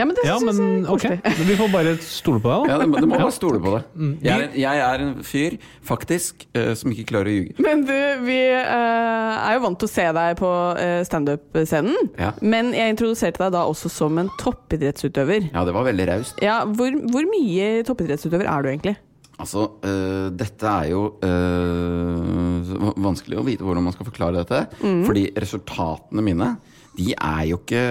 Ja, 0.00 0.06
men 0.08 0.16
det 0.16 0.24
Ja, 0.24 0.38
synes 0.40 0.56
men 0.56 0.70
jeg 0.70 0.84
er 0.86 0.92
ok. 0.94 1.04
koselig. 1.20 1.46
Vi 1.50 1.56
får 1.60 1.70
bare 1.74 1.92
stole 2.00 2.40
på 2.40 2.48
deg, 2.54 2.62
da. 2.64 2.72
Ja, 2.72 2.78
du 2.80 2.86
må- 2.88 3.02
må 3.10 3.18
bare 3.20 3.34
stole 3.36 3.60
på 3.60 3.74
det. 3.76 3.82
Mm. 4.00 4.14
Jeg 4.24 4.32
er, 4.32 4.44
en- 4.46 4.56
jeg 4.62 4.80
er 4.86 5.04
en 5.04 5.14
fyr, 5.28 5.58
faktisk, 5.84 6.46
eh, 6.56 6.72
som 6.80 6.90
ikke 6.94 7.04
klarer 7.12 7.28
å 7.28 7.34
ljuge. 7.36 7.58
Men 7.60 7.84
du, 7.84 7.94
vi 8.24 8.38
eh, 8.48 9.34
er 9.44 9.58
jo 9.58 9.62
vant 9.66 9.78
til 9.82 9.90
å 9.90 9.92
se 9.92 10.06
deg 10.16 10.36
på 10.40 10.50
uh, 10.80 11.02
standup-scenen. 11.04 12.10
Ja. 12.18 12.32
Men 12.40 12.72
jeg 12.72 12.96
introduserte 12.96 13.44
deg 13.44 13.52
da 13.58 13.66
også 13.68 13.90
som 13.92 14.16
en 14.24 14.32
toppidrettsutøver. 14.40 15.50
Ja, 15.52 15.66
det 15.68 15.76
var 15.76 15.84
veldig 15.84 16.08
raust. 16.14 16.40
Ja, 16.42 16.62
hvor, 16.64 16.96
hvor 17.12 17.28
mye 17.28 17.84
toppidrettsutøver 17.84 18.48
er 18.48 18.62
du 18.64 18.68
egentlig? 18.72 18.96
Altså, 19.40 19.70
øh, 19.88 20.26
dette 20.36 20.68
er 20.68 20.90
jo 20.90 21.14
øh, 21.24 22.92
vanskelig 23.00 23.38
å 23.40 23.44
vite 23.46 23.64
hvordan 23.64 23.86
man 23.86 23.94
skal 23.94 24.08
forklare 24.08 24.42
dette. 24.42 24.62
Mm. 24.84 25.02
Fordi 25.06 25.22
resultatene 25.40 26.24
mine, 26.24 26.50
de 26.98 27.12
er 27.14 27.44
jo 27.50 27.58
ikke 27.60 27.82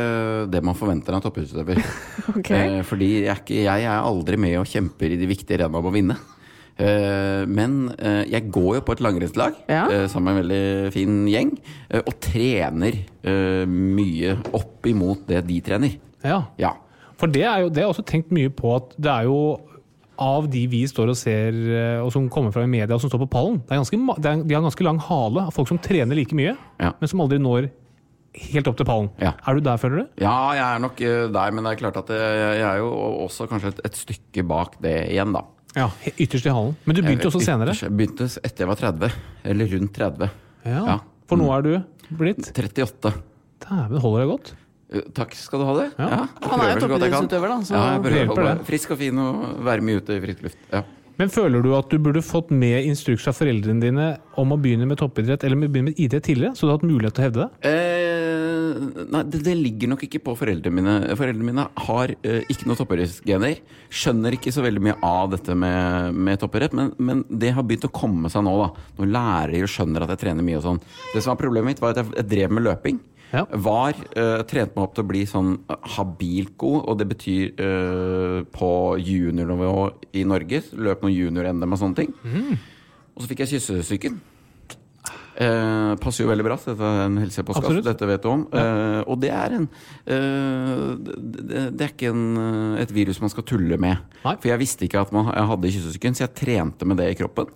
det 0.51 0.59
man 0.65 0.75
forventer 0.77 1.13
av 1.15 1.21
en 1.21 1.25
toppidrettsutøver. 1.27 1.79
Ok. 2.39 2.49
Eh, 2.53 2.81
fordi 2.85 3.07
jeg 3.23 3.29
er, 3.31 3.39
ikke, 3.41 3.55
jeg 3.65 3.85
er 3.89 4.03
aldri 4.05 4.37
med 4.37 4.57
og 4.59 4.67
kjemper 4.69 5.15
i 5.15 5.17
de 5.17 5.25
viktige 5.31 5.57
renna 5.63 5.79
om 5.79 5.87
å 5.89 5.93
vinne. 5.95 6.17
Eh, 6.79 7.41
men 7.49 7.89
eh, 7.97 8.21
jeg 8.29 8.51
går 8.53 8.75
jo 8.77 8.83
på 8.85 8.93
et 8.95 9.01
langrennslag 9.03 9.55
Ja. 9.71 9.87
sammen 10.11 10.35
med 10.35 10.37
en 10.37 10.43
veldig 10.43 10.93
fin 10.93 11.15
gjeng. 11.27 11.55
og 12.03 12.13
trener 12.21 12.99
mye 13.65 14.35
opp 14.55 14.85
imot 14.87 15.25
det 15.31 15.41
de 15.47 15.57
trener. 15.65 15.97
Ja. 16.23 16.43
Ja. 16.61 16.75
For 17.19 17.27
det 17.27 17.43
er 17.49 17.65
jo 17.65 17.73
det 17.73 17.83
er 17.83 17.89
også 17.89 18.05
tenkt 18.07 18.31
mye 18.35 18.51
på 18.53 18.75
at 18.77 18.93
det 18.99 19.09
er 19.11 19.25
jo 19.27 19.39
av 20.19 20.47
de 20.51 20.65
vi 20.67 20.83
står 20.87 21.13
og 21.13 21.17
ser, 21.17 21.55
og 22.03 22.09
som 22.11 22.25
kommer 22.31 22.51
fra 22.51 22.63
i 22.67 22.69
media 22.71 22.91
og 22.95 23.01
som 23.03 23.09
står 23.11 23.21
på 23.23 23.29
pallen, 23.31 23.61
det 23.63 23.71
er 23.71 23.79
ganske, 23.81 23.99
det 24.19 24.31
er, 24.33 24.41
de 24.43 24.55
har 24.57 24.63
ganske 24.65 24.83
lang 24.83 24.97
hale 24.99 25.45
av 25.47 25.53
folk 25.55 25.69
som 25.71 25.79
trener 25.79 26.15
like 26.19 26.35
mye, 26.35 26.57
Ja. 26.79 26.89
men 26.99 27.07
som 27.11 27.21
aldri 27.23 27.39
når 27.39 27.69
helt 28.53 28.67
opp 28.71 28.77
til 28.79 28.87
pallen. 28.87 29.09
Ja. 29.21 29.33
Er 29.47 29.57
du 29.59 29.63
der, 29.65 29.77
føler 29.81 30.01
du? 30.03 30.09
Ja, 30.23 30.35
jeg 30.57 30.65
er 30.65 30.83
nok 30.83 31.01
eh, 31.05 31.27
der, 31.35 31.51
men 31.55 31.67
det 31.67 31.73
er 31.75 31.81
klart 31.83 31.99
at 32.01 32.11
jeg, 32.15 32.41
jeg 32.59 32.67
er 32.69 32.81
jo 32.81 32.89
også 33.27 33.47
kanskje 33.51 33.73
et, 33.75 33.81
et 33.89 33.99
stykke 33.99 34.45
bak 34.49 34.77
det 34.83 34.95
igjen, 35.13 35.33
da. 35.35 35.43
Ja, 35.77 35.89
Ytterst 36.17 36.47
i 36.49 36.53
halen. 36.53 36.73
Men 36.87 36.97
du 36.97 37.03
begynte 37.05 37.27
jo 37.27 37.33
også 37.33 37.43
senere. 37.45 37.75
Jeg 37.77 37.93
begynte 37.93 38.25
etter 38.41 38.65
jeg 38.65 38.69
var 38.71 38.79
30. 38.79 39.11
Eller 39.51 39.69
rundt 39.75 39.93
30. 39.99 40.31
Ja. 40.65 40.79
Ja. 40.93 40.95
For 41.29 41.37
nå 41.37 41.51
er 41.53 41.65
du 41.67 41.71
blitt 42.17 42.49
38. 42.49 43.13
Dæven, 43.67 43.99
holder 44.01 44.23
det 44.23 44.29
godt? 44.31 44.53
Eh, 44.89 45.03
Takk 45.13 45.35
skal 45.37 45.61
du 45.61 45.67
ha, 45.67 45.75
det. 45.77 45.89
Ja. 45.99 46.07
Ja. 46.09 46.21
Han 46.49 46.63
er 46.65 46.71
jo 46.73 46.79
toppidrettsutøver, 46.87 47.51
da. 47.53 47.59
Så 47.67 47.75
Ja, 47.77 47.83
jeg 47.93 48.05
prøver 48.07 48.31
å 48.33 48.39
holde 48.39 48.65
frisk 48.71 48.95
og 48.95 49.01
fin 49.03 49.21
og 49.21 49.43
være 49.67 49.85
mye 49.85 50.01
ute 50.01 50.17
i 50.17 50.23
frisk 50.23 50.47
luft. 50.47 50.57
Ja. 50.73 50.81
Men 51.19 51.31
føler 51.31 51.63
du 51.63 51.73
at 51.75 51.91
du 51.91 51.99
burde 51.99 52.21
fått 52.23 52.51
med 52.55 52.85
instruks 52.87 53.25
av 53.27 53.35
foreldrene 53.35 53.83
dine 53.83 54.05
om 54.39 54.53
å 54.55 54.57
begynne 54.61 54.87
med 54.87 55.01
toppidrett 55.01 55.43
eller 55.43 55.59
begynne 55.65 55.91
med 55.91 55.99
idrett 55.99 56.23
tidligere, 56.29 56.55
så 56.55 56.63
du 56.63 56.71
har 56.71 56.77
hatt 56.77 56.87
mulighet 56.87 57.17
til 57.17 57.25
å 57.25 57.27
hevde 57.27 57.43
det? 57.43 57.73
Eh, 57.73 59.03
nei, 59.11 59.23
det, 59.27 59.41
det 59.43 59.55
ligger 59.59 59.91
nok 59.91 60.05
ikke 60.07 60.21
på 60.23 60.37
foreldrene 60.39 60.77
mine. 60.79 60.95
Foreldrene 61.19 61.49
mine 61.49 61.65
har 61.89 62.13
eh, 62.23 62.47
ikke 62.47 62.69
noe 62.69 62.79
toppidrettsgener. 62.79 63.59
Skjønner 63.91 64.39
ikke 64.39 64.55
så 64.55 64.63
veldig 64.63 64.85
mye 64.87 64.95
av 65.03 65.35
dette 65.35 65.59
med, 65.59 66.15
med 66.15 66.39
toppidrett, 66.39 66.77
men, 66.79 66.93
men 67.03 67.25
det 67.27 67.51
har 67.57 67.67
begynt 67.67 67.89
å 67.89 67.93
komme 67.99 68.31
seg 68.31 68.47
nå. 68.47 68.55
da 68.63 68.71
Nå 69.01 69.11
lærer 69.11 69.57
de 69.57 69.65
og 69.67 69.73
skjønner 69.75 70.07
at 70.07 70.15
jeg 70.15 70.23
trener 70.23 70.47
mye 70.47 70.61
og 70.61 70.67
sånn. 70.69 70.83
Det 71.11 71.19
som 71.19 71.33
var 71.33 71.43
problemet 71.43 71.73
mitt, 71.73 71.83
var 71.83 71.97
at 71.97 72.03
jeg, 72.05 72.13
jeg 72.21 72.31
drev 72.31 72.55
med 72.55 72.69
løping. 72.69 73.03
Ja. 73.29 73.45
Var 73.45 73.99
uh, 74.17 74.41
trent 74.49 74.73
meg 74.73 74.83
opp 74.83 74.95
til 74.97 75.05
å 75.05 75.09
bli 75.11 75.21
sånn 75.29 75.53
habilt 75.97 76.55
god, 76.57 76.79
og 76.89 76.97
det 77.01 77.09
betyr 77.11 77.61
uh, 77.61 78.39
på 78.55 78.71
juniornivå 78.97 79.85
i 80.17 80.25
Norge. 80.27 80.63
Løp 80.73 81.05
noen 81.05 81.15
junior-NM 81.15 81.77
og 81.77 81.81
sånne 81.83 82.03
ting. 82.03 82.17
Og 83.13 83.23
så 83.23 83.31
fikk 83.31 83.45
jeg 83.45 83.57
kyssesyken. 83.57 84.19
Eh, 85.39 85.93
passer 86.03 86.25
jo 86.25 86.29
veldig 86.31 86.43
bra. 86.43 86.57
Er 86.67 86.81
en 87.05 87.19
helsepostkasse, 87.21 87.83
dette 87.85 88.07
vet 88.09 88.23
du 88.25 88.29
om. 88.31 88.41
Eh, 88.51 88.99
og 89.07 89.21
det 89.23 89.29
er 89.31 89.55
en 89.55 89.67
eh, 90.03 90.81
det, 90.99 91.61
det 91.79 91.85
er 91.85 91.93
ikke 91.93 92.11
en, 92.11 92.25
eh, 92.43 92.81
et 92.83 92.91
virus 92.91 93.21
man 93.23 93.31
skal 93.31 93.45
tulle 93.47 93.77
med. 93.79 94.01
Nei. 94.25 94.35
For 94.35 94.51
jeg 94.51 94.59
visste 94.59 94.87
ikke 94.87 95.05
at 95.05 95.13
man, 95.15 95.31
jeg 95.31 95.49
hadde 95.53 95.71
kyssesyken, 95.77 96.17
så 96.17 96.25
jeg 96.25 96.35
trente 96.41 96.87
med 96.89 96.99
det 96.99 97.07
i 97.13 97.19
kroppen. 97.21 97.53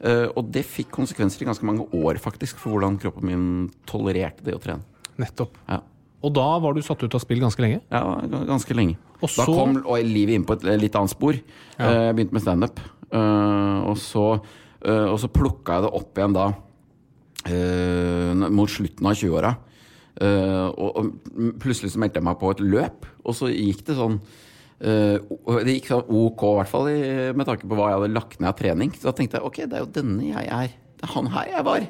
Eh, 0.00 0.24
og 0.32 0.48
det 0.54 0.64
fikk 0.64 0.92
konsekvenser 0.94 1.44
i 1.44 1.50
ganske 1.50 1.68
mange 1.68 1.84
år, 1.92 2.20
faktisk, 2.22 2.60
for 2.62 2.76
hvordan 2.76 2.96
kroppen 3.02 3.28
min 3.28 3.48
tolererte 3.88 4.46
det 4.46 4.56
å 4.56 4.62
trene. 4.62 4.97
Nettopp. 5.18 5.58
Ja. 5.68 5.80
Og 6.26 6.32
da 6.34 6.46
var 6.62 6.74
du 6.74 6.82
satt 6.82 7.02
ut 7.04 7.14
av 7.14 7.22
spill 7.22 7.42
ganske 7.42 7.62
lenge? 7.62 7.80
Ja, 7.94 8.02
ganske 8.48 8.74
lenge. 8.74 8.96
Og 9.22 9.30
Da 9.34 9.44
kom 9.46 9.76
og 9.84 9.98
livet 10.06 10.34
inn 10.38 10.46
på 10.46 10.56
et 10.58 10.66
litt 10.80 10.96
annet 10.98 11.14
spor. 11.14 11.38
Ja. 11.78 11.84
Eh, 11.86 12.06
Jeg 12.08 12.16
begynte 12.18 12.38
med 12.38 12.42
standup. 12.42 12.80
Uh, 13.08 13.88
og, 13.88 13.96
så, 13.96 14.24
eh, 14.84 15.06
og 15.08 15.16
så 15.22 15.30
plukka 15.32 15.78
jeg 15.78 15.86
det 15.86 15.92
opp 15.96 16.18
igjen 16.18 16.34
da 16.36 16.50
eh, 17.48 18.48
mot 18.52 18.68
slutten 18.68 19.08
av 19.08 19.16
20-åra. 19.16 19.54
Eh, 20.18 20.66
og, 20.74 21.14
plutselig 21.62 21.92
så 21.94 22.02
meldte 22.02 22.20
jeg 22.20 22.26
meg 22.26 22.38
på 22.40 22.50
et 22.52 22.60
løp, 22.64 23.06
og 23.22 23.36
så 23.38 23.48
gikk 23.52 23.84
det 23.86 23.94
sånn 23.94 24.16
eh, 24.82 25.14
Det 25.62 25.76
gikk 25.76 25.92
sånn 25.92 26.10
ok, 26.10 26.42
i 26.42 26.58
hvert 26.58 26.72
fall 26.72 26.90
med 27.38 27.48
tanke 27.48 27.70
på 27.70 27.78
hva 27.78 27.92
jeg 27.92 28.00
hadde 28.00 28.16
lagt 28.16 28.40
ned 28.42 28.50
av 28.50 28.58
trening. 28.58 28.92
Så 28.98 29.08
da 29.08 29.14
tenkte 29.16 29.38
jeg 29.38 29.46
ok, 29.48 29.62
det 29.64 29.78
er 29.78 29.84
jo 29.86 29.92
denne 30.00 30.32
jeg 30.32 30.50
er. 30.58 30.74
Det 30.98 31.06
er 31.06 31.14
han 31.14 31.32
her 31.32 31.52
jeg 31.54 31.68
var. 31.70 31.88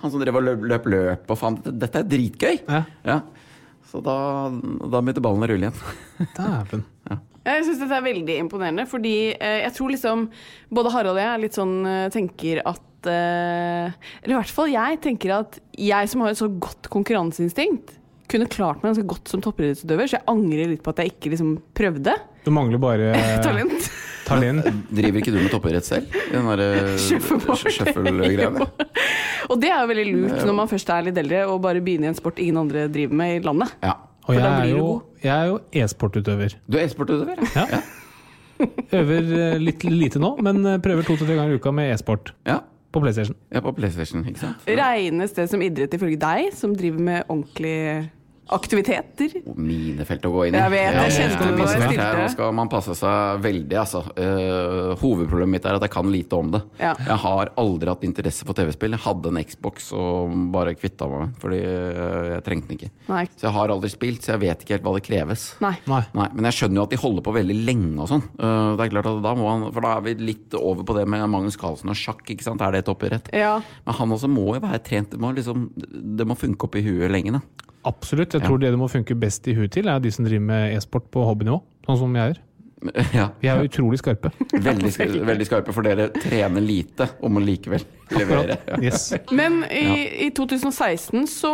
Han 0.00 0.12
som 0.12 0.22
drev 0.22 0.38
og 0.40 0.46
løp 0.46 0.64
løp, 0.70 0.88
løp 0.92 1.32
og 1.32 1.38
faen, 1.38 1.58
dette, 1.60 1.76
dette 1.84 2.02
er 2.02 2.08
dritgøy. 2.08 2.60
Ja. 2.66 2.82
Ja. 3.06 3.18
Så 3.90 4.00
da, 4.04 4.14
da 4.50 5.00
begynte 5.02 5.22
ballen 5.24 5.44
å 5.44 5.50
rulle 5.50 5.68
igjen. 5.70 6.30
Dæven. 6.38 6.84
Jeg 7.40 7.64
syns 7.64 7.80
dette 7.80 7.96
er 7.96 8.04
veldig 8.04 8.36
imponerende, 8.42 8.84
fordi 8.88 9.14
eh, 9.32 9.62
jeg 9.64 9.72
tror 9.76 9.94
liksom 9.94 10.26
både 10.76 10.92
Harald 10.94 11.16
og 11.16 11.22
jeg 11.22 11.30
er 11.32 11.40
litt 11.42 11.56
sånn 11.56 11.72
eh, 11.88 12.10
tenker 12.12 12.60
at 12.68 13.08
eh, 13.08 13.94
Eller 14.20 14.34
i 14.34 14.36
hvert 14.36 14.52
fall 14.52 14.68
jeg 14.70 15.00
tenker 15.06 15.32
at 15.38 15.56
jeg 15.80 16.10
som 16.12 16.22
har 16.22 16.34
et 16.34 16.40
så 16.40 16.50
godt 16.52 16.90
konkurranseinstinkt, 16.92 17.96
kunne 18.30 18.46
klart 18.52 18.84
meg 18.84 18.92
ganske 18.92 19.08
godt 19.10 19.32
som 19.32 19.42
toppidrettsutøver, 19.42 20.06
så 20.06 20.18
jeg 20.20 20.28
angrer 20.30 20.70
litt 20.70 20.84
på 20.84 20.92
at 20.92 21.00
jeg 21.02 21.14
ikke 21.16 21.32
liksom 21.32 21.56
prøvde. 21.74 22.14
Du 22.44 22.52
mangler 22.54 22.82
bare 22.82 23.10
Talent. 23.46 23.88
Talent. 24.30 24.66
Driver 24.94 25.20
ikke 25.20 25.34
du 25.34 25.38
med 25.42 25.50
toppidrett 25.52 25.86
selv? 25.88 26.16
I 26.16 26.32
den 26.32 26.48
derre 26.50 26.68
Shuffleboard. 27.06 27.64
shuffle-greiene? 27.76 28.68
Og 29.50 29.58
det 29.62 29.70
er 29.74 29.80
jo 29.82 29.90
veldig 29.90 30.06
lurt 30.14 30.44
når 30.46 30.56
man 30.62 30.70
først 30.70 30.92
er 30.94 31.08
litt 31.10 31.18
eldre, 31.20 31.44
og 31.50 31.60
bare 31.64 31.82
begynner 31.84 32.08
i 32.08 32.12
en 32.14 32.18
sport 32.18 32.38
ingen 32.42 32.60
andre 32.62 32.86
driver 32.92 33.18
med 33.22 33.36
i 33.36 33.44
landet. 33.46 33.74
Ja. 33.84 33.96
Og 34.30 34.36
jeg 34.36 34.46
er 34.46 34.68
jo, 34.70 34.88
jeg 35.24 35.32
er 35.34 35.46
jo 35.50 35.56
e-sportutøver. 35.82 36.54
Du 36.70 36.76
er 36.78 36.84
e-sportutøver? 36.86 37.40
Ja. 37.56 37.80
Øver 39.00 39.30
eh, 39.40 39.54
litt 39.62 39.84
lite 39.88 40.20
nå, 40.20 40.34
men 40.44 40.60
eh, 40.68 40.76
prøver 40.84 41.06
to 41.06 41.16
til 41.16 41.26
tre 41.30 41.38
ganger 41.38 41.56
i 41.56 41.60
uka 41.62 41.72
med 41.74 41.94
e-sport 41.94 42.34
Ja. 42.46 42.58
på 42.92 43.00
PlayStation. 43.02 43.34
Er 43.50 43.62
på 43.64 43.72
PlayStation, 43.76 44.22
ikke 44.28 44.42
sant? 44.42 44.66
Regnes 44.68 45.32
det 45.36 45.46
som 45.50 45.62
idrett 45.64 45.94
ifølge 45.96 46.18
deg, 46.20 46.50
som 46.54 46.74
driver 46.76 47.00
med 47.06 47.22
ordentlige 47.32 47.94
aktiviteter? 48.54 49.34
Minefelt 49.56 50.24
å 50.28 50.32
gå 50.34 50.46
inn 50.48 50.56
i. 50.56 50.60
Jeg 50.60 50.72
vet, 50.74 50.86
jeg 50.86 50.94
Ja, 50.94 51.16
kjente 51.16 51.46
det 51.46 51.56
da 51.56 51.72
jeg 51.72 51.92
skal- 52.00 52.28
skal 52.34 52.52
man 52.52 52.68
passe 52.68 52.94
seg 52.98 53.40
veldig, 53.44 53.76
altså. 53.80 54.02
Uh, 54.18 54.94
hovedproblemet 55.00 55.48
mitt 55.56 55.64
er 55.66 55.74
at 55.78 55.82
jeg 55.82 55.90
kan 55.90 56.10
lite 56.10 56.32
om 56.38 56.50
det. 56.50 56.62
Ja. 56.78 56.94
Jeg 56.94 57.18
har 57.24 57.50
aldri 57.56 57.88
hatt 57.88 58.04
interesse 58.06 58.44
for 58.44 58.54
TV-spill. 58.54 58.90
Jeg 58.96 59.00
hadde 59.04 59.26
en 59.32 59.40
Xbox 59.44 59.92
og 59.92 60.34
bare 60.52 60.74
kvitta 60.74 61.08
meg 61.10 61.34
fordi 61.40 61.60
eh, 61.60 62.34
jeg 62.34 62.44
trengte 62.44 62.68
den 62.68 62.78
ikke. 62.78 62.90
Nei. 63.08 63.24
Så 63.36 63.46
jeg 63.48 63.52
har 63.56 63.68
aldri 63.68 63.90
spilt, 63.92 64.22
så 64.22 64.32
jeg 64.34 64.40
vet 64.44 64.64
ikke 64.64 64.76
helt 64.76 64.82
hva 64.86 64.94
det 64.98 65.04
kreves. 65.06 65.46
Nei. 65.60 65.74
Nei. 65.86 66.02
Nei, 66.14 66.28
Men 66.34 66.44
jeg 66.50 66.58
skjønner 66.60 66.80
jo 66.82 66.82
at 66.88 66.90
de 66.94 67.00
holder 67.00 67.22
på 67.26 67.34
veldig 67.34 67.56
lenge 67.64 67.98
og 68.04 68.08
sånn. 68.12 68.24
Uh, 68.38 68.76
det 68.76 68.86
er 68.86 68.94
klart 68.96 69.10
at 69.10 69.22
da 69.24 69.34
må 69.38 69.48
han, 69.50 69.66
For 69.72 69.80
da 69.84 69.96
er 69.96 70.04
vi 70.06 70.14
litt 70.14 70.54
over 70.58 70.84
på 70.84 70.96
det 70.98 71.06
med 71.08 71.26
Magnus 71.30 71.56
Carlsen 71.60 71.90
og 71.92 71.96
sjakk, 71.98 72.22
ikke 72.30 72.42
sant. 72.46 72.60
Er 72.60 72.72
det 72.72 72.84
toppidrett? 72.88 73.30
Ja. 73.36 73.60
Men 73.86 73.94
han 74.00 74.10
også 74.16 74.28
må 74.30 74.54
jo 74.54 74.60
være 74.60 74.82
trent. 74.84 75.10
Det 75.10 75.20
må, 75.20 75.32
liksom, 75.36 75.70
det 76.16 76.26
må 76.26 76.36
funke 76.38 76.64
opp 76.68 76.76
i 76.76 76.82
huet 76.84 77.10
lenge, 77.10 77.32
da. 77.38 77.40
Absolutt. 77.88 78.34
Jeg 78.36 78.44
tror 78.44 78.60
det 78.60 78.72
det 78.74 78.78
må 78.80 78.88
funke 78.92 79.16
best 79.16 79.46
i 79.48 79.54
huet 79.56 79.72
til, 79.72 79.88
er 79.88 80.02
de 80.02 80.12
som 80.12 80.26
driver 80.26 80.44
med 80.44 80.76
e-sport 80.76 81.06
på 81.12 81.24
hobbynivå. 81.24 81.60
Sånn 81.86 82.00
som 82.02 82.16
jeg 82.18 82.32
gjør. 82.32 82.40
Ja. 83.14 83.26
Vi 83.40 83.48
er 83.50 83.60
utrolig 83.66 83.98
skarpe. 84.00 84.30
Veldig, 84.52 84.90
veldig 85.26 85.46
skarpe, 85.48 85.72
for 85.76 85.84
dere 85.84 86.06
trener 86.14 86.62
lite 86.64 87.08
om 87.26 87.36
å 87.36 87.42
likevel 87.44 87.82
levere. 88.16 88.56
Yes. 88.82 89.10
Men 89.36 89.60
i, 89.68 90.26
i 90.26 90.30
2016 90.34 91.26
så 91.30 91.52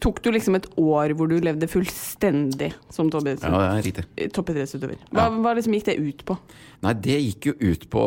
tok 0.00 0.22
du 0.24 0.30
liksom 0.32 0.54
et 0.58 0.68
år 0.78 1.12
hvor 1.18 1.28
du 1.30 1.36
levde 1.42 1.68
fullstendig 1.70 2.70
som 2.94 3.10
toppidrettsutøver. 3.12 3.98
ja, 4.22 4.30
toppidrettsutøver. 4.34 5.02
Hva, 5.10 5.26
hva 5.42 5.56
liksom 5.58 5.74
gikk 5.76 5.88
det 5.90 5.98
ut 6.00 6.24
på? 6.30 6.38
Nei, 6.86 6.94
det 7.02 7.18
gikk 7.18 7.50
jo 7.50 7.56
ut 7.72 7.88
på 7.90 8.02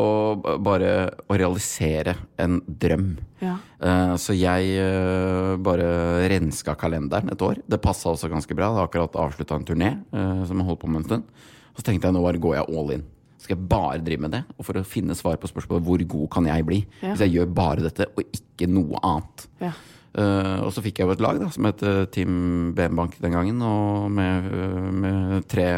bare 0.64 0.92
å 1.28 1.36
realisere 1.36 2.16
en 2.40 2.58
drøm. 2.66 3.10
Ja. 3.44 3.58
Eh, 3.84 4.14
Så 4.22 4.32
jeg 4.38 4.72
eh, 4.80 5.54
bare 5.60 5.90
renska 6.32 6.72
kalenderen 6.80 7.28
et 7.34 7.42
år. 7.44 7.60
Det 7.68 7.82
passa 7.84 8.14
også 8.14 8.30
ganske 8.32 8.56
bra. 8.56 8.70
Jeg 8.72 8.80
har 8.80 8.88
akkurat 8.88 9.18
avslutta 9.28 9.60
en 9.60 9.68
turné 9.68 9.90
eh, 10.08 10.44
som 10.48 10.56
jeg 10.62 10.68
holdt 10.70 10.80
på 10.86 10.88
med 10.90 11.02
en 11.04 11.10
stund. 11.10 11.50
Så 11.76 11.82
tenkte 11.86 12.08
jeg 12.10 12.14
nå 12.16 12.22
bare 12.24 12.40
går 12.42 12.56
jeg 12.58 12.68
all 12.76 12.90
in. 12.98 13.04
skal 13.42 13.56
jeg 13.56 13.68
bare 13.68 13.98
drive 14.04 14.20
med 14.22 14.30
det. 14.36 14.42
Og 14.58 14.64
for 14.68 14.78
å 14.78 14.84
finne 14.86 15.16
svar 15.18 15.38
på 15.42 15.48
spørsmålet 15.50 15.82
hvor 15.86 16.02
god 16.12 16.28
kan 16.30 16.46
jeg 16.46 16.66
bli 16.68 16.80
Ja. 17.02 17.10
hvis 17.14 17.24
jeg 17.24 17.32
gjør 17.34 17.54
bare 17.54 17.82
dette 17.82 18.06
og 18.12 18.22
ikke 18.22 18.68
noe 18.70 19.00
annet. 19.02 19.46
Ja. 19.60 19.72
Uh, 20.12 20.60
og 20.66 20.72
så 20.76 20.82
fikk 20.84 20.98
jeg 21.00 21.08
jo 21.08 21.14
et 21.16 21.22
lag 21.24 21.38
da, 21.40 21.48
som 21.50 21.64
het 21.64 21.80
eh, 21.88 22.02
Team 22.12 22.74
BM-bank 22.76 23.14
den 23.18 23.32
gangen, 23.32 23.62
og 23.64 24.10
med, 24.12 24.44
eh, 24.52 24.90
med 24.92 25.46
tre 25.48 25.68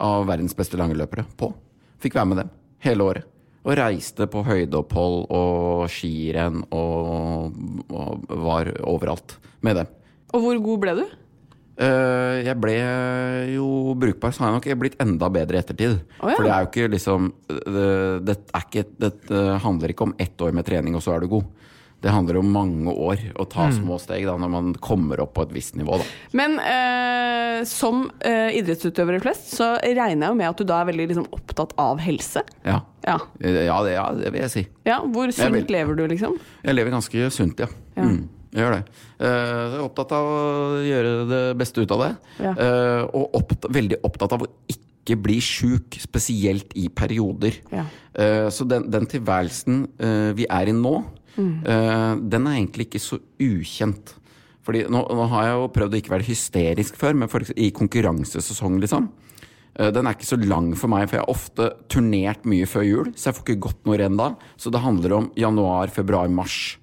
av 0.00 0.24
verdens 0.26 0.56
beste 0.56 0.78
langløpere 0.80 1.26
på. 1.36 1.50
Fikk 2.00 2.16
være 2.16 2.30
med 2.30 2.40
dem 2.40 2.50
hele 2.86 3.04
året. 3.04 3.26
Og 3.60 3.76
reiste 3.76 4.24
på 4.32 4.40
høydeopphold 4.46 5.26
og 5.36 5.84
skirenn 5.92 6.62
og, 6.72 7.52
og 7.92 8.24
var 8.40 8.72
overalt 8.88 9.36
med 9.60 9.76
dem. 9.82 9.90
Og 10.32 10.40
hvor 10.46 10.62
god 10.64 10.80
ble 10.86 10.94
du? 10.96 11.04
Eh, 11.80 12.42
jeg 12.44 12.56
ble 12.60 12.74
jo 13.54 13.94
brukbar, 13.96 14.34
så 14.36 14.44
har 14.44 14.50
jeg 14.52 14.58
nok 14.58 14.80
blitt 14.82 14.98
enda 15.00 15.30
bedre 15.32 15.56
i 15.56 15.62
ettertid. 15.62 16.00
Oh, 16.20 16.28
ja. 16.28 16.36
For 16.36 16.44
det 16.44 16.52
er 16.52 16.66
jo 16.66 16.68
ikke 16.70 16.90
liksom 16.92 17.30
det, 18.26 18.36
er 18.52 18.66
ikke, 18.66 18.84
det 19.00 19.12
handler 19.64 19.94
ikke 19.94 20.06
om 20.10 20.14
ett 20.20 20.36
år 20.44 20.52
med 20.56 20.68
trening, 20.68 20.94
og 20.98 21.02
så 21.06 21.16
er 21.16 21.24
du 21.24 21.30
god. 21.32 21.48
Det 22.00 22.08
handler 22.08 22.38
om 22.40 22.46
mange 22.48 22.88
år 22.96 23.20
å 23.36 23.44
ta 23.44 23.66
Mm. 23.68 23.74
små 23.76 23.98
steg 24.00 24.24
da, 24.24 24.32
når 24.40 24.48
man 24.48 24.68
kommer 24.80 25.20
opp 25.20 25.34
på 25.36 25.42
et 25.44 25.50
visst 25.52 25.74
nivå. 25.76 25.98
Da. 26.00 26.04
Men 26.32 26.54
eh, 26.58 27.62
som 27.68 28.06
eh, 28.24 28.56
idrettsutøvere 28.56 29.20
flest, 29.20 29.50
så 29.52 29.74
regner 29.84 30.24
jeg 30.24 30.32
jo 30.32 30.38
med 30.38 30.48
at 30.48 30.56
du 30.56 30.64
da 30.64 30.78
er 30.80 30.88
veldig 30.88 31.08
liksom, 31.10 31.26
opptatt 31.36 31.74
av 31.76 32.00
helse. 32.00 32.40
Ja. 32.64 32.78
Ja. 33.04 33.18
Ja, 33.40 33.82
det, 33.84 33.92
ja, 33.98 34.06
det 34.16 34.32
vil 34.32 34.40
jeg 34.46 34.52
si. 34.52 34.62
ja 34.88 34.98
hvor 35.04 35.28
sunt 35.32 35.68
lever 35.72 35.96
du, 35.96 36.06
liksom? 36.08 36.38
Jeg 36.64 36.74
lever 36.76 36.90
ganske 36.96 37.28
sunt, 37.36 37.60
ja. 37.60 37.68
Ja. 37.96 38.02
Mm, 38.08 38.28
jeg 38.52 38.64
gjør 38.64 38.72
det. 38.76 38.84
Eh, 39.20 39.30
jeg 39.30 39.78
er 39.78 39.84
opptatt 39.84 40.12
av 40.16 40.26
å 40.26 40.38
gjøre 40.82 41.12
det 41.30 41.42
beste 41.60 41.82
ut 41.84 41.92
av 41.94 42.00
det. 42.04 42.10
Ja. 42.42 42.52
Eh, 42.54 43.02
og 43.14 43.36
opptatt, 43.38 43.68
veldig 43.70 44.00
opptatt 44.08 44.32
av 44.36 44.42
å 44.46 44.50
ikke 44.72 45.16
bli 45.22 45.38
sjuk, 45.42 45.96
spesielt 46.02 46.74
i 46.78 46.88
perioder. 46.88 47.60
Ja. 47.72 47.84
Eh, 48.14 48.48
så 48.52 48.66
den, 48.68 48.88
den 48.90 49.06
tilværelsen 49.10 49.84
vi 50.36 50.46
er 50.50 50.68
i 50.72 50.76
nå, 50.76 50.98
Mm. 51.38 51.62
den 52.28 52.46
er 52.50 52.56
egentlig 52.58 52.88
ikke 52.88 52.98
så 53.00 53.16
ukjent. 53.40 54.10
Fordi 54.66 54.80
nå, 54.90 54.98
nå 55.14 55.26
har 55.30 55.44
jeg 55.46 55.54
jo 55.54 55.68
prøvd 55.72 55.94
å 55.94 55.98
ikke 56.02 56.12
være 56.12 56.26
hysterisk 56.26 56.96
før, 56.98 57.14
men 57.16 57.30
for 57.30 57.46
i 57.54 57.68
konkurransesesong, 57.70 58.80
liksom. 58.82 59.06
Den 59.78 60.06
er 60.10 60.16
ikke 60.18 60.26
så 60.26 60.36
lang 60.42 60.72
for 60.76 60.90
meg, 60.90 61.06
for 61.08 61.16
jeg 61.16 61.22
har 61.24 61.30
ofte 61.32 61.68
turnert 61.88 62.42
mye 62.50 62.66
før 62.68 62.84
jul, 62.84 63.12
så 63.14 63.30
jeg 63.30 63.38
får 63.38 63.46
ikke 63.46 63.62
gått 63.68 63.86
noe 63.86 63.96
renn 64.02 64.18
da. 64.18 64.32
Så 64.58 64.72
det 64.74 64.82
handler 64.82 65.14
om 65.16 65.30
januar, 65.38 65.88
februar, 65.94 66.28
mars. 66.28 66.76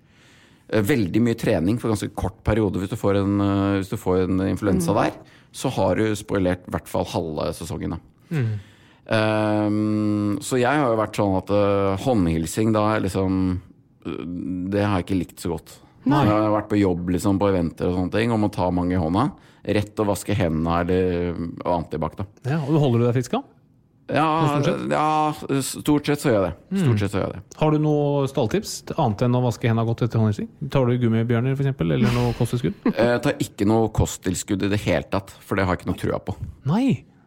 Eh, 0.70 0.82
Veldig 0.84 1.22
mye 1.24 1.38
trening 1.39 1.78
for 1.80 1.93
ganske 1.93 2.09
kort 2.15 2.41
periode. 2.43 2.80
Hvis 2.82 2.89
du 2.91 2.97
får 2.99 3.22
en, 3.22 3.39
eh, 3.41 3.78
hvis 3.80 3.89
du 3.93 3.97
får 3.97 4.24
en 4.26 4.39
influensa 4.49 4.91
Mm. 4.91 5.03
der, 5.03 5.11
så 5.53 5.70
har 5.72 5.95
du 5.95 6.15
spoilert 6.15 6.68
i 6.68 6.72
hvert 6.72 6.88
fall 6.88 7.05
halve 7.05 7.53
sesongen. 7.55 7.95
Da. 7.95 7.99
Um, 9.09 10.38
så 10.43 10.57
jeg 10.59 10.68
har 10.68 10.89
jo 10.91 10.97
vært 10.99 11.15
sånn 11.15 11.38
at 11.39 11.49
uh, 11.55 11.95
håndhilsing 12.03 12.74
da 12.76 12.97
liksom 12.99 13.61
Det 14.03 14.82
har 14.84 14.97
jeg 14.99 15.05
ikke 15.07 15.20
likt 15.22 15.39
så 15.43 15.53
godt. 15.53 15.78
Nei. 16.07 16.26
Jeg 16.26 16.32
har 16.32 16.51
vært 16.51 16.70
på 16.72 16.80
jobb 16.80 17.09
liksom, 17.15 17.39
på 17.39 17.47
eventer 17.51 17.88
og 17.89 17.95
sånne 17.97 18.11
ting 18.13 18.32
og 18.32 18.39
må 18.39 18.49
ta 18.51 18.70
mange 18.72 18.95
i 18.95 18.99
hånda. 18.99 19.26
Rett 19.68 19.99
å 19.99 20.05
vaske 20.07 20.36
hendene 20.36 20.78
eller 20.84 21.34
og 21.65 21.72
antibac. 21.84 22.15
Ja, 22.47 22.59
og 22.63 22.78
Holder 22.80 22.99
du 22.99 23.05
deg 23.09 23.18
frisk, 23.18 23.32
da? 23.36 23.41
Ja, 24.08 24.28
Stort 24.47 24.66
sett? 24.70 24.84
ja, 24.91 25.62
stort 25.68 26.05
sett 26.08 26.22
så 26.24 26.30
gjør 26.32 26.43
jeg 26.45 26.53
det. 26.53 26.80
Stort 26.84 27.01
sett 27.01 27.12
så 27.12 27.20
gjør 27.20 27.26
jeg 27.28 27.36
det. 27.41 27.58
Har 27.60 27.72
du 27.76 27.78
noe 27.84 28.28
stalltips 28.32 28.74
annet 28.95 29.24
enn 29.28 29.36
å 29.36 29.41
vaske 29.43 29.68
hendene 29.68 29.84
godt 29.89 30.05
etter 30.05 30.22
håndhilsing? 30.22 30.47
Tar 30.72 30.88
du 30.88 30.95
gummibjørner 31.01 31.58
f.eks., 31.58 31.74
eller 31.84 32.16
noe 32.16 32.32
kosttilskudd? 32.39 32.78
Jeg 32.95 33.22
tar 33.26 33.41
ikke 33.43 33.68
noe 33.68 33.89
kosttilskudd 33.97 34.64
i 34.64 34.70
det 34.72 34.80
hele 34.86 35.03
tatt, 35.12 35.34
for 35.43 35.60
det 35.60 35.66
har 35.68 35.76
jeg 35.76 35.84
ikke 35.84 35.91
noe 35.91 35.99
trua 35.99 36.20
på. 36.24 36.38
Nei! 36.72 36.86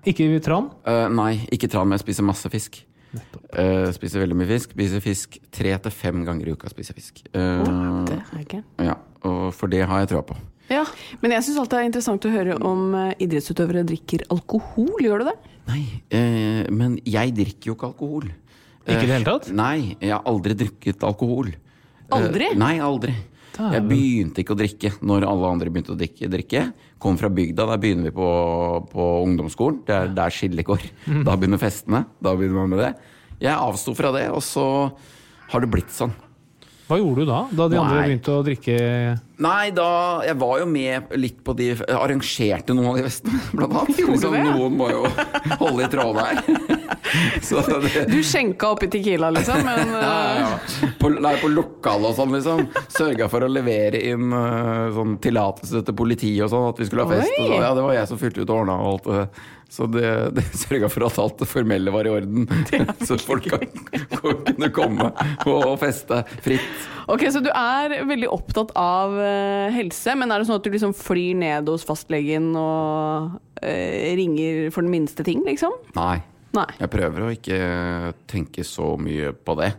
Ikke 0.09 0.25
tran? 0.41 0.71
Uh, 0.89 1.09
nei, 1.13 1.35
ikke 1.53 1.69
tran, 1.69 1.85
men 1.91 1.99
jeg 1.99 2.07
spiser 2.07 2.25
masse 2.25 2.49
fisk. 2.49 2.79
Uh, 3.53 3.91
spiser 3.93 4.23
veldig 4.23 4.39
mye 4.39 4.49
fisk. 4.49 4.73
Spiser 4.73 5.03
fisk 5.05 5.37
tre 5.53 5.75
til 5.85 5.93
fem 5.93 6.23
ganger 6.25 6.49
i 6.49 6.55
uka. 6.57 6.71
spiser 6.73 6.97
fisk. 6.97 7.21
Eh, 7.35 7.67
Det 8.09 8.17
jeg 8.33 8.47
ikke 8.47 8.63
ja, 8.87 8.95
og 9.29 9.51
for 9.53 9.69
det 9.69 9.83
har 9.91 10.01
jeg 10.07 10.13
trua 10.15 10.23
på. 10.31 10.39
Ja, 10.71 10.85
Men 11.21 11.33
jeg 11.35 11.43
syns 11.43 11.59
alltid 11.59 11.75
det 11.77 11.83
er 11.83 11.89
interessant 11.91 12.27
å 12.29 12.31
høre 12.33 12.57
om 12.65 12.95
eh, 12.95 13.13
idrettsutøvere 13.27 13.83
drikker 13.89 14.23
alkohol. 14.31 14.93
Gjør 15.03 15.25
du 15.25 15.29
det? 15.33 15.37
Nei, 15.71 15.83
eh, 16.11 16.67
men 16.75 16.99
jeg 17.07 17.35
drikker 17.37 17.71
jo 17.71 17.77
ikke 17.79 17.91
alkohol. 17.93 18.29
Ikke 18.85 19.05
i 19.05 19.07
det 19.07 19.17
hele 19.21 19.27
tatt? 19.29 19.51
Eh, 19.51 19.57
nei, 19.57 19.97
jeg 20.01 20.11
har 20.17 20.25
aldri 20.27 20.57
drukket 20.65 21.05
alkohol. 21.07 21.53
Eh, 21.55 22.17
Aldri? 22.17 22.49
nei, 22.59 22.77
aldri. 22.83 23.15
Jeg 23.61 23.83
begynte 23.85 24.41
ikke 24.41 24.55
å 24.55 24.59
drikke 24.59 24.91
når 25.05 25.27
alle 25.29 25.49
andre 25.53 25.71
begynte 25.71 25.93
å 25.93 25.99
drikke. 26.01 26.31
drikke. 26.33 26.63
Kom 27.03 27.19
fra 27.21 27.29
bygda, 27.29 27.67
der 27.69 27.81
begynner 27.83 28.09
vi 28.09 28.15
på, 28.17 28.29
på 28.89 29.07
ungdomsskolen. 29.27 29.83
Det 29.85 29.95
er 29.99 30.15
der 30.17 30.33
skillet 30.33 30.65
går. 30.65 30.87
Mm. 31.07 31.23
Da 31.29 31.35
begynner 31.37 31.61
festene. 31.61 32.01
Da 32.25 32.33
begynner 32.39 32.63
man 32.63 32.73
med 32.73 32.81
det. 32.87 32.91
Jeg 33.45 33.53
avsto 33.53 33.93
fra 33.99 34.13
det, 34.17 34.27
og 34.33 34.41
så 34.45 34.65
har 35.53 35.61
det 35.65 35.71
blitt 35.73 35.93
sånn. 35.93 36.15
Hva 36.91 36.97
gjorde 36.99 37.23
du 37.23 37.29
da? 37.31 37.41
Da 37.55 37.67
de 37.71 37.77
andre 37.79 38.01
begynte 38.09 38.33
å 38.35 38.43
drikke 38.43 38.79
Nei, 39.41 39.71
da 39.73 39.87
Jeg 40.27 40.37
var 40.41 40.59
jo 40.61 40.67
med 40.69 41.13
litt 41.17 41.39
på 41.47 41.55
de 41.57 41.69
Arrangerte 41.95 42.75
noen 42.75 42.91
av 42.91 42.99
de 42.99 43.05
festene, 43.07 43.39
blant 43.55 43.77
annet. 43.79 44.01
Gjorde 44.03 44.17
Liksom, 44.17 44.35
det? 44.35 44.43
noen 44.51 44.75
må 44.77 44.89
jo 44.91 45.05
holde 45.61 45.87
i 45.87 45.91
trådene 45.93 46.27
her. 46.27 46.91
Så 47.47 47.63
det, 47.63 48.05
Du 48.11 48.19
skjenka 48.27 48.73
oppi 48.75 48.89
Tequila, 48.91 49.31
liksom, 49.35 49.63
men 49.67 49.95
ja, 49.97 50.11
eh, 50.11 50.43
ja. 50.43 50.91
På, 51.01 51.13
nei, 51.15 51.33
på 51.41 51.51
lokalet 51.55 52.11
og 52.11 52.19
sånn, 52.19 52.35
liksom. 52.37 52.67
Sørga 52.93 53.31
for 53.33 53.47
å 53.47 53.51
levere 53.51 54.03
inn 54.11 54.35
uh, 54.35 54.91
sånn 54.95 55.17
tillatelse 55.23 55.85
til 55.87 55.97
politiet 55.99 56.45
og 56.47 56.53
sånn, 56.53 56.69
at 56.75 56.83
vi 56.83 56.91
skulle 56.91 57.07
ha 57.07 57.15
fest. 57.15 57.33
Og 57.39 57.49
så, 57.55 57.63
ja, 57.63 57.73
det 57.79 57.87
var 57.87 57.97
jeg 57.97 58.11
som 58.11 58.21
fylte 58.21 58.43
ut 58.45 58.51
og 58.51 58.57
ordna 58.65 58.77
og 58.83 58.93
alt 58.93 59.09
det. 59.11 59.25
Så 59.71 59.87
det, 59.87 60.07
det 60.35 60.45
sørga 60.65 60.89
for 60.91 61.07
at 61.07 61.19
alt 61.23 61.43
det 61.43 61.49
formelle 61.49 61.93
var 61.95 62.09
i 62.09 62.13
orden. 62.13 62.49
så 63.07 63.19
folk 63.23 63.47
kan, 63.53 63.69
kunne 64.19 64.71
komme 64.75 65.11
og 65.47 65.77
feste 65.83 66.25
fritt. 66.43 66.89
Ok, 67.11 67.25
Så 67.31 67.43
du 67.43 67.49
er 67.55 68.01
veldig 68.07 68.29
opptatt 68.31 68.75
av 68.79 69.15
eh, 69.19 69.71
helse, 69.75 70.15
men 70.19 70.31
er 70.31 70.43
det 70.43 70.49
sånn 70.51 70.59
at 70.61 70.67
du 70.67 70.75
liksom 70.75 70.95
flyr 70.95 71.39
ned 71.39 71.71
hos 71.71 71.87
fastlegen 71.87 72.53
og 72.59 73.39
eh, 73.63 74.11
ringer 74.19 74.69
for 74.75 74.87
den 74.87 74.93
minste 74.95 75.27
ting, 75.27 75.43
liksom? 75.47 75.75
Nei. 75.99 76.19
Nei. 76.55 76.67
Jeg 76.81 76.91
prøver 76.91 77.23
å 77.23 77.31
ikke 77.31 77.59
tenke 78.31 78.67
så 78.67 78.97
mye 78.99 79.31
på 79.35 79.55
det. 79.61 79.71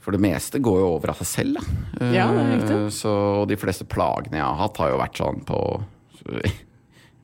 For 0.00 0.16
det 0.16 0.20
meste 0.24 0.60
går 0.64 0.80
jo 0.80 0.88
over 0.94 1.12
av 1.12 1.20
seg 1.20 1.28
selv, 1.28 1.60
da. 1.60 2.08
Ja, 2.12 2.26
det 2.32 2.40
er 2.40 2.50
Eh, 2.50 2.56
riktig. 2.56 2.78
Så 2.96 3.12
de 3.48 3.56
fleste 3.60 3.88
plagene 3.88 4.40
jeg 4.40 4.44
har 4.44 4.60
hatt, 4.60 4.80
har 4.80 4.92
jo 4.92 5.00
vært 5.00 5.20
sånn 5.20 5.40
på 5.48 5.60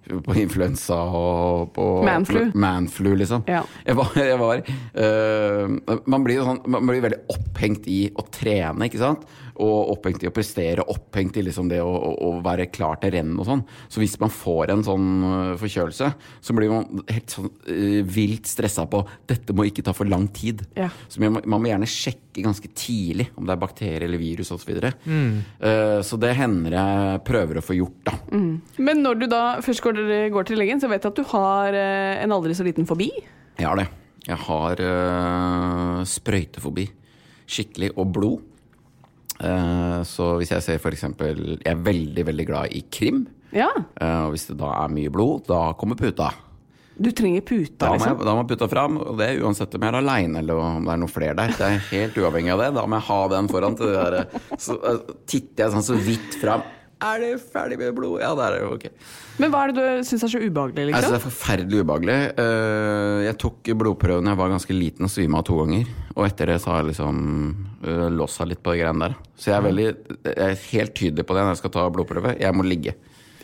på 0.07 0.37
influensa 0.39 0.99
og 1.19 1.73
på 1.77 1.87
Manflu. 2.07 2.41
Manflu, 2.55 3.11
liksom. 3.19 3.45
Ja. 3.51 3.63
Jeg 3.87 3.99
var, 3.99 4.13
jeg 4.19 4.39
var 4.41 4.63
eh, 4.63 5.99
man, 6.07 6.27
blir 6.27 6.45
sånn, 6.47 6.63
man 6.71 6.87
blir 6.89 7.05
veldig 7.05 7.23
opphengt 7.35 7.89
i 7.91 8.07
å 8.15 8.27
trene, 8.33 8.89
ikke 8.89 9.03
sant? 9.03 9.27
Og 9.63 9.93
opphengt 9.95 10.25
i 10.25 10.29
å 10.29 10.35
prestere, 10.35 10.85
opphengt 10.93 11.37
i 11.41 11.45
liksom 11.47 11.71
det 11.71 11.79
å, 11.81 11.89
å, 11.89 12.11
å 12.29 12.31
være 12.45 12.69
klar 12.73 12.99
til 13.01 13.15
renn 13.15 13.35
og 13.39 13.47
sånn. 13.49 13.63
Så 13.89 14.03
hvis 14.03 14.17
man 14.21 14.33
får 14.33 14.73
en 14.75 14.85
sånn 14.85 15.07
eh, 15.25 15.53
forkjølelse, 15.61 16.11
så 16.45 16.57
blir 16.57 16.73
man 16.73 17.05
helt 17.09 17.33
sånn 17.33 17.49
uh, 17.49 18.01
vilt 18.05 18.49
stressa 18.51 18.87
på 18.91 19.01
dette 19.29 19.55
må 19.57 19.67
ikke 19.69 19.85
ta 19.87 19.95
for 19.97 20.09
lang 20.09 20.27
tid. 20.35 20.65
Ja. 20.77 20.91
Så 21.09 21.23
man, 21.25 21.41
man 21.45 21.63
må 21.63 21.71
gjerne 21.71 21.89
sjekke 21.91 22.45
ganske 22.45 22.69
tidlig 22.77 23.31
om 23.37 23.47
det 23.49 23.55
er 23.55 23.63
bakterier 23.63 24.07
eller 24.09 24.21
virus 24.21 24.53
osv. 24.53 24.67
Så, 24.67 24.73
videre. 24.73 24.97
uh, 25.07 26.01
så 26.03 26.19
det 26.19 26.33
hender 26.35 26.75
jeg 26.75 27.21
prøver 27.29 27.61
å 27.61 27.63
få 27.63 27.77
gjort, 27.77 28.01
da. 28.09 28.17
Men 28.83 29.05
når 29.05 29.21
du 29.21 29.27
da 29.31 29.43
først 29.63 29.85
går, 29.85 30.01
går 30.35 30.49
til 30.49 30.59
legen, 30.59 30.83
så 30.83 30.91
vet 30.91 31.07
jeg 31.07 31.15
at 31.15 31.21
du 31.21 31.29
har 31.31 31.77
uh, 31.77 32.17
en 32.25 32.35
aldri 32.35 32.57
så 32.59 32.67
liten 32.67 32.89
fobi. 32.89 33.13
Jeg 33.57 33.69
har 33.69 33.79
det. 33.79 33.87
Jeg 34.27 34.41
har 34.43 34.83
sprøytefobi. 36.11 36.89
Skikkelig. 37.47 37.93
Og 37.95 38.11
blod. 38.11 38.56
Eh, 39.41 40.01
så 40.09 40.31
hvis 40.41 40.55
jeg 40.55 40.65
ser 40.65 40.79
for 40.81 40.95
eksempel 40.97 41.59
Jeg 41.59 41.69
er 41.75 41.83
veldig, 41.85 42.23
veldig 42.31 42.47
glad 42.49 42.73
i 42.73 42.83
krim. 42.93 43.27
Ja. 43.53 43.69
Eh, 44.01 44.21
og 44.27 44.35
hvis 44.35 44.49
det 44.51 44.59
da 44.61 44.73
er 44.83 44.93
mye 44.93 45.13
blod, 45.13 45.45
da 45.51 45.71
kommer 45.79 45.99
puta. 45.99 46.31
Du 46.97 47.11
trenger 47.13 47.43
puta, 47.45 47.77
Da 47.77 47.91
må, 47.93 47.99
jeg, 48.01 48.01
liksom. 48.09 48.23
da 48.25 48.33
må 48.33 48.41
jeg 48.41 48.49
puta 48.55 48.69
fram, 48.73 48.95
og 49.05 49.19
det 49.21 49.27
er 49.29 49.43
uansett 49.45 49.75
om 49.77 49.83
jeg 49.85 49.93
er 49.93 49.99
aleine 49.99 50.41
eller 50.41 50.61
om 50.63 50.87
det 50.87 50.95
er 50.95 51.01
noen 51.03 51.13
flere 51.13 51.35
der. 51.37 51.53
Det 51.53 51.67
er 51.67 51.83
helt 51.91 52.17
uavhengig 52.23 52.55
av 52.55 52.63
det. 52.65 52.71
Da 52.79 52.87
må 52.89 52.97
jeg 52.97 53.07
ha 53.11 53.19
den 53.35 53.51
foran 53.53 53.77
til 53.77 53.93
det 53.93 54.07
der. 54.15 54.41
Så 54.57 54.79
eh, 54.81 55.03
titter 55.29 55.67
jeg 55.67 55.75
sånn 55.77 55.85
så 55.91 55.99
vidt 56.09 56.39
fram. 56.41 56.65
Er 57.05 57.19
det 57.21 57.31
ferdig 57.53 57.77
med 57.77 57.93
blod? 57.93 58.23
Ja, 58.23 58.31
det 58.39 58.45
er 58.47 58.55
det. 58.55 58.61
Ok. 58.73 58.85
Men 59.37 59.51
hva 59.53 59.67
er 59.67 59.73
det 59.77 59.83
du 59.85 60.07
syns 60.09 60.23
er 60.25 60.31
så 60.33 60.41
ubehagelig, 60.41 60.87
Altså, 60.87 60.95
det 60.95 60.95
liksom? 60.95 61.17
er 61.19 61.25
forferdelig 61.27 61.83
ubehagelig. 61.85 62.17
Eh, 62.41 63.19
jeg 63.27 63.39
tok 63.43 63.73
blodprøven 63.83 64.25
da 64.25 64.33
jeg 64.33 64.41
var 64.41 64.55
ganske 64.55 64.77
liten 64.77 65.05
og 65.05 65.13
svima 65.13 65.43
av 65.43 65.45
to 65.51 65.59
ganger. 65.61 65.91
Og 66.17 66.25
etter 66.25 66.53
det 66.53 66.57
så 66.65 66.73
har 66.73 66.81
jeg 66.81 66.95
liksom 66.95 67.19
uh, 67.85 68.07
lossa 68.17 68.47
litt 68.49 68.63
på 68.65 68.73
de 68.73 68.81
greiene 68.81 69.11
der. 69.11 69.19
Så 69.37 69.51
jeg 69.51 69.59
er, 69.59 69.67
veldig, 69.67 69.87
jeg 70.25 70.47
er 70.47 70.65
helt 70.71 70.97
tydelig 70.97 71.27
på 71.29 71.37
det 71.37 71.45
når 71.45 71.53
jeg 71.53 71.61
skal 71.61 71.75
ta 71.77 71.85
blodprøve. 71.93 72.33
Jeg 72.41 72.57
må 72.57 72.65
ligge. 72.65 72.97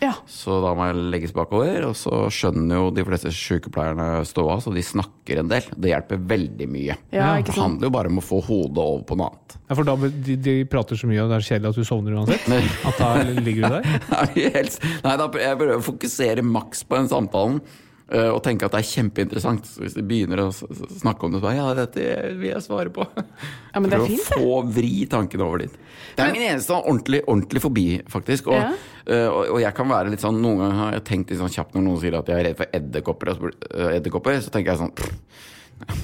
Ja. 0.03 0.13
Så 0.27 0.57
da 0.65 0.73
må 0.75 0.89
jeg 0.89 1.03
legges 1.13 1.35
bakover, 1.37 1.85
og 1.87 1.95
så 1.99 2.25
skjønner 2.33 2.81
jo 2.81 2.89
de 2.95 3.05
fleste 3.07 3.31
sykepleierne 3.35 4.25
ståa, 4.27 4.57
så 4.65 4.73
de 4.75 4.83
snakker 4.83 5.43
en 5.43 5.53
del. 5.53 5.69
Det 5.77 5.93
hjelper 5.93 6.25
veldig 6.33 6.69
mye. 6.71 6.97
Ja, 7.15 7.29
det 7.37 7.45
ikke 7.45 7.55
sant? 7.55 7.63
handler 7.69 7.87
jo 7.87 7.95
bare 7.95 8.11
om 8.11 8.19
å 8.19 8.25
få 8.27 8.41
hodet 8.49 8.83
over 8.83 9.07
på 9.07 9.19
noe 9.21 9.31
annet. 9.31 9.57
Ja, 9.69 9.77
for 9.79 9.87
da, 9.87 9.95
de, 10.27 10.37
de 10.49 10.57
prater 10.73 10.99
så 10.99 11.11
mye, 11.11 11.23
og 11.23 11.31
det 11.31 11.39
er 11.39 11.49
kjedelig 11.53 11.71
at 11.71 11.79
du 11.79 11.87
sovner 11.87 12.19
uansett? 12.19 12.51
At 12.91 12.99
da 12.99 13.13
ligger 13.39 13.63
du 13.63 13.79
der? 13.79 13.89
Nei, 14.13 14.51
helst. 14.59 14.83
Nei, 15.07 15.15
da, 15.21 15.31
jeg 15.47 15.61
prøver 15.63 15.79
å 15.79 15.87
fokusere 15.87 16.45
maks 16.47 16.83
på 16.89 16.99
den 16.99 17.11
samtalen. 17.13 17.63
Eh, 18.13 18.29
og 18.31 18.43
tenke 18.45 18.67
at 18.69 18.75
det 18.77 18.83
er 18.83 18.89
kjempeinteressant. 18.91 19.67
Så 19.67 19.83
hvis 19.85 19.97
de 19.97 20.05
begynner 20.07 20.45
å 20.45 20.51
snakke 20.53 21.27
om 21.27 21.33
det, 21.35 21.41
så 21.41 21.47
bare, 21.49 21.57
ja, 21.59 21.69
dette 21.79 22.07
vil 22.39 22.51
jeg 22.53 22.63
svare 22.65 22.93
på. 22.95 23.07
Ja, 23.73 23.81
men 23.81 23.89
det 23.91 23.99
er 23.99 24.05
For 24.05 24.13
fint, 24.13 24.31
å 24.37 24.41
få 24.45 24.61
vri 24.77 24.93
tankene 25.11 25.47
over 25.49 25.65
dit. 25.65 25.77
Det 26.17 26.25
er 26.27 26.33
min 26.37 26.45
eneste 26.45 26.77
ordentlig, 26.77 27.23
ordentlig 27.27 27.63
forbi, 27.65 27.87
faktisk. 28.13 28.51
Og, 28.53 28.59
Ja. 28.61 28.73
eh, 29.07 29.29
og, 29.29 29.55
og 29.57 29.61
jeg 29.65 29.75
kan 29.79 29.89
være 29.89 30.13
litt 30.13 30.21
sånn 30.21 30.41
Noen 30.45 30.59
ganger 30.61 30.77
har 30.83 30.93
jeg 30.99 31.05
tenkt 31.09 31.31
litt 31.33 31.41
sånn 31.41 31.55
kjapt 31.55 31.75
når 31.79 31.87
noen 31.87 32.01
sier 32.03 32.19
at 32.19 32.29
jeg 32.29 32.39
er 32.43 32.49
redd 32.51 32.59
for 32.61 32.77
edderkopper, 32.79 33.33
eh, 33.73 33.97
edderkopper, 33.97 34.41
så 34.45 34.53
tenker 34.53 34.75
jeg 34.75 34.83
sånn 34.83 34.93
pff, 34.99 36.03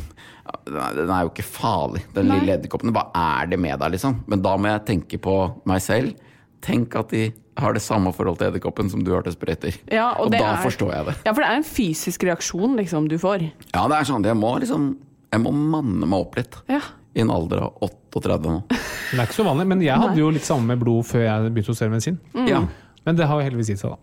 den 0.68 1.10
er 1.12 1.26
jo 1.26 1.30
ikke 1.32 1.44
farlig, 1.44 2.02
den 2.16 2.28
Nei. 2.30 2.38
lille 2.40 2.54
edderkoppen. 2.56 2.92
Hva 2.96 3.08
er 3.14 3.50
det 3.52 3.58
med 3.60 3.78
deg, 3.82 3.92
liksom? 3.96 4.22
Men 4.32 4.40
da 4.44 4.54
må 4.56 4.70
jeg 4.72 4.84
tenke 4.88 5.20
på 5.20 5.34
meg 5.68 5.82
selv. 5.84 6.14
Tenk 6.60 6.94
at 6.98 7.08
de 7.14 7.32
har 7.58 7.72
det 7.74 7.82
samme 7.82 8.12
forhold 8.14 8.38
til 8.38 8.48
edderkoppen 8.52 8.88
som 8.90 9.02
du 9.04 9.12
har 9.14 9.22
til 9.26 9.32
sprøyter. 9.34 9.76
Ja, 9.90 10.12
og 10.18 10.26
og 10.26 10.32
da 10.32 10.38
er- 10.54 10.62
forstår 10.62 10.92
jeg 10.94 11.06
det. 11.06 11.14
Ja, 11.26 11.32
for 11.32 11.42
det 11.42 11.48
er 11.50 11.56
en 11.56 11.64
fysisk 11.66 12.22
reaksjon 12.24 12.76
liksom 12.78 13.08
du 13.08 13.16
får. 13.18 13.50
Ja, 13.74 13.86
det 13.88 13.96
er 13.98 14.04
sånn. 14.04 14.24
Jeg 14.24 14.36
må 14.36 14.58
liksom 14.60 14.96
Jeg 15.30 15.42
må 15.42 15.50
manne 15.52 16.06
meg 16.08 16.18
opp 16.20 16.36
litt. 16.36 16.54
Ja. 16.70 16.80
I 17.14 17.20
en 17.20 17.28
alder 17.30 17.58
av 17.66 17.74
38 17.82 18.46
nå. 18.48 18.62
Det 18.68 19.18
er 19.18 19.26
ikke 19.26 19.36
så 19.36 19.44
vanlig, 19.44 19.66
men 19.66 19.80
jeg 19.82 19.94
hadde 19.98 20.16
jo 20.16 20.30
litt 20.30 20.42
samme 20.46 20.64
med 20.72 20.80
blod 20.80 21.04
før 21.04 21.20
jeg 21.26 21.52
begynte 21.52 21.68
å 21.74 21.76
studere 21.76 21.90
medisin. 21.92 22.18
Ja, 22.48 22.62
Men 23.04 23.16
det 23.16 23.26
har 23.26 23.38
jo 23.40 23.44
heldigvis 23.50 23.68
gitt 23.68 23.78
seg, 23.82 23.90
da. 23.90 23.96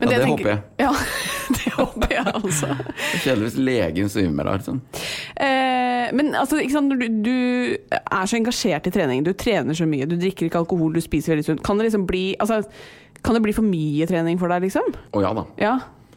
Men 0.00 0.10
Ja, 0.10 0.18
det 0.18 0.24
tenker- 0.24 0.30
håper 0.30 0.50
jeg. 0.50 0.62
Ja, 0.84 0.92
det 1.56 1.72
håper 1.76 2.14
jeg 2.14 2.24
det 2.24 2.68
er 2.70 3.20
kjedelig 3.24 3.46
hvis 3.50 3.58
legen 3.60 4.08
svimer 4.12 4.48
av. 4.52 4.62
Sånn. 4.64 4.80
Eh, 5.36 6.08
men 6.16 6.32
altså, 6.38 6.58
du, 6.60 7.06
du 7.24 7.34
er 8.00 8.26
så 8.30 8.36
engasjert 8.38 8.86
i 8.88 8.92
trening, 8.94 9.22
du 9.26 9.32
trener 9.32 9.76
så 9.76 9.86
mye, 9.88 10.08
du 10.08 10.16
drikker 10.20 10.48
ikke 10.48 10.60
alkohol, 10.62 10.92
du 10.94 11.00
spiser 11.04 11.34
veldig 11.34 11.46
sunt. 11.46 11.62
Kan 11.66 11.78
det 11.80 11.88
liksom 11.88 12.06
bli 12.08 12.34
altså, 12.40 12.62
Kan 13.22 13.36
det 13.36 13.42
bli 13.44 13.52
for 13.52 13.66
mye 13.66 14.06
trening 14.08 14.38
for 14.40 14.48
deg, 14.52 14.62
liksom? 14.68 14.94
Å 15.12 15.20
ja 15.24 15.32
da. 15.36 15.44
Ja, 15.60 15.74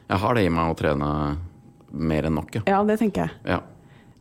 Jeg 0.10 0.20
har 0.24 0.36
det 0.38 0.46
i 0.46 0.52
meg 0.54 0.72
å 0.72 0.78
trene 0.80 1.10
mer 1.94 2.26
enn 2.30 2.36
nok, 2.40 2.56
ja. 2.60 2.64
ja 2.68 2.84
det 2.88 3.00
tenker 3.02 3.28
jeg. 3.28 3.38
ja. 3.56 3.60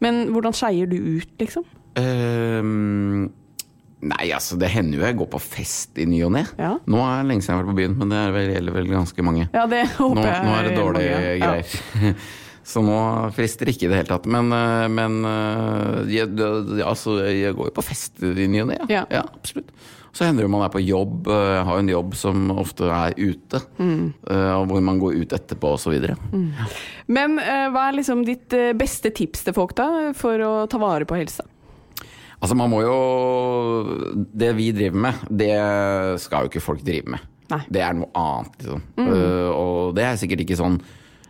Men 0.02 0.24
hvordan 0.34 0.54
skeier 0.56 0.88
du 0.90 0.96
ut, 0.98 1.30
liksom? 1.38 1.62
Ehm, 2.00 3.28
nei, 4.03 4.28
altså 4.34 4.57
det 4.59 4.68
hender 4.72 4.98
jo 4.98 5.07
jeg 5.07 5.16
går 5.20 5.28
på 5.32 5.40
fest 5.40 5.98
i 6.03 6.07
ny 6.11 6.20
og 6.26 6.32
ne. 6.34 6.44
Ja. 6.59 6.74
Nå 6.90 7.00
er 7.07 7.22
det 7.22 7.28
lenge 7.30 7.44
siden 7.46 7.55
jeg 7.55 7.59
har 7.59 7.64
vært 7.64 7.72
på 7.72 7.78
byen, 7.80 7.96
men 8.03 8.11
det 8.14 8.20
er 8.20 8.32
vel, 8.34 8.53
gjelder 8.57 8.76
vel 8.80 8.90
ganske 8.92 9.26
mange. 9.30 9.48
Ja, 9.55 9.66
det 9.70 9.82
håper 9.96 10.18
Nå, 10.20 10.24
jeg. 10.26 10.44
nå 10.48 10.55
er 10.59 10.68
det 10.68 10.76
dårlige 10.78 11.16
mange- 11.16 11.34
ja. 11.38 11.50
greier. 11.53 12.16
Så 12.72 12.78
nå 12.86 12.94
frister 13.34 13.66
det 13.66 13.72
ikke 13.74 13.88
i 13.88 13.90
det 13.90 13.96
hele 13.98 14.11
tatt. 14.12 14.26
Men, 14.30 14.53
eh, 14.55 14.84
men 14.94 15.16
eh, 15.26 15.96
jeg, 16.14 16.28
altså, 16.86 17.16
jeg 17.26 17.57
går 17.59 17.72
jo 17.72 17.74
på 17.74 17.82
fest 17.82 18.22
i 18.22 18.46
ny 18.46 18.61
og 18.62 18.68
ne. 18.70 18.76
Ja. 18.92 19.03
Ja. 19.11 19.24
absolutt. 19.34 19.72
Så 20.14 20.26
hender 20.28 20.44
det 20.44 20.50
man 20.53 20.62
er 20.62 20.70
på 20.70 20.78
jobb. 20.84 21.26
eh, 21.26 21.48
Jeg 21.57 21.64
har 21.66 21.74
jo 21.78 21.82
en 21.82 21.90
jobb 21.90 22.14
som 22.20 22.50
ofte 22.55 22.86
er 22.86 23.16
ute. 23.18 23.62
Mm. 23.80 24.12
eh, 24.30 24.53
Hvor 24.70 24.82
man 24.84 25.00
går 25.03 25.18
ut 25.24 25.34
etterpå 25.34 25.72
osv. 25.74 25.90
videre 25.96 26.14
Men 27.11 27.38
eh, 27.42 27.66
hva 27.72 27.88
er 27.88 27.96
liksom 27.98 28.22
ditt 28.28 28.53
eh, 28.55 28.70
beste 28.78 29.11
tips 29.11 29.42
til 29.48 29.57
folk 29.57 29.74
da, 29.78 29.88
for 30.14 30.38
å 30.46 30.53
ta 30.70 30.78
vare 30.78 31.09
på 31.09 31.18
helsa? 31.18 31.42
Altså 32.43 32.57
man 32.59 32.72
må 32.72 32.80
jo 32.82 32.97
Det 34.34 34.51
vi 34.59 34.72
driver 34.74 35.05
med, 35.07 35.26
det 35.30 35.53
skal 36.22 36.47
jo 36.47 36.53
ikke 36.53 36.64
folk 36.64 36.82
drive 36.86 37.14
med. 37.14 37.28
Nei. 37.53 37.61
Det 37.68 37.82
er 37.84 37.95
noe 37.99 38.09
annet, 38.16 38.57
liksom. 38.62 38.82
Eh, 39.05 39.51
og 39.53 39.95
det 39.97 40.07
er 40.07 40.18
sikkert 40.20 40.45
ikke 40.45 40.57
sånn 40.57 40.78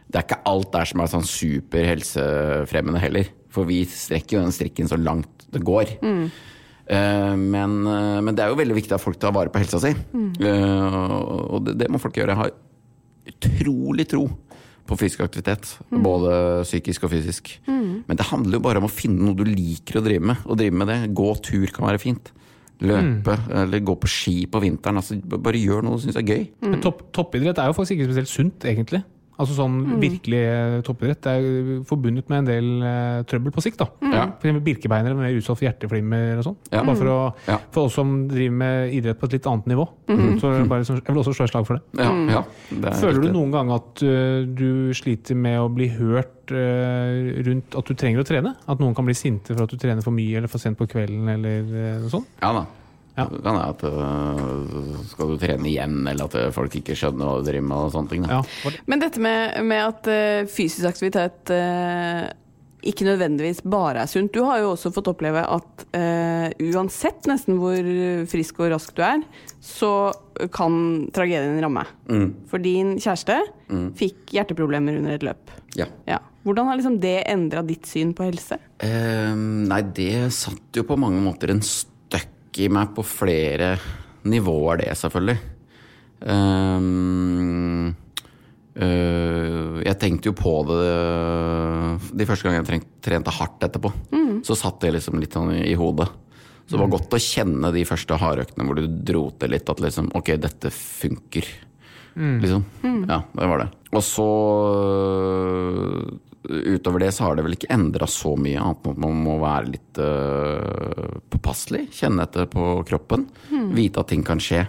Det 0.07 0.21
er 0.21 0.27
ikke 0.27 0.43
alt 0.49 0.71
der 0.75 0.89
som 0.89 1.03
er 1.03 1.11
sånn 1.11 1.29
super 1.29 1.87
helsefremmende 1.89 3.03
heller. 3.03 3.29
For 3.53 3.69
vi 3.69 3.83
strekker 3.89 4.39
jo 4.39 4.47
den 4.47 4.55
strikken 4.55 4.89
så 4.89 4.99
langt 5.01 5.47
det 5.53 5.61
går. 5.67 5.95
Eh, 6.03 7.35
men, 7.37 7.79
eh, 7.89 8.21
men 8.25 8.37
det 8.37 8.45
er 8.45 8.53
jo 8.53 8.61
veldig 8.61 8.77
viktig 8.77 8.97
at 8.97 9.05
folk 9.05 9.21
tar 9.21 9.35
vare 9.37 9.53
på 9.53 9.61
helsa 9.61 9.81
si. 9.83 9.93
Mm. 10.13 10.33
og 11.53 11.65
det, 11.67 11.77
det 11.81 11.91
må 11.93 12.01
folk 12.01 12.17
gjøre. 12.17 12.37
Jeg 12.37 12.43
har 12.43 12.57
utrolig 13.33 14.09
tro 14.11 14.27
på 14.93 15.01
fysisk 15.01 15.25
aktivitet. 15.25 15.73
Både 15.91 16.37
psykisk 16.69 17.09
og 17.09 17.13
fysisk. 17.15 17.51
Men 17.67 18.19
det 18.19 18.29
handler 18.29 18.59
jo 18.59 18.65
bare 18.69 18.83
om 18.83 18.87
å 18.89 18.93
finne 18.93 19.25
noe 19.27 19.39
du 19.39 19.45
liker 19.49 19.99
å 20.01 20.05
drive 20.05 20.25
med. 20.33 20.47
Og 20.47 20.61
drive 20.61 20.79
med 20.79 20.91
det. 20.93 21.01
Gå 21.17 21.29
tur 21.45 21.67
kan 21.75 21.89
være 21.89 22.03
fint. 22.03 22.33
Løpe, 22.83 23.37
eller 23.55 23.83
gå 23.87 23.95
på 24.03 24.09
ski 24.11 24.37
på 24.51 24.59
vinteren. 24.65 24.99
Altså, 24.99 25.15
bare 25.23 25.61
gjør 25.61 25.85
noe 25.87 26.01
du 26.01 26.03
syns 26.03 26.19
er 26.19 26.27
gøy. 26.27 26.47
Men 26.67 26.81
topp, 26.83 27.05
toppidrett 27.15 27.61
er 27.63 27.71
jo 27.71 27.77
faktisk 27.79 27.95
ikke 27.99 28.09
spesielt 28.11 28.33
sunt, 28.33 28.67
egentlig. 28.67 29.03
Altså 29.43 29.57
sånn 29.59 29.77
virkelig 30.01 30.41
eh, 30.47 30.77
toppidrett. 30.87 31.21
Det 31.25 31.33
er 31.35 31.81
forbundet 31.89 32.29
med 32.31 32.39
en 32.45 32.49
del 32.49 32.69
uh, 32.85 33.23
trøbbel 33.27 33.53
på 33.57 33.65
sikt. 33.65 33.81
da. 33.83 33.89
Ja. 34.07 34.25
For 34.39 34.47
eksempel 34.49 34.63
birkebeinere 34.69 35.17
er 35.17 35.19
mer 35.19 35.35
utsatt 35.39 35.59
for 35.59 35.67
hjerteflimmer 35.67 36.39
og 36.39 36.47
sånn. 36.47 36.57
Ja. 36.71 36.83
Bare 36.87 36.99
for, 37.01 37.11
å, 37.11 37.19
Ja. 37.51 37.57
for 37.75 37.89
oss 37.91 37.97
som 37.99 38.13
driver 38.31 38.55
med 38.63 38.95
idrett 38.95 39.19
på 39.19 39.27
et 39.27 39.35
litt 39.39 39.49
annet 39.51 39.67
nivå. 39.73 39.89
Så 40.39 40.53
er 40.53 40.69
bare, 40.71 40.87
sånn- 40.87 41.01
jeg 41.03 41.11
vil 41.11 41.23
også 41.25 41.35
slå 41.35 41.49
et 41.49 41.53
slag 41.55 41.67
for 41.67 41.81
det. 41.81 41.83
Ja, 42.05 42.13
ja, 42.39 42.43
det 42.71 42.93
er 42.93 43.01
Føler 43.03 43.27
du 43.27 43.33
noen 43.35 43.51
gang 43.55 43.73
at 43.75 44.05
uh, 44.07 44.45
du 44.47 44.93
sliter 44.95 45.35
med 45.39 45.59
å 45.61 45.67
bli 45.73 45.89
hørt 45.97 46.53
uh, 46.55 47.43
rundt 47.49 47.75
at 47.79 47.89
du 47.91 47.95
trenger 47.99 48.23
å 48.23 48.29
trene? 48.29 48.55
At 48.69 48.79
noen 48.83 48.95
kan 48.95 49.07
bli 49.09 49.15
sinte 49.19 49.57
for 49.57 49.65
at 49.67 49.73
du 49.75 49.81
trener 49.81 50.05
for 50.05 50.15
mye 50.15 50.39
eller 50.39 50.53
for 50.53 50.63
sent 50.63 50.79
på 50.79 50.87
kvelden 50.91 51.27
eller 51.35 51.67
uh, 51.67 51.99
noe 52.05 52.13
sånt? 52.13 52.31
Ja 52.43 52.53
da. 52.61 52.65
Ja. 53.13 53.27
Det 53.29 53.43
kan 53.45 53.59
være 53.59 53.73
at 53.75 53.83
øh, 53.89 55.01
skal 55.11 55.33
du 55.33 55.41
trene 55.41 55.69
igjen, 55.69 55.99
eller 56.09 56.31
at 56.31 56.37
øh, 56.41 56.53
folk 56.55 56.77
ikke 56.79 56.97
skjønner 56.97 57.29
hva 57.29 57.41
du 57.41 57.49
driver 57.49 57.67
med. 57.69 57.77
og 57.77 57.91
sånne 57.97 58.13
ting. 58.13 58.25
Da. 58.25 58.39
Ja. 58.39 58.77
Men 58.89 59.03
dette 59.03 59.21
med, 59.23 59.59
med 59.69 59.83
at 59.91 60.09
eh, 60.13 60.47
fysisk 60.49 60.89
aktivitet 60.89 61.53
eh, 61.53 62.31
ikke 62.89 63.07
nødvendigvis 63.07 63.61
bare 63.69 64.03
er 64.03 64.11
sunt. 64.11 64.33
Du 64.35 64.47
har 64.49 64.63
jo 64.63 64.73
også 64.73 64.91
fått 64.95 65.07
oppleve 65.13 65.39
at 65.47 65.85
uh, 65.95 66.49
uansett 66.73 67.29
nesten 67.31 67.61
hvor 67.61 67.79
frisk 68.27 68.59
og 68.59 68.73
rask 68.73 68.91
du 68.97 69.05
er, 69.07 69.23
så 69.63 70.11
kan 70.51 70.81
tragedien 71.15 71.63
ramme. 71.63 71.85
Mm. 72.11 72.27
For 72.51 72.59
din 72.59 72.97
kjæreste 72.99 73.39
fikk 74.01 74.35
hjerteproblemer 74.35 74.99
under 74.99 75.15
et 75.15 75.29
løp. 75.29 75.55
Ja. 75.79 75.87
Ja. 76.11 76.19
Hvordan 76.43 76.73
har 76.73 76.81
liksom 76.81 76.99
det 76.99 77.21
endra 77.31 77.63
ditt 77.63 77.87
syn 77.87 78.17
på 78.19 78.27
helse? 78.27 78.59
Uh, 78.83 79.31
nei, 79.71 79.85
det 79.95 80.33
satt 80.35 80.75
jo 80.75 80.83
på 80.89 80.99
mange 80.99 81.23
måter 81.23 81.55
en 81.55 81.63
støkk 81.63 81.92
i 82.61 82.69
meg 82.73 82.93
på 82.97 83.05
flere 83.07 83.77
nivåer, 84.29 84.83
det, 84.83 84.93
selvfølgelig. 85.01 85.39
Um, 86.23 87.89
uh, 88.79 89.81
jeg 89.83 89.99
tenkte 89.99 90.31
jo 90.31 90.35
på 90.39 90.53
det 90.69 90.83
de 92.21 92.27
første 92.29 92.47
gangene 92.47 92.63
jeg 92.63 92.69
treng- 92.69 92.91
trente 93.03 93.35
hardt 93.39 93.67
etterpå. 93.67 93.91
Så 94.47 94.57
satt 94.59 94.81
det 94.85 94.93
liksom 94.97 95.19
litt 95.23 95.35
sånn 95.35 95.53
i, 95.57 95.63
i 95.73 95.75
hodet. 95.79 96.09
Så 96.67 96.77
det 96.77 96.81
var 96.85 96.93
godt 96.95 97.15
å 97.17 97.19
kjenne 97.21 97.73
de 97.75 97.83
første 97.85 98.17
hardøktene 98.17 98.65
hvor 98.65 98.79
du 98.79 98.87
dro 98.87 99.25
til 99.37 99.51
litt 99.53 99.69
at 99.69 99.81
liksom 99.83 100.13
Ok, 100.17 100.31
dette 100.41 100.71
funker. 100.73 101.49
Liksom. 102.15 102.63
Ja, 103.09 103.23
det 103.35 103.49
var 103.51 103.59
det. 103.65 103.69
Og 103.93 104.03
så 104.05 104.27
Utover 106.43 107.05
det 107.05 107.13
så 107.15 107.29
har 107.29 107.37
det 107.39 107.45
vel 107.47 107.55
ikke 107.55 107.71
endra 107.71 108.09
så 108.11 108.33
mye, 108.35 108.59
annet 108.59 108.87
enn 108.87 108.97
at 108.97 109.03
man 109.05 109.21
må 109.23 109.37
være 109.43 109.71
litt 109.77 110.01
uh, 110.03 111.21
påpasselig. 111.31 111.85
Kjenne 111.95 112.27
etter 112.27 112.49
på 112.51 112.81
kroppen. 112.89 113.29
Vite 113.77 114.03
at 114.03 114.11
ting 114.11 114.25
kan 114.27 114.43
skje. 114.43 114.65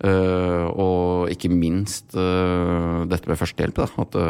Uh, 0.00 0.66
og 0.72 1.30
ikke 1.30 1.52
minst 1.52 2.16
uh, 2.18 3.06
dette 3.06 3.30
med 3.30 3.38
førstehjelp. 3.38 3.78
Da, 3.78 3.86
at 4.02 4.20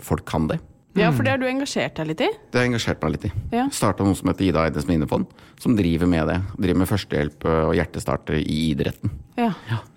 folk 0.00 0.24
kan 0.28 0.48
det. 0.48 0.60
Ja, 0.98 1.12
for 1.14 1.22
det 1.22 1.36
har 1.36 1.38
du 1.38 1.46
engasjert 1.46 2.00
deg 2.00 2.08
litt 2.08 2.22
i. 2.24 2.30
Det 2.50 2.58
har 2.58 2.64
jeg 2.64 2.72
engasjert 2.72 3.04
meg 3.04 3.12
litt 3.14 3.28
i. 3.28 3.30
Ja. 3.54 3.68
Starta 3.74 4.06
noe 4.06 4.16
som 4.18 4.32
heter 4.32 4.48
Ida 4.48 4.64
Eides 4.66 4.88
minnefond, 4.88 5.30
som 5.62 5.76
driver 5.78 6.08
med 6.10 6.26
det. 6.32 6.40
Driver 6.56 6.82
med 6.82 6.90
førstehjelp 6.90 7.46
og 7.46 7.76
hjertestarter 7.78 8.40
i 8.40 8.58
idretten. 8.72 9.12
Ja. 9.38 9.52
Øh, 9.52 9.89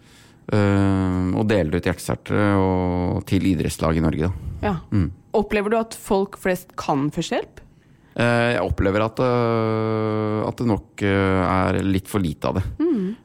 og 0.52 1.48
deler 1.48 1.76
ut 1.78 1.84
hjertestartere 1.88 2.48
og- 2.60 3.26
til 3.26 3.41
idrettslag 3.54 3.96
i 3.98 4.02
Norge. 4.04 4.28
Da. 4.28 4.68
ja. 4.68 4.76
Opplever 5.34 5.70
du 5.72 5.78
at 5.80 5.94
folk 5.96 6.38
flest 6.38 6.76
kan 6.78 7.10
førstehjelp? 7.10 7.62
Eh, 8.16 8.54
Jeg 8.54 8.62
opplever 8.62 9.02
at, 9.02 9.18
øh, 9.20 10.48
at 10.48 10.56
det 10.58 10.68
nok 10.68 11.02
er 11.02 11.80
litt 11.82 12.08
for 12.08 12.20
lite 12.20 12.46
av 12.46 12.56
det. 12.56 12.64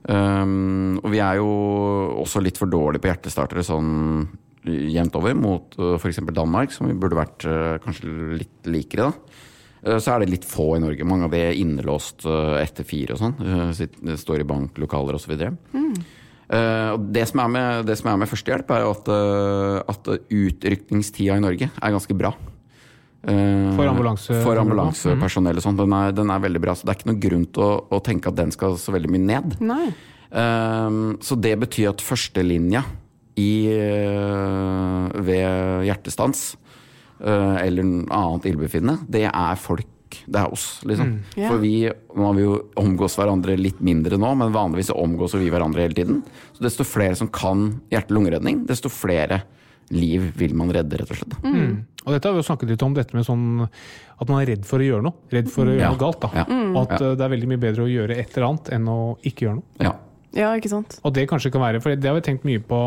Um, 0.08 0.98
og 1.04 1.10
vi 1.12 1.18
er 1.20 1.36
jo 1.36 1.48
også 2.22 2.40
litt 2.42 2.56
for 2.56 2.66
dårlige 2.66 3.02
på 3.02 3.10
hjertestartere 3.12 3.60
sånn 3.66 4.26
jevnt 4.64 5.14
over 5.16 5.34
mot 5.34 5.76
f.eks. 6.00 6.16
Danmark, 6.32 6.72
som 6.72 6.88
vi 6.88 6.94
burde 6.94 7.16
vært 7.18 7.44
kanskje 7.84 8.38
litt 8.38 8.64
likere. 8.64 9.10
da. 9.10 9.12
Eh, 9.84 9.98
Så 9.98 10.14
er 10.14 10.20
det 10.20 10.30
litt 10.30 10.44
få 10.48 10.76
i 10.76 10.80
Norge. 10.80 11.04
Mange 11.04 11.24
av 11.24 11.30
de 11.30 11.36
er 11.38 11.52
innelåst 11.52 12.24
etter 12.24 12.84
fire 12.84 13.12
og 13.12 13.18
sånn. 13.20 13.36
Eh, 13.44 14.16
Står 14.16 14.40
i 14.40 14.44
banklokaler 14.48 15.14
osv. 15.14 15.36
Uh, 15.74 15.94
det, 16.48 17.24
som 17.28 17.40
er 17.44 17.48
med, 17.52 17.86
det 17.86 17.98
som 18.00 18.08
er 18.12 18.16
med 18.22 18.28
førstehjelp, 18.30 18.70
er 18.72 18.80
jo 18.86 18.90
at, 18.94 19.08
øh, 19.12 19.82
at 19.92 20.08
utrykningstida 20.32 21.36
i 21.36 21.42
Norge 21.44 21.68
er 21.68 21.92
ganske 21.92 22.16
bra. 22.16 22.30
Eh, 23.28 23.74
For 23.76 23.84
ambulanse- 23.90 24.38
For 24.44 24.56
ambulansepersonell 24.62 25.56
og 25.58 25.62
sånn. 25.64 25.76
Den, 25.76 25.92
er- 25.92 26.12
den 26.16 26.30
er 26.30 26.38
veldig 26.40 26.60
bra. 26.62 26.72
Så 26.78 26.86
det 26.86 26.94
er 26.94 26.98
ikke 27.00 27.10
noen 27.10 27.20
grunn 27.20 27.46
til 27.52 27.62
å, 27.66 27.72
å 27.90 28.00
tenke 28.02 28.28
at 28.30 28.36
den 28.38 28.50
skal 28.54 28.76
så 28.80 28.94
veldig 28.94 29.10
mye 29.10 29.26
ned. 29.26 29.58
Nei. 29.60 29.88
Ehm, 30.32 31.18
så 31.20 31.36
det 31.40 31.58
betyr 31.60 31.90
at 31.90 32.00
førstelinja 32.04 32.84
i, 33.36 33.68
eh, 33.72 35.08
ved 35.20 35.84
hjertestans 35.88 36.56
uh, 37.20 37.56
eller 37.58 37.82
annet 38.14 38.44
illebefinnende, 38.46 39.00
det 39.10 39.24
er 39.26 39.56
folk. 39.58 39.86
Det 40.26 40.40
er 40.40 40.52
oss, 40.52 40.80
liksom. 40.88 41.12
Ja. 41.36 41.48
For 41.50 41.58
vi, 41.62 41.90
man 42.16 42.36
vil 42.36 42.44
jo 42.44 42.56
omgås 42.80 43.16
hverandre 43.18 43.56
litt 43.58 43.80
mindre 43.84 44.18
nå, 44.20 44.30
men 44.40 44.52
vanligvis 44.54 44.90
omgås 44.94 45.34
vi 45.38 45.50
hverandre 45.52 45.84
hele 45.84 45.94
tiden. 45.98 46.22
Så 46.56 46.64
desto 46.64 46.84
flere 46.88 47.14
som 47.18 47.28
kan 47.28 47.80
hjerte-lungeredning, 47.92 48.64
desto 48.68 48.88
flere 48.92 49.42
liv 49.90 50.32
vil 50.36 50.52
man 50.54 50.68
redde, 50.74 50.98
rett 51.00 51.10
og 51.10 51.16
slett. 51.16 51.36
Mm. 51.44 51.78
Og 52.04 52.12
dette 52.12 52.28
har 52.28 52.34
vi 52.36 52.40
jo 52.42 52.46
snakket 52.48 52.68
litt 52.72 52.82
om, 52.84 52.94
dette 52.96 53.16
med 53.16 53.24
sånn 53.24 53.44
at 53.64 54.28
man 54.28 54.42
er 54.42 54.50
redd 54.54 54.64
for 54.68 54.80
å 54.80 54.84
gjøre 54.88 55.04
noe. 55.06 55.14
Redd 55.32 55.48
for 55.52 55.64
å 55.68 55.72
gjøre 55.72 55.80
Ja. 55.86 55.90
noe 55.94 55.98
galt. 56.00 56.20
da. 56.20 56.30
Ja. 56.34 56.44
Og 56.74 56.82
at 56.92 57.00
Ja. 57.00 57.10
eh, 57.10 57.14
det 57.16 57.24
er 57.24 57.32
veldig 57.36 57.48
mye 57.48 57.60
bedre 57.60 57.84
å 57.84 57.88
gjøre 57.92 58.16
et 58.18 58.36
eller 58.36 58.48
annet 58.48 58.68
enn 58.76 58.84
å 58.88 59.16
ikke 59.24 59.46
gjøre 59.46 59.54
noe. 59.56 59.64
Ja. 59.80 59.92
Ja, 60.34 60.52
ikke 60.60 60.68
sant. 60.68 61.00
Og 61.04 61.14
det 61.14 61.26
kanskje 61.28 61.50
kan 61.52 61.60
være, 61.62 61.80
for 61.82 61.94
det 61.96 62.04
har 62.04 62.14
vi 62.14 62.20
tenkt 62.20 62.44
mye 62.44 62.60
på 62.60 62.80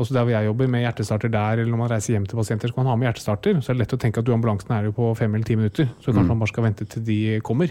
også 0.00 0.14
der 0.16 0.24
hvor 0.26 0.32
jeg 0.34 0.46
jobber, 0.48 0.68
med 0.72 0.82
hjertestarter 0.84 1.30
der, 1.30 1.60
eller 1.60 1.70
når 1.70 1.80
man 1.84 1.90
reiser 1.92 2.14
hjem 2.16 2.26
til 2.26 2.36
pasienter, 2.40 2.68
så 2.68 2.74
kan 2.74 2.84
man 2.84 2.90
ha 2.92 2.96
med 3.00 3.08
hjertestarter. 3.10 3.60
Så 3.62 3.70
er 3.70 3.78
det 3.78 3.82
lett 3.84 3.94
å 3.96 4.00
tenke 4.00 4.18
at 4.18 4.24
du 4.26 4.32
ambulansen 4.34 4.72
er 4.76 4.88
jo 4.88 4.92
på 4.96 5.10
fem 5.18 5.34
eller 5.34 5.44
ti 5.46 5.56
minutter, 5.60 5.88
så 6.00 6.10
kanskje 6.10 6.24
Mm. 6.24 6.28
man 6.34 6.38
bare 6.42 6.52
skal 6.52 6.64
vente 6.64 6.88
til 6.88 7.02
de 7.04 7.18
kommer. 7.46 7.70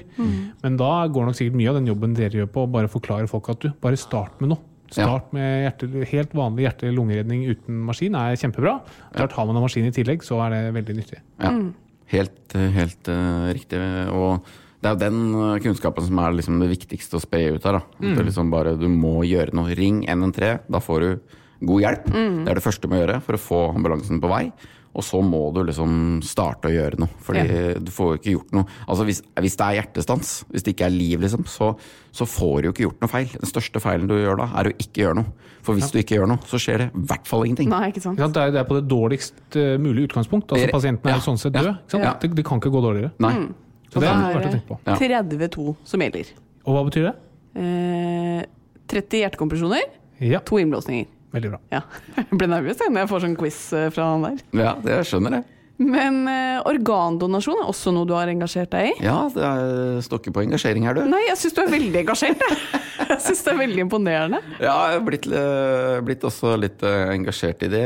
Men 0.63 0.77
da 0.77 1.07
går 1.07 1.25
nok 1.25 1.35
sikkert 1.35 1.55
mye 1.59 1.69
av 1.69 1.75
den 1.81 1.87
jobben 1.89 2.13
dere 2.15 2.29
gjør 2.43 2.51
på 2.53 2.63
å 2.67 2.71
bare 2.71 2.87
forklare 2.87 3.27
folk 3.27 3.49
at 3.49 3.59
du, 3.59 3.69
bare 3.81 3.97
start 3.97 4.39
med 4.41 4.49
noe. 4.49 4.59
Start 4.89 5.31
med 5.33 5.67
hjerte, 5.69 6.05
helt 6.09 6.31
vanlig 6.33 6.65
hjerte-lungeredning 6.65 7.43
uten 7.51 7.83
maskin 7.85 8.15
er 8.15 8.33
kjempebra. 8.35 8.79
Klart 9.13 9.31
Har 9.33 9.45
man 9.45 9.55
en 9.57 9.61
maskin 9.61 9.85
i 9.85 9.91
tillegg, 9.93 10.23
så 10.25 10.39
er 10.47 10.49
det 10.55 10.73
veldig 10.73 10.95
nyttig. 10.97 11.19
Ja. 11.39 11.51
Helt, 12.09 12.55
eh, 12.55 12.71
helt 12.73 13.07
uh, 13.07 13.53
riktig. 13.53 13.77
Og 14.09 14.41
det 14.81 14.89
er 14.89 14.95
jo 14.95 14.99
den 15.03 15.19
eh, 15.35 15.59
kunnskapen 15.61 16.07
som 16.07 16.17
er 16.23 16.31
liksom 16.33 16.57
det 16.59 16.71
viktigste 16.71 17.19
å 17.19 17.21
spe 17.21 17.53
ut. 17.53 17.65
At 17.69 17.83
Mm. 18.01 18.15
det 18.15 18.25
liksom 18.31 18.49
bare, 18.49 18.73
du 18.79 18.87
må 18.89 19.21
gjøre 19.29 19.53
noe. 19.53 19.75
Ring 19.77 20.05
113, 20.07 20.61
da 20.71 20.79
får 20.79 20.99
du 21.01 21.19
god 21.61 21.81
hjelp. 21.83 22.11
Mm. 22.13 22.43
Det 22.45 22.51
er 22.51 22.59
det 22.59 22.65
første 22.65 22.87
du 22.87 22.93
må 22.93 23.01
gjøre 23.01 23.21
for 23.25 23.37
å 23.37 23.41
få 23.41 23.63
ambulansen 23.75 24.21
på 24.23 24.31
vei. 24.31 24.43
Og 24.97 25.03
så 25.05 25.19
må 25.21 25.51
du 25.53 25.59
liksom 25.67 25.91
starte 26.25 26.65
å 26.67 26.73
gjøre 26.73 26.97
noe, 26.99 27.11
fordi 27.21 27.43
du 27.85 27.91
får 27.93 28.07
jo 28.09 28.17
ikke 28.17 28.31
gjort 28.33 28.55
noe. 28.57 28.77
Altså 28.89 29.05
hvis, 29.05 29.19
hvis 29.37 29.57
det 29.59 29.67
er 29.67 29.75
hjertestans, 29.77 30.31
hvis 30.49 30.65
det 30.65 30.73
ikke 30.73 30.87
er 30.87 30.95
liv, 30.95 31.21
liksom, 31.21 31.45
så, 31.47 31.67
så 32.11 32.25
får 32.25 32.55
du 32.57 32.67
jo 32.67 32.73
ikke 32.73 32.85
gjort 32.87 33.05
noe 33.05 33.11
feil. 33.11 33.29
Den 33.35 33.51
største 33.51 33.81
feilen 33.83 34.09
du 34.09 34.15
gjør 34.17 34.41
da, 34.41 34.47
er 34.59 34.71
å 34.71 34.73
ikke 34.73 35.03
gjøre 35.03 35.19
noe. 35.21 35.49
For 35.61 35.77
hvis 35.77 35.93
du 35.93 35.99
ikke 36.01 36.17
gjør 36.17 36.31
noe, 36.31 36.41
så 36.49 36.57
skjer 36.61 36.81
det 36.81 36.89
i 36.89 37.03
hvert 37.11 37.29
fall 37.29 37.45
ingenting. 37.45 37.69
Nei, 37.69 37.91
ikke 37.93 38.01
sant. 38.01 38.17
Ikke? 38.17 38.31
Det 38.33 38.41
er, 38.47 38.55
det 38.55 38.61
er 38.63 38.67
på 38.71 38.79
det 38.79 38.83
dårligst 38.89 39.59
eh, 39.61 39.75
mulige 39.83 40.09
utgangspunkt. 40.09 40.55
Altså 40.57 40.73
Pasienten 40.73 41.11
er 41.11 41.17
ja. 41.19 41.23
sånn 41.27 41.39
sett 41.43 41.53
Ja. 41.53 41.65
død. 41.67 41.71
Ikke 41.83 41.93
sant? 41.95 42.07
Ja. 42.09 42.15
Det, 42.23 42.31
det 42.39 42.47
kan 42.49 42.63
ikke 42.63 42.73
gå 42.73 42.83
dårligere. 42.87 43.13
Nei. 43.21 43.33
Så 43.93 44.01
det 44.01 44.09
er 44.09 44.25
verdt 44.25 44.41
å 44.41 44.53
tenke 44.55 44.67
på. 44.73 44.79
Ja. 44.89 44.97
er 44.97 45.29
32 45.37 45.77
som 45.93 46.05
gjelder. 46.07 46.33
Og 46.65 46.75
hva 46.75 46.83
betyr 46.89 47.07
det? 47.11 47.15
Eh, 47.61 48.41
30 48.89 49.23
hjertekompresjoner, 49.23 49.85
Ja, 50.25 50.41
to 50.43 50.57
innblåsninger. 50.59 51.07
Veldig 51.35 51.53
bra. 51.53 51.61
Ja. 51.73 51.83
Jeg 52.19 52.27
ble 52.33 52.49
nervøs 52.51 52.81
jeg, 52.81 52.91
når 52.93 53.05
jeg 53.05 53.11
får 53.13 53.23
sånn 53.25 53.39
quiz 53.39 53.61
eh, 53.77 53.87
fra 53.93 54.11
han 54.13 54.27
der. 54.27 54.43
Ja, 54.57 54.75
det 54.83 54.99
skjønner 55.09 55.39
jeg. 55.39 55.47
Men 55.79 56.25
eh, 56.27 56.57
organdonasjon 56.67 57.61
er 57.61 57.69
også 57.71 57.93
noe 57.95 58.07
du 58.07 58.11
har 58.11 58.27
engasjert 58.27 58.73
deg 58.73 58.89
i? 58.89 58.95
Ja, 59.05 59.29
det 59.31 59.45
er, 59.47 60.01
står 60.03 60.19
ikke 60.19 60.33
på 60.35 60.43
engasjering 60.43 60.83
her, 60.89 60.97
du. 60.97 61.05
Nei, 61.07 61.21
jeg 61.29 61.39
syns 61.39 61.55
du 61.55 61.61
er 61.63 61.71
veldig 61.71 62.01
engasjert. 62.01 62.43
jeg. 62.43 62.81
Jeg 62.99 63.23
syns 63.23 63.45
det 63.45 63.53
er 63.53 63.61
veldig 63.61 63.85
imponerende. 63.85 64.41
Ja, 64.57 64.75
jeg 64.91 64.97
har 64.97 65.05
blitt, 65.07 65.29
eh, 65.31 65.95
blitt 66.03 66.25
også 66.27 66.57
litt 66.59 66.83
eh, 66.83 67.13
engasjert 67.15 67.63
i 67.63 67.71
det. 67.71 67.85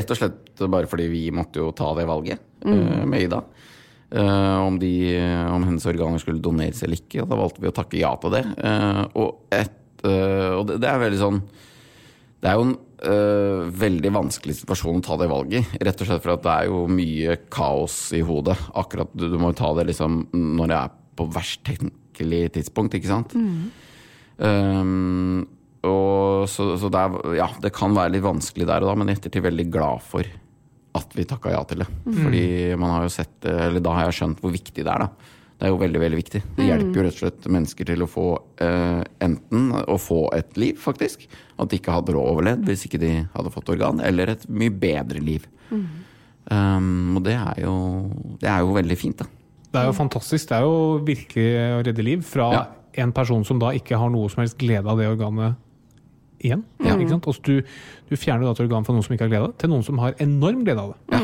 Rett 0.00 0.10
og 0.10 0.18
slett 0.18 0.64
bare 0.66 0.90
fordi 0.90 1.06
vi 1.12 1.22
måtte 1.34 1.62
jo 1.62 1.70
ta 1.76 1.92
det 2.00 2.08
valget 2.10 2.42
eh, 2.66 3.04
med 3.06 3.28
Ida. 3.28 3.44
Eh, 4.10 4.58
om, 4.66 4.78
de, 4.82 4.92
om 5.54 5.68
hennes 5.68 5.86
organer 5.86 6.18
skulle 6.18 6.42
doneres 6.42 6.82
eller 6.82 6.98
ikke. 6.98 7.22
Og 7.22 7.30
da 7.30 7.38
valgte 7.38 7.62
vi 7.62 7.70
å 7.70 7.76
takke 7.78 8.00
ja 8.00 8.10
til 8.18 8.34
det. 8.34 8.42
Eh, 8.58 9.02
og 9.22 9.54
et, 9.54 9.78
eh, 10.02 10.50
og 10.56 10.66
det, 10.66 10.80
det 10.82 10.90
er 10.90 11.04
veldig 11.06 11.20
sånn 11.22 11.42
Det 12.40 12.48
er 12.48 12.56
jo 12.56 12.64
en 12.64 12.74
øh, 13.12 13.68
veldig 13.82 14.12
vanskelig 14.16 14.56
situasjon 14.62 15.00
å 15.02 15.04
ta 15.04 15.18
det 15.20 15.28
valget 15.30 15.60
i. 15.60 15.80
Rett 15.84 16.00
og 16.00 16.08
slett 16.08 16.24
for 16.24 16.34
at 16.34 16.44
det 16.46 16.56
er 16.56 16.70
jo 16.70 16.82
mye 16.88 17.36
kaos 17.52 17.96
i 18.16 18.22
hodet. 18.24 18.56
Akkurat 18.80 19.12
Du, 19.12 19.28
du 19.28 19.36
må 19.40 19.52
jo 19.52 19.60
ta 19.60 19.72
det 19.76 19.90
liksom 19.90 20.22
når 20.32 20.72
det 20.72 20.78
er 20.78 20.98
på 21.20 21.26
verst 21.34 21.64
tenkelig 21.68 22.44
tidspunkt, 22.56 22.96
ikke 22.96 23.10
sant? 23.10 23.34
Um, 24.40 25.42
og 25.84 26.46
så, 26.48 26.70
så 26.80 26.88
det, 26.92 27.00
er, 27.00 27.34
ja, 27.40 27.48
det 27.60 27.72
kan 27.76 27.92
være 27.96 28.14
litt 28.16 28.24
vanskelig 28.24 28.68
der 28.68 28.84
og 28.84 28.92
da, 28.92 28.96
men 29.00 29.12
i 29.12 29.16
ettertid 29.16 29.44
veldig 29.44 29.66
glad 29.72 30.04
for 30.04 30.24
at 30.96 31.12
vi 31.16 31.26
takka 31.28 31.52
ja 31.52 31.60
til 31.68 31.84
det. 31.84 31.88
Fordi 32.08 32.46
man 32.80 32.96
har 32.96 33.04
jo 33.04 33.12
sett 33.14 33.46
Eller 33.46 33.82
da 33.84 33.92
har 33.94 34.08
jeg 34.08 34.16
skjønt 34.18 34.40
hvor 34.42 34.52
viktig 34.54 34.82
det 34.82 34.90
er, 34.90 35.04
da. 35.04 35.36
Det 35.60 35.66
er 35.68 35.72
jo 35.74 35.80
veldig, 35.82 36.00
veldig 36.00 36.16
viktig. 36.22 36.40
Det 36.56 36.64
hjelper 36.70 36.96
jo 36.96 37.02
rett 37.04 37.16
og 37.18 37.20
slett 37.20 37.46
mennesker 37.52 37.84
til 37.90 38.00
å 38.00 38.06
få 38.08 38.22
eh, 38.64 39.02
enten 39.26 39.66
å 39.76 39.96
få 40.00 40.22
et 40.32 40.56
liv, 40.56 40.78
faktisk. 40.80 41.26
At 41.60 41.68
de 41.68 41.76
ikke 41.76 41.92
hadde 41.92 42.14
overlevd 42.16 42.64
hvis 42.70 42.86
ikke 42.88 43.00
de 43.02 43.10
hadde 43.34 43.52
fått 43.52 43.68
organ. 43.74 44.00
Eller 44.00 44.32
et 44.32 44.46
mye 44.48 44.72
bedre 44.72 45.20
liv. 45.20 45.44
Um, 46.50 47.18
og 47.20 47.24
det 47.28 47.34
er, 47.36 47.60
jo, 47.66 47.74
det 48.40 48.48
er 48.48 48.64
jo 48.64 48.72
veldig 48.74 48.96
fint, 48.98 49.20
da. 49.20 49.28
Det 49.70 49.82
er 49.82 49.90
jo 49.90 49.94
fantastisk. 50.00 50.48
Det 50.50 50.56
er 50.56 50.64
jo 50.64 50.78
virkelig 51.06 51.46
å 51.76 51.82
redde 51.86 52.02
liv 52.08 52.24
fra 52.26 52.48
Ja. 52.56 52.62
en 53.04 53.12
person 53.14 53.44
som 53.46 53.60
da 53.60 53.70
ikke 53.76 54.00
har 54.00 54.10
noe 54.10 54.32
som 54.32 54.40
helst 54.42 54.56
glede 54.58 54.88
av 54.90 54.98
det 54.98 55.06
organet 55.12 55.54
igjen. 56.40 56.64
Ikke 56.80 57.12
sant? 57.12 57.28
Altså, 57.28 57.44
du, 57.44 57.60
du 58.08 58.16
fjerner 58.16 58.48
da 58.48 58.56
et 58.56 58.64
organ 58.64 58.88
fra 58.88 58.96
noen 58.96 59.04
som 59.04 59.12
ikke 59.14 59.28
har 59.28 59.34
glede 59.34 59.44
av 59.44 59.52
det, 59.52 59.58
til 59.60 59.70
noen 59.76 59.84
som 59.86 60.00
har 60.00 60.16
enorm 60.24 60.64
glede 60.64 60.80
av 60.88 60.96
det. 60.96 61.20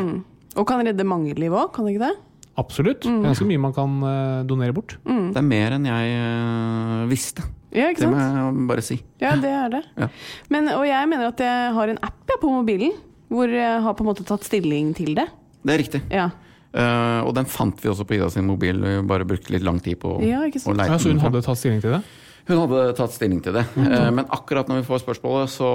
Og 0.61 0.68
kan 0.68 0.84
redde 0.87 1.05
mange 1.09 1.32
liv 1.41 1.57
òg, 1.57 1.72
kan 1.74 1.89
det 1.89 1.97
ikke 1.97 2.05
det? 2.12 2.14
Absolutt. 2.57 3.04
Det 3.04 3.12
er 3.12 3.26
ganske 3.28 3.46
mye 3.48 3.61
man 3.61 3.74
kan 3.76 3.96
eh, 4.09 4.44
donere 4.48 4.72
bort. 4.76 4.96
Det 5.04 5.40
er 5.40 5.44
mer 5.44 5.76
enn 5.76 5.88
jeg 5.88 6.14
eh, 6.16 7.02
visste. 7.11 7.44
Ja, 7.76 7.90
ikke 7.92 8.07
Det 8.07 8.09
må 8.12 8.22
jeg 8.22 8.68
bare 8.70 8.84
si. 8.84 8.96
Ja, 9.20 9.34
det 9.36 9.52
er 9.52 9.74
det. 9.74 9.82
Ja. 10.00 10.09
Men, 10.52 10.70
og 10.72 10.86
jeg 10.88 11.11
mener 11.12 11.28
at 11.28 11.42
jeg 11.44 11.74
har 11.76 11.92
en 11.92 12.00
app 12.07 12.32
på 12.40 12.48
mobilen, 12.52 12.96
hvor 13.28 13.50
jeg 13.52 13.82
har 13.84 13.96
på 13.98 14.04
en 14.04 14.09
måte 14.09 14.24
tatt 14.24 14.46
stilling 14.46 14.94
til 14.96 15.12
det. 15.18 15.26
Det 15.66 15.74
er 15.74 15.82
riktig. 15.82 16.02
Ja, 16.14 16.30
Uh, 16.76 17.24
og 17.24 17.30
den 17.38 17.46
fant 17.48 17.78
vi 17.80 17.88
også 17.88 18.04
på 18.04 18.18
Ida 18.18 18.26
sin 18.28 18.44
mobil. 18.44 18.76
Vi 18.82 18.96
bare 19.09 19.24
brukte 19.24 19.54
litt 19.54 19.64
lang 19.64 19.78
tid 19.80 19.96
på 20.02 20.18
å 20.18 20.20
Ja, 20.20 20.42
ikke 20.44 20.61
sant. 20.61 20.74
å 20.74 20.76
leite 20.76 20.92
Ja, 20.92 20.98
så 21.00 21.09
hun 21.09 21.22
hadde 21.22 21.40
tatt 21.46 21.57
stilling 21.57 21.80
til 21.80 21.94
det? 21.94 22.02
Hun 22.47 22.61
hadde 22.62 22.82
tatt 22.99 23.14
stilling 23.14 23.40
til 23.42 23.57
det. 23.59 23.64
Eh, 23.76 24.11
men 24.14 24.26
akkurat 24.30 24.68
når 24.70 24.82
vi 24.82 24.86
får 24.86 25.01
spørsmålet, 25.03 25.51
så, 25.51 25.70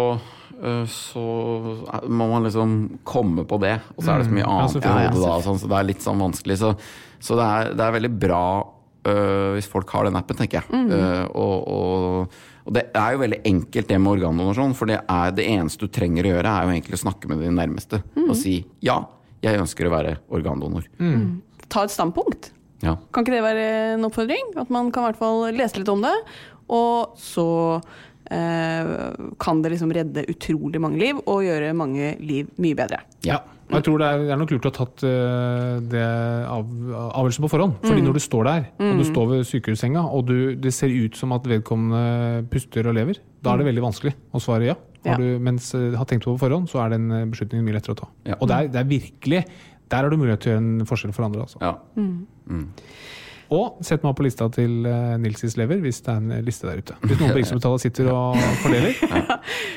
eh, 0.61 0.83
så 0.87 1.23
må 2.07 2.27
man 2.31 2.45
liksom 2.47 2.75
komme 3.07 3.43
på 3.47 3.59
det. 3.59 3.73
Og 3.97 4.03
så 4.05 4.13
er 4.13 4.21
det 4.21 4.29
så 4.29 4.35
mye 4.37 4.45
Mm. 4.45 4.51
Ja, 4.51 4.59
annet 4.59 4.69
i 4.69 4.79
selvfølgelig. 4.79 5.09
hodet 5.11 5.25
da, 5.27 5.41
sånn, 5.47 5.59
så 5.59 5.67
det 5.71 5.79
er 5.81 5.89
litt 5.89 6.05
sånn 6.05 6.21
vanskelig. 6.23 6.57
Så, 6.61 6.69
så 7.19 7.35
det, 7.39 7.47
er, 7.49 7.73
det 7.75 7.85
er 7.87 7.97
veldig 7.97 8.13
bra 8.19 8.43
øh, 9.05 9.49
hvis 9.57 9.67
folk 9.67 9.89
har 9.89 10.05
den 10.07 10.15
appen, 10.15 10.37
tenker 10.39 10.61
jeg. 10.61 10.91
Eh, 10.95 11.25
og, 11.35 11.67
og, 11.67 12.39
og 12.65 12.73
det 12.77 12.85
er 12.95 13.15
jo 13.17 13.23
veldig 13.25 13.41
enkelt 13.51 13.87
det 13.91 13.99
med 13.99 14.13
organdonasjon, 14.15 14.75
for 14.77 14.85
det, 14.87 15.01
er 15.09 15.31
det 15.35 15.47
eneste 15.51 15.87
du 15.87 15.91
trenger 15.91 16.23
å 16.29 16.33
gjøre, 16.35 16.55
er 16.55 16.63
jo 16.69 16.75
egentlig 16.77 16.99
å 16.99 17.03
snakke 17.03 17.27
med 17.31 17.41
de 17.43 17.49
nærmeste 17.51 18.03
og 18.29 18.35
si 18.37 18.59
ja, 18.85 18.99
jeg 19.41 19.57
ønsker 19.59 19.89
å 19.89 19.95
være 19.97 20.15
organdonor. 20.29 20.85
Ta 21.67 21.83
et 21.87 21.91
standpunkt. 21.93 22.51
Ja. 22.81 22.95
Kan 23.13 23.21
ikke 23.25 23.35
det 23.35 23.41
være 23.45 23.65
en 23.95 24.05
oppfordring? 24.07 24.53
At 24.57 24.69
man 24.73 24.87
kan 24.93 25.03
i 25.03 25.09
hvert 25.11 25.19
fall 25.19 25.43
lese 25.53 25.77
litt 25.81 25.89
om 25.93 26.01
det, 26.01 26.13
og 26.71 27.17
så 27.19 27.47
eh, 28.31 28.91
kan 29.41 29.63
det 29.63 29.73
liksom 29.73 29.93
redde 29.95 30.27
utrolig 30.31 30.81
mange 30.83 31.01
liv 31.01 31.19
og 31.25 31.43
gjøre 31.45 31.73
mange 31.77 32.13
liv 32.23 32.51
mye 32.61 32.77
bedre. 32.77 33.01
Ja. 33.27 33.41
Og 33.71 33.77
jeg 33.77 33.85
tror 33.87 34.01
det 34.01 34.07
er, 34.11 34.23
det 34.27 34.31
er 34.35 34.39
nok 34.41 34.51
lurt 34.51 34.65
å 34.67 34.69
ha 34.71 34.75
tatt 34.75 35.03
eh, 35.07 35.75
det 35.93 36.03
av, 36.03 36.71
avgjørelsen 36.91 37.45
på 37.45 37.51
forhånd. 37.53 37.77
Fordi 37.85 38.03
når 38.03 38.17
du 38.17 38.21
står 38.23 38.47
der, 38.49 38.65
og 38.83 38.99
du 38.99 39.05
står 39.07 39.29
ved 39.29 39.45
sykehussenga, 39.47 40.03
og 40.11 40.25
du, 40.27 40.35
det 40.59 40.73
ser 40.75 40.91
ut 40.91 41.15
som 41.15 41.31
at 41.35 41.47
vedkommende 41.47 42.43
puster 42.51 42.89
og 42.91 42.97
lever, 42.99 43.21
da 43.39 43.53
er 43.53 43.61
det 43.61 43.69
veldig 43.71 43.85
vanskelig 43.87 44.15
å 44.35 44.43
svare 44.43 44.67
ja. 44.73 44.77
Ja. 45.01 45.15
Har 45.15 45.23
du, 45.23 45.39
mens 45.41 45.71
eh, 45.77 45.95
har 45.97 46.05
tenkt 46.09 46.27
på 46.27 46.35
på 46.35 46.43
forhånd, 46.43 46.67
så 46.69 46.83
er 46.83 46.97
den 46.97 47.07
beslutningen 47.31 47.63
mye 47.65 47.79
lettere 47.79 47.95
å 47.95 48.01
ta. 48.03 48.11
Ja. 48.27 48.37
Og 48.41 48.51
det 48.51 48.59
er, 48.59 48.73
det 48.75 48.83
er 48.83 48.91
virkelig 48.91 49.45
Der 49.91 50.05
har 50.05 50.11
du 50.11 50.19
mulighet 50.19 50.43
til 50.43 50.51
å 50.51 50.53
gjøre 50.53 50.63
en 50.67 50.85
forskjell 50.87 51.15
for 51.15 51.27
andre. 51.27 51.47
Altså. 51.47 51.63
Ja. 51.63 51.73
Og 53.51 53.81
sett 53.83 53.99
meg 53.99 54.13
opp 54.13 54.19
på 54.21 54.23
lista 54.23 54.45
til 54.55 54.85
uh, 54.87 55.17
Nilsis 55.19 55.57
lever, 55.59 55.81
hvis 55.83 55.99
det 56.05 56.13
er 56.13 56.19
en 56.21 56.45
liste 56.45 56.69
der 56.69 56.79
ute. 56.79 56.95
Hvis 57.03 57.19
noen 57.19 57.33
på 57.33 57.37
Rikshospitalet 57.41 57.83
sitter 57.83 58.11
og 58.13 58.37
fordeler, 58.61 58.93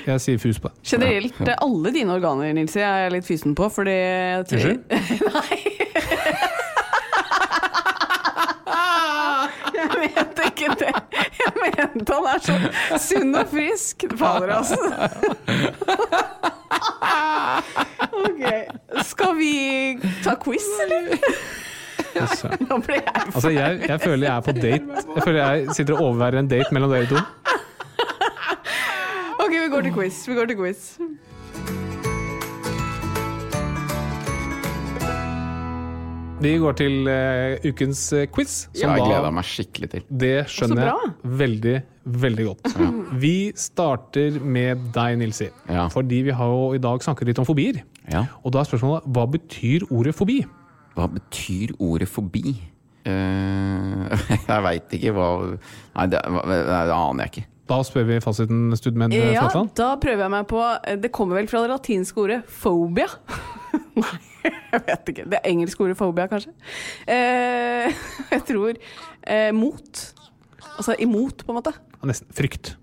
jeg 0.06 0.22
sier 0.22 0.38
fus 0.42 0.60
på 0.62 0.70
det. 0.70 0.76
Generelt 0.92 1.40
eh, 1.42 1.56
alle 1.66 1.94
dine 1.96 2.14
organer, 2.14 2.52
Nils, 2.54 2.76
jeg 2.78 2.86
er 2.86 3.10
litt 3.10 3.26
fysen 3.26 3.56
på, 3.58 3.66
fordi 3.74 3.96
Unnskyld? 4.44 4.84
Nei. 5.38 5.58
Jeg 9.74 9.88
mente 10.00 10.44
ikke 10.46 10.74
det. 10.80 10.92
Jeg 11.38 11.52
mente 11.60 12.14
han 12.14 12.26
er 12.30 12.40
så 12.44 12.98
sunn 13.02 13.34
og 13.36 13.50
frisk. 13.50 14.06
Fader, 14.16 14.54
altså. 14.54 14.78
Ok. 18.14 18.42
Skal 19.04 19.36
vi 19.38 19.52
ta 20.24 20.34
quiz, 20.40 20.66
eller? 20.84 21.18
Altså. 22.20 22.50
Nå 22.68 22.78
ble 22.86 23.00
jeg 23.00 23.22
Altså, 23.26 23.50
jeg, 23.54 23.80
jeg 23.88 24.00
føler 24.00 24.26
jeg 24.28 24.36
er 24.36 24.40
på 24.46 24.52
date. 24.52 25.02
Jeg 25.16 25.26
føler 25.26 25.40
jeg 25.40 25.76
sitter 25.78 25.98
og 25.98 26.08
overværer 26.08 26.38
en 26.44 26.50
date 26.50 26.74
mellom 26.76 26.94
dere 26.94 27.10
to. 27.10 27.22
Ok, 29.44 29.50
vi 29.50 29.68
går 29.70 29.88
til 29.88 29.92
quiz. 29.92 30.28
Vi 30.28 30.34
går 30.34 30.46
til 30.52 30.56
quiz. 30.56 30.84
Vi 36.44 36.50
går 36.60 36.74
til 36.76 37.08
uh, 37.08 37.54
ukens 37.64 38.00
eh, 38.12 38.26
quiz. 38.28 38.66
Ja, 38.76 38.90
jeg 38.92 39.06
gleder 39.06 39.32
meg 39.32 39.46
skikkelig 39.48 39.88
til. 39.94 40.02
Det 40.24 40.32
skjønner 40.52 40.90
jeg 40.90 41.12
veldig, 41.40 41.76
veldig 42.24 42.46
godt. 42.50 42.74
Vi 43.22 43.36
starter 43.56 44.36
med 44.42 44.82
deg, 44.92 45.16
Nilsi. 45.22 45.48
Ja. 45.70 45.86
Fordi 45.92 46.20
vi 46.26 46.34
har 46.36 46.52
jo 46.52 46.66
i 46.76 46.82
dag 46.82 47.04
snakket 47.06 47.30
litt 47.30 47.40
om 47.40 47.48
fobier. 47.48 47.80
Ja. 48.12 48.26
Og 48.42 48.52
da 48.52 48.60
er 48.60 48.68
spørsmålet 48.68 49.08
hva 49.16 49.24
betyr 49.36 49.86
ordet 49.88 50.12
fobi? 50.18 50.42
Hva 50.94 51.08
betyr 51.10 51.74
ordet 51.82 52.08
fobi? 52.10 52.54
Uh, 53.04 54.06
jeg 54.48 54.62
veit 54.64 54.94
ikke 54.96 55.10
hva 55.12 55.26
Nei, 55.52 56.06
det, 56.08 56.22
det, 56.24 56.60
det 56.64 56.94
aner 56.94 57.26
jeg 57.26 57.32
ikke. 57.32 57.48
Da 57.68 57.78
spør 57.84 58.06
vi 58.08 58.20
fasiten, 58.20 58.68
studmenn 58.76 59.12
Ja, 59.12 59.44
Flatland. 59.44 59.72
da 59.76 59.94
prøver 60.00 60.26
jeg 60.26 60.32
meg 60.34 60.46
på 60.48 60.60
Det 61.00 61.10
kommer 61.16 61.40
vel 61.40 61.48
fra 61.48 61.62
det 61.64 61.70
latinske 61.72 62.20
ordet 62.20 62.40
phobia? 62.60 63.08
Nei, 64.02 64.18
jeg 64.44 64.82
vet 64.88 65.12
ikke. 65.12 65.26
Det 65.32 65.40
engelske 65.48 65.84
ordet 65.86 65.96
phobia, 65.96 66.26
kanskje. 66.28 66.52
Eh, 67.08 68.04
jeg 68.34 68.44
tror 68.50 68.76
eh, 68.76 69.50
mot. 69.56 70.02
Altså 70.74 70.96
imot, 71.00 71.44
på 71.46 71.54
en 71.54 71.60
måte. 71.60 71.72
Ja, 71.96 72.10
nesten. 72.10 72.28
Frykt. 72.36 72.74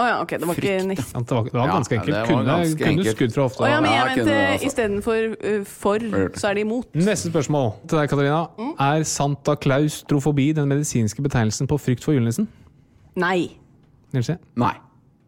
Å 0.00 0.04
ja, 0.08 0.14
ok. 0.24 0.30
Det 0.40 0.48
var 0.48 0.58
ikke 0.58 0.76
nesten. 0.88 1.24
Det 1.28 1.36
var, 1.36 1.48
det 1.48 1.58
var 1.58 1.68
ganske 1.68 1.96
enkelt. 1.98 2.14
Ja, 2.14 2.20
var 2.22 2.30
kunne 2.30 2.44
ganske 2.48 2.78
kunne 2.78 2.92
enkelt. 2.94 3.16
skudd 3.16 3.34
fra 3.34 3.44
hofta. 3.44 3.62
Oh, 3.62 3.68
ja, 3.68 3.80
men 3.84 3.92
jeg 3.92 4.06
mente 4.08 4.36
altså. 4.38 4.70
istedenfor 4.70 5.26
uh, 5.36 5.66
for, 5.68 6.06
så 6.40 6.48
er 6.48 6.56
det 6.56 6.64
imot. 6.64 6.88
Neste 6.96 7.32
spørsmål 7.32 7.68
til 7.84 8.00
deg, 8.00 8.08
Katarina. 8.12 8.40
Mm. 8.56 8.72
Er 8.86 9.04
Santa 9.10 9.56
Claustrofobi 9.60 10.48
den 10.56 10.72
medisinske 10.72 11.24
betegnelsen 11.24 11.68
på 11.68 11.78
frykt 11.80 12.08
for 12.08 12.16
julenissen? 12.16 12.48
Nei. 13.20 13.52
Nilsi? 14.16 14.38
Nei. 14.60 14.72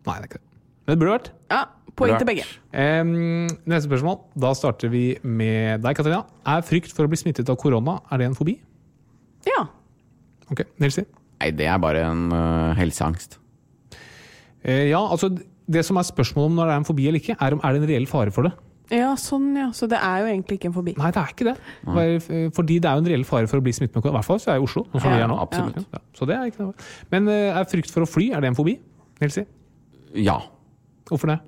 Nei, 0.08 0.16
det 0.16 0.24
er 0.24 0.30
ikke 0.30 0.40
det. 0.40 0.48
Men 0.84 0.92
det 0.94 1.00
burde 1.00 1.14
vært. 1.18 1.30
Ja, 1.52 1.60
poeng 2.00 2.16
til 2.16 2.28
begge. 2.32 2.48
Um, 2.72 3.14
neste 3.68 3.84
spørsmål. 3.90 4.18
Da 4.46 4.56
starter 4.56 4.92
vi 4.92 5.04
med 5.22 5.84
deg, 5.84 6.00
Katarina. 6.00 6.24
Er 6.48 6.64
frykt 6.64 6.96
for 6.96 7.04
å 7.04 7.12
bli 7.12 7.20
smittet 7.20 7.52
av 7.52 7.60
korona 7.60 8.00
er 8.08 8.24
det 8.24 8.32
en 8.32 8.40
fobi? 8.40 8.58
Ja. 9.48 9.66
Ok, 10.48 10.64
Nilsi? 10.80 11.04
Nei, 11.40 11.52
det 11.52 11.68
er 11.68 11.80
bare 11.80 12.08
en 12.08 12.28
uh, 12.32 12.72
helseangst. 12.80 13.43
Eh, 14.64 14.88
ja, 14.90 15.00
altså 15.00 15.28
Det 15.68 15.82
som 15.86 15.96
er 15.96 16.04
spørsmålet 16.08 16.50
om 16.50 16.56
når 16.58 16.68
det 16.68 16.72
er 16.74 16.80
en 16.82 16.86
fobi 16.88 17.06
eller 17.08 17.20
ikke, 17.22 17.36
er 17.40 17.54
om 17.56 17.60
er 17.64 17.72
det 17.76 17.82
en 17.82 17.88
reell 17.88 18.06
fare 18.10 18.32
for 18.34 18.44
det. 18.48 18.52
Ja, 18.92 19.14
sånn 19.16 19.54
ja. 19.56 19.70
Så 19.72 19.86
det 19.88 19.96
er 19.96 20.20
jo 20.20 20.26
egentlig 20.28 20.58
ikke 20.58 20.68
en 20.68 20.74
fobi. 20.76 20.92
Nei, 21.00 21.08
det 21.14 21.20
er 21.22 21.30
ikke 21.32 21.46
det. 21.48 21.54
Eh, 21.88 22.50
Fordi 22.52 22.76
det 22.84 22.90
er 22.90 22.98
jo 22.98 23.04
en 23.04 23.08
reell 23.08 23.24
fare 23.24 23.48
for 23.48 23.62
å 23.62 23.64
bli 23.64 23.72
smittet 23.72 23.96
med 23.96 24.04
korona. 24.04 24.18
I 24.18 24.20
hvert 24.20 24.28
fall 24.28 24.36
hvis 24.36 24.44
du 24.44 24.50
er 24.52 24.60
i 24.60 24.66
Oslo. 24.66 24.82
Sånn 24.92 25.00
som 25.00 25.08
Ja, 25.10 25.16
vi 25.16 25.24
er 25.24 25.30
nå. 25.32 25.38
absolutt. 25.40 25.86
Ja, 25.96 26.02
så 26.18 26.28
det 26.28 26.36
er 26.36 26.50
ikke 26.52 26.66
det. 26.68 26.84
Men 27.14 27.28
eh, 27.32 27.56
er 27.56 27.64
frykt 27.70 27.90
for 27.94 28.04
å 28.04 28.10
fly, 28.10 28.26
er 28.36 28.44
det 28.44 28.50
en 28.52 28.58
fobi? 28.58 28.76
Nilsi? 29.22 29.46
Ja. 30.20 30.36
Hvorfor 31.08 31.32
det? 31.32 31.38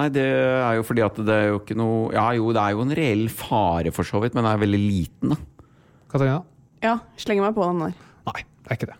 Nei, 0.00 0.08
det 0.14 0.24
er 0.24 0.76
jo 0.78 0.82
fordi 0.86 1.02
at 1.04 1.16
det 1.18 1.34
er 1.34 1.48
jo 1.50 1.58
ikke 1.58 1.74
noe 1.74 2.12
Ja 2.14 2.28
jo, 2.38 2.52
det 2.54 2.62
er 2.62 2.76
jo 2.76 2.82
en 2.84 2.92
reell 2.94 3.24
fare 3.28 3.90
for 3.92 4.06
så 4.06 4.20
vidt, 4.22 4.36
men 4.38 4.44
den 4.46 4.52
er 4.54 4.60
veldig 4.62 4.78
liten, 4.80 5.32
da. 5.34 5.66
Katarina? 6.12 6.40
Ja, 6.82 6.96
slenger 7.20 7.48
meg 7.48 7.56
på 7.58 7.66
den 7.66 7.82
der. 7.84 7.96
Nei, 8.30 8.44
det 8.64 8.70
er 8.70 8.78
ikke 8.78 8.90
det. 8.92 8.98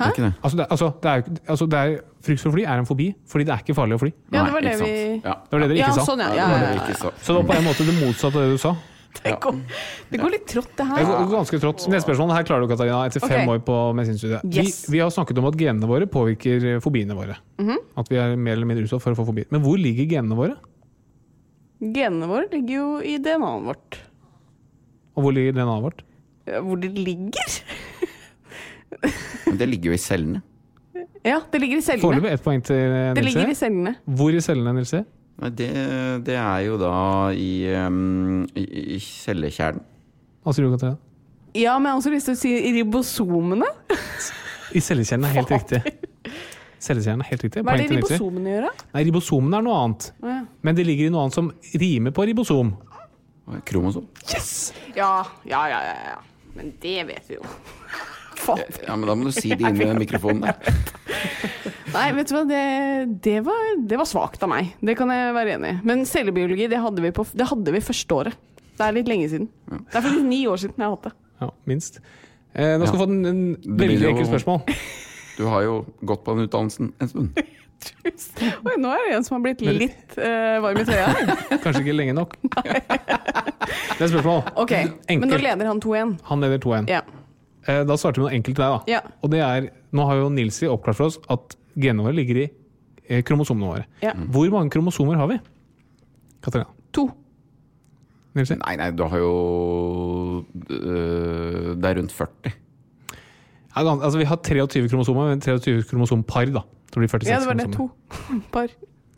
Det 0.00 0.06
er 0.06 0.14
ikke 0.14 0.24
det. 0.24 0.32
Altså, 0.42 0.56
det, 0.56 0.66
altså, 0.72 0.88
det 1.02 1.10
er, 1.10 1.16
jo 1.20 1.34
altså, 1.54 1.66
det 1.70 1.78
er, 1.78 2.00
frykt 2.24 2.42
for 2.44 2.54
fly 2.54 2.64
er 2.68 2.80
en 2.82 2.86
fobi, 2.88 3.10
fordi 3.28 3.46
det 3.48 3.54
er 3.54 3.64
ikke 3.64 3.76
farlig 3.78 3.96
å 3.96 4.02
fly. 4.02 4.12
Ja, 4.32 4.44
det 4.44 4.52
var 4.54 4.64
det 4.66 4.76
vi 4.80 4.92
Ja. 5.24 5.34
Det 5.44 5.52
var 5.56 5.60
det 5.64 5.68
dere 5.72 5.78
Ja, 5.80 5.90
ikke 5.90 6.00
sa. 6.00 6.06
sånn 6.12 6.22
ja. 6.24 6.46
Det 6.50 6.60
det 6.60 6.80
ikke 6.84 6.98
sa. 7.00 7.12
Så 7.20 7.34
det 7.34 7.36
var 7.40 7.46
på 7.50 7.58
en 7.58 7.68
måte 7.68 7.86
det 7.88 7.94
motsatte 8.00 8.36
av 8.36 8.42
det 8.46 8.56
du 8.56 8.58
sa. 8.58 8.76
Det, 9.10 9.32
går, 9.42 9.56
det 10.08 10.18
går 10.22 10.30
litt 10.30 10.44
trått, 10.46 10.68
det 10.78 10.84
Det 10.86 11.00
her. 11.02 11.08
går 11.18 11.30
ganske 11.32 11.58
trått. 11.58 11.82
Neste 11.90 12.06
spørsmål. 12.06 12.30
Her 12.30 12.44
klarer 12.46 12.62
du, 12.62 12.68
Katarina, 12.70 13.00
etter 13.08 13.18
fem 13.24 13.40
okay. 13.42 13.48
år 13.56 13.58
på 13.66 13.78
medisinstudiet. 13.98 14.44
Yes. 14.46 14.84
Vi, 14.86 14.92
vi 14.94 15.00
har 15.02 15.10
snakket 15.10 15.40
om 15.42 15.48
at 15.50 15.56
genene 15.58 15.88
våre 15.90 16.06
påvirker 16.06 16.66
eh, 16.76 16.78
fobiene 16.84 17.16
våre. 17.18 17.34
Mhm. 17.58 17.80
At 17.98 18.06
vi 18.12 18.20
er 18.22 18.36
mer 18.38 18.54
eller 18.54 18.70
mindre 18.70 18.86
utsatt 18.86 19.02
for 19.02 19.10
å 19.10 19.18
få 19.18 19.26
fobier. 19.32 19.48
Men 19.50 19.64
hvor 19.64 19.74
ligger 19.82 20.06
genene 20.06 20.38
våre? 20.38 20.54
Genene 21.82 22.28
våre 22.30 22.46
ligger 22.52 22.74
jo 22.76 22.86
i 23.02 23.16
DNA-et 23.18 23.66
vårt. 23.66 23.98
Og 25.16 25.26
hvor 25.26 25.34
ligger 25.34 25.58
DNA-et 25.58 25.84
vårt? 25.88 26.04
Hvor 26.68 26.80
det 26.86 26.92
ligger? 26.94 27.58
Men 29.48 29.58
det 29.58 29.68
ligger 29.72 29.90
jo 29.90 29.98
i 29.98 30.02
cellene. 30.06 30.42
Ja, 31.26 31.40
det 31.52 31.60
ligger 31.60 31.80
i 31.80 31.84
cellene. 31.84 32.02
Foreløpig 32.04 32.32
ett 32.32 32.44
poeng 32.44 32.62
til 32.64 32.78
Nilse. 32.80 33.14
Det 33.18 33.24
ligger 33.26 33.50
i 33.52 33.56
cellene. 33.58 33.94
Hvor 34.18 34.36
i 34.36 34.40
cellene, 34.44 34.72
Nilsi? 34.78 35.02
Det, 35.56 35.68
det 36.26 36.36
er 36.36 36.58
jo 36.66 36.76
da 36.80 36.94
i, 37.32 37.52
um, 37.86 38.44
i, 38.56 38.64
i 38.96 38.98
cellekjernen. 39.00 39.84
Hva 40.44 40.54
sier 40.56 40.66
du, 40.66 40.74
Katarina? 40.74 40.96
Ja, 41.56 41.74
men 41.78 41.90
jeg 41.90 41.92
har 41.92 42.00
også 42.00 42.12
lyst 42.12 42.28
til 42.30 42.36
å 42.36 42.40
si 42.40 42.52
ribosomene. 42.76 43.68
I 44.76 44.82
cellekjernen 44.84 45.28
er 45.28 45.36
helt 45.40 45.52
riktig. 45.52 45.80
Cellekjernen 46.80 47.24
er 47.24 47.30
helt 47.32 47.44
riktig. 47.44 47.64
Hva 47.66 47.74
er 47.74 47.82
det 47.82 47.98
ribosomene 47.98 48.54
gjør, 48.54 48.68
da? 48.68 48.86
Nei, 48.94 49.02
Ribosomene 49.08 49.58
er 49.58 49.66
noe 49.66 49.80
annet. 49.84 50.06
Ja. 50.24 50.38
Men 50.64 50.78
det 50.78 50.86
ligger 50.88 51.10
i 51.10 51.12
noe 51.12 51.26
annet 51.26 51.36
som 51.36 51.50
rimer 51.82 52.16
på 52.16 52.24
ribosom. 52.30 52.72
Kromosom. 53.66 54.06
Ja, 54.96 55.12
ja, 55.44 55.62
ja, 55.68 55.80
ja, 55.84 55.96
ja. 56.12 56.18
Men 56.54 56.72
det 56.80 56.96
vet 57.08 57.28
vi 57.28 57.36
jo. 57.36 57.44
Faen. 58.40 58.62
Ja, 58.86 58.96
men 58.96 59.08
da 59.10 59.16
må 59.18 59.28
du 59.28 59.34
si 59.36 59.50
det 59.52 59.68
inn 59.68 59.80
i 59.84 59.90
mikrofonen 60.00 60.46
der. 60.46 60.54
Nei, 61.94 62.06
vet 62.14 62.30
du 62.30 62.36
hva, 62.36 62.44
det, 62.46 62.62
det, 63.24 63.36
var, 63.46 63.62
det 63.90 63.98
var 63.98 64.06
svakt 64.06 64.42
av 64.46 64.50
meg. 64.52 64.72
Det 64.84 64.94
kan 64.98 65.10
jeg 65.10 65.34
være 65.34 65.56
enig 65.58 65.72
i. 65.74 65.78
Men 65.90 66.04
cellebiologi, 66.08 66.68
det 66.70 66.78
hadde 66.82 67.02
vi, 67.02 67.10
på, 67.16 67.24
det 67.34 67.48
hadde 67.50 67.74
vi 67.74 67.82
første 67.82 68.14
året. 68.20 68.38
Det 68.78 68.86
er 68.86 68.94
litt 68.96 69.10
lenge 69.10 69.26
siden. 69.32 69.48
Det 69.68 69.98
er 69.98 70.04
faktisk 70.04 70.26
ni 70.28 70.44
år 70.48 70.60
siden 70.62 70.78
jeg 70.78 70.86
har 70.86 70.94
hatt 70.94 71.08
det. 71.10 71.14
Ja, 71.42 71.48
minst. 71.68 71.98
Eh, 72.54 72.76
nå 72.78 72.86
skal 72.86 72.96
du 72.96 73.00
Ja. 73.00 73.06
få 73.06 73.08
en, 73.10 73.24
en 73.26 73.78
veldig 73.84 74.10
enkelt 74.14 74.30
spørsmål. 74.34 74.62
Du 75.40 75.46
har 75.48 75.62
jo 75.64 75.74
gått 76.04 76.20
på 76.26 76.34
den 76.36 76.44
utdannelsen 76.44 76.90
en 77.00 77.08
stund. 77.08 77.38
Oi, 78.66 78.74
nå 78.76 78.90
er 78.92 79.06
det 79.06 79.14
en 79.16 79.24
som 79.24 79.38
har 79.38 79.44
blitt 79.46 79.62
litt 79.64 80.18
uh, 80.20 80.58
varm 80.60 80.76
i 80.76 80.84
trøya. 80.84 81.06
Kanskje 81.62 81.80
ikke 81.80 81.94
lenge 81.96 82.12
nok. 82.18 82.34
Det 82.60 84.04
er 84.04 84.10
spørsmål. 84.10 84.42
Ok, 84.60 84.74
men 85.08 85.30
nå 85.30 85.38
leder 85.40 85.70
han 85.70 85.80
2-1. 85.80 86.12
Han 86.28 86.44
leder 86.44 86.60
2-1. 86.60 86.90
Ja. 86.92 87.00
Eh, 87.68 87.84
Da 87.84 87.96
starter 87.96 88.20
vi 88.20 88.24
med 88.24 88.30
noe 88.30 88.36
enkelt 88.38 88.56
til 88.56 88.64
deg. 88.64 88.70
da. 88.72 88.92
Ja. 88.92 89.00
Og 89.22 89.30
det 89.30 89.40
er, 89.40 89.70
Nå 89.92 90.04
har 90.06 90.16
jo 90.16 90.28
Nilsi 90.30 90.66
oppklart 90.70 90.96
for 90.96 91.06
oss 91.10 91.18
at 91.28 91.56
genene 91.76 92.04
våre 92.06 92.14
ligger 92.14 92.36
i 92.44 92.50
eh, 93.08 93.22
kromosomene 93.22 93.66
våre. 93.72 93.84
Ja. 94.02 94.12
Hvor 94.14 94.50
mange 94.50 94.70
kromosomer 94.70 95.16
har 95.16 95.26
vi? 95.28 95.38
Katarina? 96.42 96.68
To. 96.92 97.08
Nilsi? 98.34 98.54
Nei, 98.60 98.76
nei, 98.78 98.90
du 98.94 99.02
har 99.04 99.18
jo 99.18 100.44
øh, 100.70 101.74
Det 101.76 101.84
er 101.90 101.96
rundt 101.98 102.12
40. 102.12 102.52
Ja, 103.76 103.82
altså, 103.94 104.18
vi 104.18 104.24
har 104.26 104.36
23 104.36 104.88
kromosomer, 104.88 105.28
men 105.30 105.40
23 105.40 105.82
kromosompar. 105.90 106.46
da. 106.52 106.62
Så 106.90 106.94
det 106.98 107.02
blir 107.04 107.08
46 107.08 107.30
Ja, 107.30 107.38
det 107.40 107.46
var 107.46 107.54
det. 107.54 107.66
kromosomer. 107.70 108.40
To 108.40 108.40
par. 108.52 108.68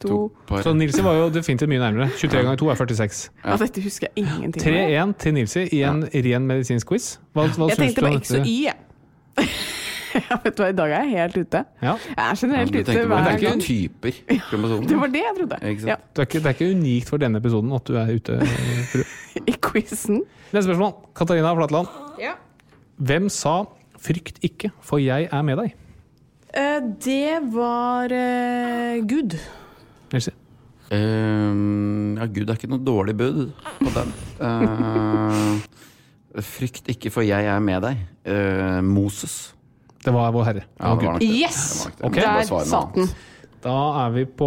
To. 0.08 0.32
par. 0.46 0.62
Så 0.62 0.72
Nilsi 0.74 1.02
var 1.04 1.14
jo 1.18 1.28
definitivt 1.30 1.68
mye 1.68 1.78
nærmere. 1.82 2.08
23 2.18 2.42
ganger 2.42 2.56
2 2.56 2.68
er 2.70 2.74
46. 2.74 3.30
Ja. 3.44 3.56
dette 3.56 3.82
husker 3.82 4.08
jeg 4.08 4.24
ingenting 4.24 4.76
av. 4.76 5.12
3-1 5.12 5.14
til 5.18 5.34
Nilsi 5.34 5.68
i 5.72 5.82
en 5.88 6.02
ren 6.14 6.46
medisinsk 6.46 6.88
quiz. 6.88 7.18
Hva, 7.32 7.46
hva 7.46 7.68
Jeg 7.70 7.76
syns 7.76 7.94
tenkte 7.94 8.00
du 8.00 8.06
på 8.06 8.12
om 8.12 8.20
X 8.20 8.34
og? 8.38 8.46
Y, 8.46 8.58
jeg. 8.66 8.74
Ja, 10.12 10.36
vet 10.44 10.56
du 10.58 10.60
hva, 10.60 10.66
i 10.68 10.74
dag 10.76 10.90
er 10.92 11.06
jeg 11.08 11.12
helt 11.22 11.36
ute. 11.40 11.60
Ja. 11.80 11.92
Jeg 12.10 12.24
er 12.26 12.34
generelt 12.36 12.74
ute 12.74 12.82
tenker 12.84 13.06
på 13.08 13.16
hver 13.16 13.28
hvilke 13.30 13.46
gang. 13.46 13.62
typer 13.64 14.16
kromosomer. 14.50 14.88
Det 14.90 14.96
var 15.00 15.12
det 15.14 15.22
jeg 15.22 15.36
trodde. 15.38 15.58
Ikke 15.70 15.80
sant? 15.80 15.88
Ja, 15.88 15.96
Det 16.12 16.18
er, 16.18 16.26
ikke, 16.28 16.38
det 16.38 16.50
er 16.50 16.56
ikke 16.58 16.68
unikt 16.76 17.08
for 17.08 17.22
denne 17.22 17.40
episoden 17.40 17.72
at 17.72 17.86
du 17.88 17.96
er 17.96 18.10
ute. 18.12 18.36
I 19.52 19.54
quizen. 19.64 20.18
Neste 20.52 20.66
spørsmål. 20.68 20.92
Katarina 21.16 21.54
Flatland. 21.56 21.88
Ja. 22.20 22.34
Hvem 23.00 23.30
sa 23.32 23.54
'frykt 24.02 24.42
ikke, 24.44 24.68
for 24.84 24.98
jeg 25.00 25.28
er 25.32 25.42
med 25.42 25.56
deg'? 25.62 25.72
Eh, 26.60 26.80
det 27.00 27.38
var 27.54 28.12
eh, 28.12 29.00
Gud. 29.08 29.38
Nilsi? 30.16 30.32
Ehm, 30.92 32.16
ja, 32.18 32.26
Gud 32.28 32.50
er 32.50 32.58
ikke 32.58 32.68
noe 32.70 32.82
dårlig 32.84 33.14
bud 33.16 33.42
på 33.80 33.92
den. 33.96 34.10
Uh, 34.42 36.42
frykt 36.44 36.88
ikke, 36.92 37.10
for 37.12 37.24
jeg 37.24 37.46
er 37.48 37.60
med 37.64 37.84
deg. 37.86 38.02
Uh, 38.28 38.80
Moses. 38.84 39.36
Det 40.02 40.12
var 40.14 40.32
Vår 40.34 40.44
Herre. 40.48 40.64
Ja, 40.80 40.94
det 40.98 41.06
var 41.06 41.20
det. 41.22 41.28
Yes! 41.28 41.60
Det 41.62 41.78
var 41.78 41.86
nok 41.86 41.98
det. 41.98 42.08
Ok. 42.08 42.16
Jeg 42.16 42.28
må 42.28 42.56
bare 42.56 42.64
Der 42.64 42.70
satt 42.72 42.96
den. 42.98 43.12
Da 43.62 43.74
er 44.02 44.14
vi 44.16 44.24
på 44.26 44.46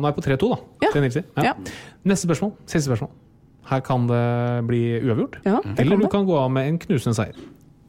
Nå 0.00 0.08
er 0.08 0.14
vi 0.14 0.16
på 0.16 0.24
3-2, 0.24 0.48
da. 0.54 0.58
Ja. 0.86 0.90
Til 0.94 1.04
Nilsi. 1.04 1.22
Ja. 1.44 1.52
Neste 2.08 2.28
spørsmål. 2.30 2.54
Siste 2.64 2.86
spørsmål. 2.88 3.10
Her 3.68 3.82
kan 3.84 4.06
det 4.08 4.22
bli 4.68 4.80
uavgjort. 5.02 5.36
Ja, 5.44 5.58
det 5.62 5.76
Eller 5.84 5.96
kan 5.96 6.00
du 6.00 6.06
det. 6.06 6.12
kan 6.16 6.24
gå 6.26 6.38
av 6.40 6.48
med 6.50 6.70
en 6.70 6.78
knusende 6.82 7.14
seier. 7.18 7.36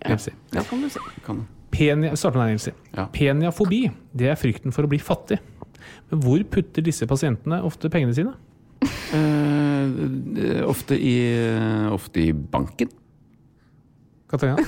Nilsi. 0.04 0.34
Det 0.52 0.66
kan 0.68 0.84
du 0.84 0.90
si. 0.92 1.00
Kan. 1.26 1.46
Penia, 1.74 2.12
starter 2.20 2.42
med 2.44 2.52
deg, 2.52 2.60
Nilsi. 2.60 2.76
Ja. 2.94 3.08
Peniafobi 3.16 3.86
det 4.14 4.28
er 4.34 4.38
frykten 4.38 4.76
for 4.76 4.86
å 4.86 4.92
bli 4.92 5.00
fattig. 5.02 5.40
Men 6.12 6.22
hvor 6.26 6.44
putter 6.54 6.86
disse 6.86 7.08
pasientene 7.10 7.62
ofte 7.66 7.90
pengene 7.94 8.16
sine? 8.18 8.34
Uh, 9.14 10.64
ofte, 10.68 10.98
i, 10.98 11.16
ofte 11.94 12.28
i 12.28 12.32
banken. 12.34 12.90
Katarina? 14.32 14.58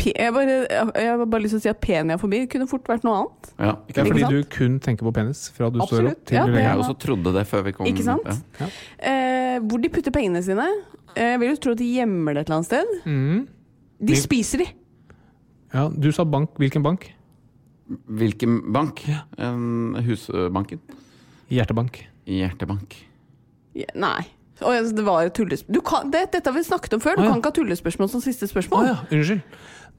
Jeg, 0.00 0.32
bare, 0.32 0.52
jeg 0.96 1.08
har 1.10 1.20
bare 1.28 1.42
lyst 1.44 1.52
til 1.52 1.58
å 1.60 1.62
si 1.66 1.68
at 1.68 1.80
peniafobi 1.82 2.38
kunne 2.48 2.64
fort 2.70 2.86
vært 2.88 3.02
noe 3.04 3.18
annet. 3.18 3.50
Ja, 3.60 3.72
Det 3.84 3.98
er 3.98 4.00
Ikke 4.00 4.04
fordi 4.14 4.22
sant? 4.22 4.32
du 4.32 4.54
kun 4.54 4.78
tenker 4.80 5.04
på 5.04 5.12
penis 5.18 5.42
fra 5.52 5.68
du 5.68 5.76
står 5.76 5.84
Absolutt. 5.84 6.14
opp 6.14 6.22
til 6.30 6.38
Ja, 6.38 6.44
legger 6.46 6.62
Jeg 6.62 6.70
deg. 6.70 6.80
også 6.84 6.94
trodde 7.04 7.32
det 7.36 7.42
før 7.50 7.64
vi 7.66 7.72
kom 7.76 7.90
Ikke 7.90 8.06
sant? 8.06 8.30
Ja. 8.62 8.68
Uh, 9.04 9.56
hvor 9.68 9.82
de 9.82 9.90
putter 9.92 10.14
pengene 10.14 10.40
sine. 10.46 10.64
Uh, 11.12 11.20
jeg 11.20 11.40
vil 11.42 11.52
jo 11.52 11.58
tro 11.66 11.74
at 11.76 11.82
de 11.82 11.88
gjemmer 11.98 12.32
det 12.38 12.40
et 12.40 12.48
eller 12.48 12.56
annet 12.62 12.70
sted. 12.70 12.94
Mm. 13.04 13.42
De 14.08 14.16
spiser 14.16 14.64
de. 14.64 14.68
Ja, 15.74 15.84
du 15.92 16.08
sa 16.16 16.24
bank. 16.24 16.56
Hvilken 16.56 16.86
bank? 16.86 17.10
Hvilken 17.90 18.60
bank? 18.74 19.02
Husbanken? 20.06 20.82
Hjertebank. 21.50 22.04
Hjertebank. 22.30 22.94
Ja, 23.74 23.90
nei. 23.98 24.28
Oh, 24.60 24.74
ja, 24.74 24.82
det 24.84 25.04
var 25.06 25.24
et 25.24 25.34
tullespørsmål. 25.34 25.74
Du 25.74 25.80
kan, 25.86 26.10
det, 26.12 26.26
dette 26.34 26.50
har 26.50 26.56
vi 26.56 26.62
snakket 26.66 26.94
om 26.98 27.02
før. 27.02 27.16
Du 27.16 27.22
ah, 27.22 27.26
ja. 27.26 27.32
kan 27.32 27.40
ikke 27.40 27.52
ha 27.52 27.56
tullespørsmål 27.60 28.10
som 28.12 28.22
siste 28.22 28.48
spørsmål. 28.50 28.90
spørsmål. 28.90 29.08
ja, 29.08 29.18
unnskyld. 29.18 29.40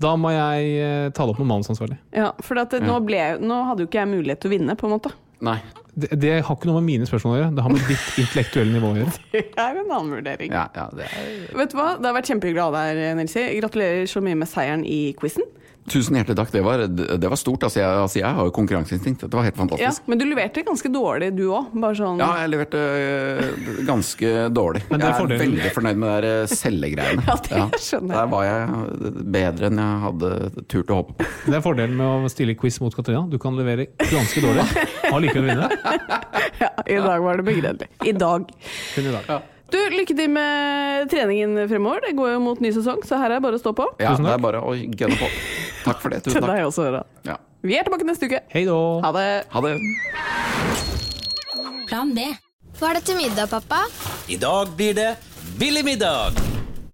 Da 0.01 0.13
må 0.17 0.31
jeg 0.33 0.69
uh, 0.77 1.09
ta 1.13 1.25
det 1.25 1.33
opp 1.33 1.41
med 1.41 1.49
manusansvarlig. 1.49 1.97
Ja, 2.15 2.31
for 2.45 2.61
at, 2.61 2.73
det- 2.73 2.85
nå, 2.85 2.97
ble, 3.05 3.21
nå 3.41 3.61
hadde 3.69 3.85
jo 3.85 3.89
ikke 3.89 4.01
jeg 4.03 4.11
mulighet 4.13 4.41
til 4.43 4.51
å 4.51 4.55
vinne, 4.55 4.77
på 4.77 4.87
en 4.87 4.95
måte. 4.95 5.13
Nei. 5.41 5.57
Det, 5.91 6.11
det 6.21 6.35
har 6.45 6.55
ikke 6.55 6.69
noe 6.69 6.79
med 6.79 6.87
mine 6.87 7.07
spørsmål 7.09 7.33
å 7.33 7.39
gjøre. 7.39 7.53
Det 7.57 7.63
har 7.65 7.73
med 7.73 7.87
ditt 7.89 8.19
intellektuelle 8.21 8.75
nivå 8.75 8.91
å 8.93 8.99
gjøre. 9.01 9.15
Det 9.33 9.41
er 9.49 9.79
en 9.81 9.89
annen 9.89 10.13
vurdering. 10.13 10.53
Ja, 10.53 10.67
ja, 10.77 10.85
det 10.95 11.07
er 11.09 11.57
Vet 11.57 11.73
du 11.73 11.79
hva? 11.79 11.87
Det 11.97 12.07
har 12.07 12.15
vært 12.15 12.29
kjempehyggelig 12.31 12.61
å 12.61 12.67
ha 12.69 12.75
deg 12.77 13.01
her, 13.01 13.17
Nilsi. 13.17 13.43
Gratulerer 13.57 14.05
så 14.09 14.21
mye 14.23 14.37
med 14.39 14.49
seieren 14.51 14.85
i 14.87 14.99
quizen. 15.19 15.49
Tusen 15.89 16.15
hjertelig 16.15 16.37
takk. 16.37 16.51
Det 16.53 16.61
var, 16.61 16.83
det 16.87 17.29
var 17.31 17.39
stort. 17.39 17.63
Altså 17.65 17.79
jeg, 17.81 17.89
altså 18.03 18.19
jeg, 18.19 18.29
har 18.37 18.47
jo 18.47 18.53
konkurranseinstinkt. 18.53 19.25
Det 19.25 19.37
var 19.37 19.47
helt 19.47 19.57
fantastisk. 19.57 20.03
Ja, 20.03 20.11
men 20.11 20.19
du 20.21 20.25
leverte 20.29 20.63
ganske 20.65 20.91
dårlig, 20.93 21.31
du 21.37 21.47
òg. 21.49 21.71
Sånn 21.97 22.21
ja, 22.21 22.29
jeg 22.43 22.51
leverte 22.53 22.81
øh, 22.81 23.71
ganske 23.87 24.33
dårlig. 24.53 24.83
jeg 24.87 25.01
er 25.01 25.15
fordelen. 25.17 25.41
veldig 25.41 25.71
fornøyd 25.75 26.01
med 26.03 26.11
de 26.11 26.31
der 26.31 26.51
cellegreiene. 26.53 27.25
ja, 27.31 27.67
det 27.73 27.81
skjønner 27.81 28.13
jeg. 28.13 28.19
Der 28.19 28.29
var 28.35 28.47
jeg 28.47 29.13
bedre 29.37 29.71
enn 29.71 29.81
jeg 29.81 30.01
hadde 30.05 30.33
turt 30.71 30.93
å 30.93 30.99
håpe 31.01 31.17
på. 31.17 31.29
Det 31.51 31.57
er 31.57 31.63
fordelen 31.65 31.97
med 31.97 32.27
å 32.27 32.31
stille 32.31 32.55
quiz 32.59 32.77
mot 32.83 32.95
Katrina. 32.95 33.25
Du 33.31 33.39
kan 33.41 33.57
levere 33.57 33.89
ganske 34.05 34.43
dårlig, 34.43 34.67
og 35.09 35.17
likevel 35.25 35.49
vinne. 35.49 35.71
ja, 36.63 36.71
i 36.85 37.01
dag 37.01 37.25
var 37.25 37.41
det 37.41 37.47
begredelig. 37.49 37.89
I 38.05 38.13
dag. 38.15 38.45
Kun 38.93 39.09
i 39.09 39.17
dag. 39.17 39.25
Ja. 39.27 39.41
Du, 39.71 39.77
Lykke 39.93 40.15
til 40.17 40.29
med 40.33 41.07
treningen 41.11 41.55
fremover. 41.71 42.03
Det 42.07 42.15
går 42.17 42.33
jo 42.33 42.39
mot 42.43 42.59
ny 42.63 42.71
sesong, 42.75 42.99
så 43.07 43.19
her 43.21 43.29
er 43.31 43.37
det 43.39 43.45
bare 43.45 43.59
å 43.59 43.61
stå 43.61 43.71
på. 43.77 43.87
Ja, 44.03 44.13
det 44.19 44.33
er 44.33 44.41
bare 44.43 44.59
å 44.67 44.73
gønne 44.75 45.17
på. 45.19 45.29
Takk 45.85 46.01
for 46.03 46.13
det. 46.13 46.21
Tusen 46.25 46.41
takk. 46.41 46.49
Til 46.49 46.51
deg 46.51 46.67
også. 46.67 46.87
Ja. 47.29 47.37
Vi 47.63 47.77
er 47.77 47.87
tilbake 47.87 48.07
neste 48.07 48.27
uke. 48.27 48.41
Hei 48.51 48.65
da. 48.67 48.77
Ha 49.05 49.11
det. 49.15 49.27
Ha 49.53 49.63
det. 49.65 49.75
Plan 51.87 52.13
B. 52.15 52.27
Hva 52.79 52.91
er 52.91 52.99
det 52.99 53.03
til 53.07 53.19
middag, 53.19 53.51
pappa? 53.51 53.83
I 54.31 54.39
dag 54.41 54.71
blir 54.77 54.95
det 54.97 55.11
billig 55.59 55.85
middag. 55.85 56.50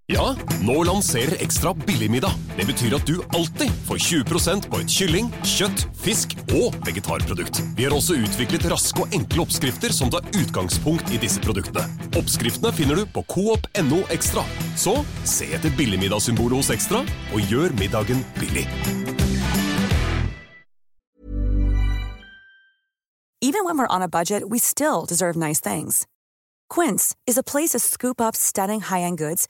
Ja, 0.09 0.35
nå 0.61 0.83
lanserer 0.83 1.41
Ekstra 1.43 1.73
billigmiddag. 1.73 2.31
Det 2.55 2.63
betyr 2.65 2.93
at 2.95 3.07
du 3.09 3.17
alltid 3.35 3.71
får 3.89 3.97
20% 3.97 4.67
på 4.71 4.77
et 4.79 4.91
kylling, 4.95 5.25
kjøtt, 5.43 5.81
fisk 5.99 6.31
og 6.55 6.77
vegetarprodukt. 6.87 7.59
Vi 7.75 7.83
har 7.83 7.91
også 7.91 8.15
utviklet 8.23 8.69
raske 8.71 9.03
og 9.03 9.11
enkle 9.11 9.43
oppskrifter 9.43 9.91
som 9.91 10.07
tar 10.13 10.23
utgangspunkt 10.31 11.11
i 11.11 11.19
disse 11.19 11.43
produktene. 11.43 11.83
Oppskriftene 12.15 12.71
finner 12.77 13.01
du 13.01 13.03
på 13.11 13.25
coop.no 13.27 13.99
ekstra. 14.15 14.45
Så 14.79 14.93
se 15.27 15.49
etter 15.59 15.75
billigmiddagssymbolet 15.75 16.61
hos 16.61 16.71
Ekstra, 16.71 17.03
og 17.35 17.51
gjør 17.51 17.75
middagen 17.75 18.23
billig. 18.39 18.63
Even 23.43 23.65
when 23.65 23.77
we're 23.77 23.91
on 23.91 24.01
a 24.01 24.07
budget, 24.07 24.47
we 24.47 24.57
still 24.57 25.03
deserve 25.03 25.35
nice 25.35 25.59
things. 25.59 26.05
Quince 26.69 27.13
is 27.27 27.37
a 27.37 27.43
place 27.43 27.71
to 27.71 27.79
scoop 27.79 28.21
up 28.21 28.37
stunning 28.37 28.79
high-end 28.79 29.17
goods 29.17 29.49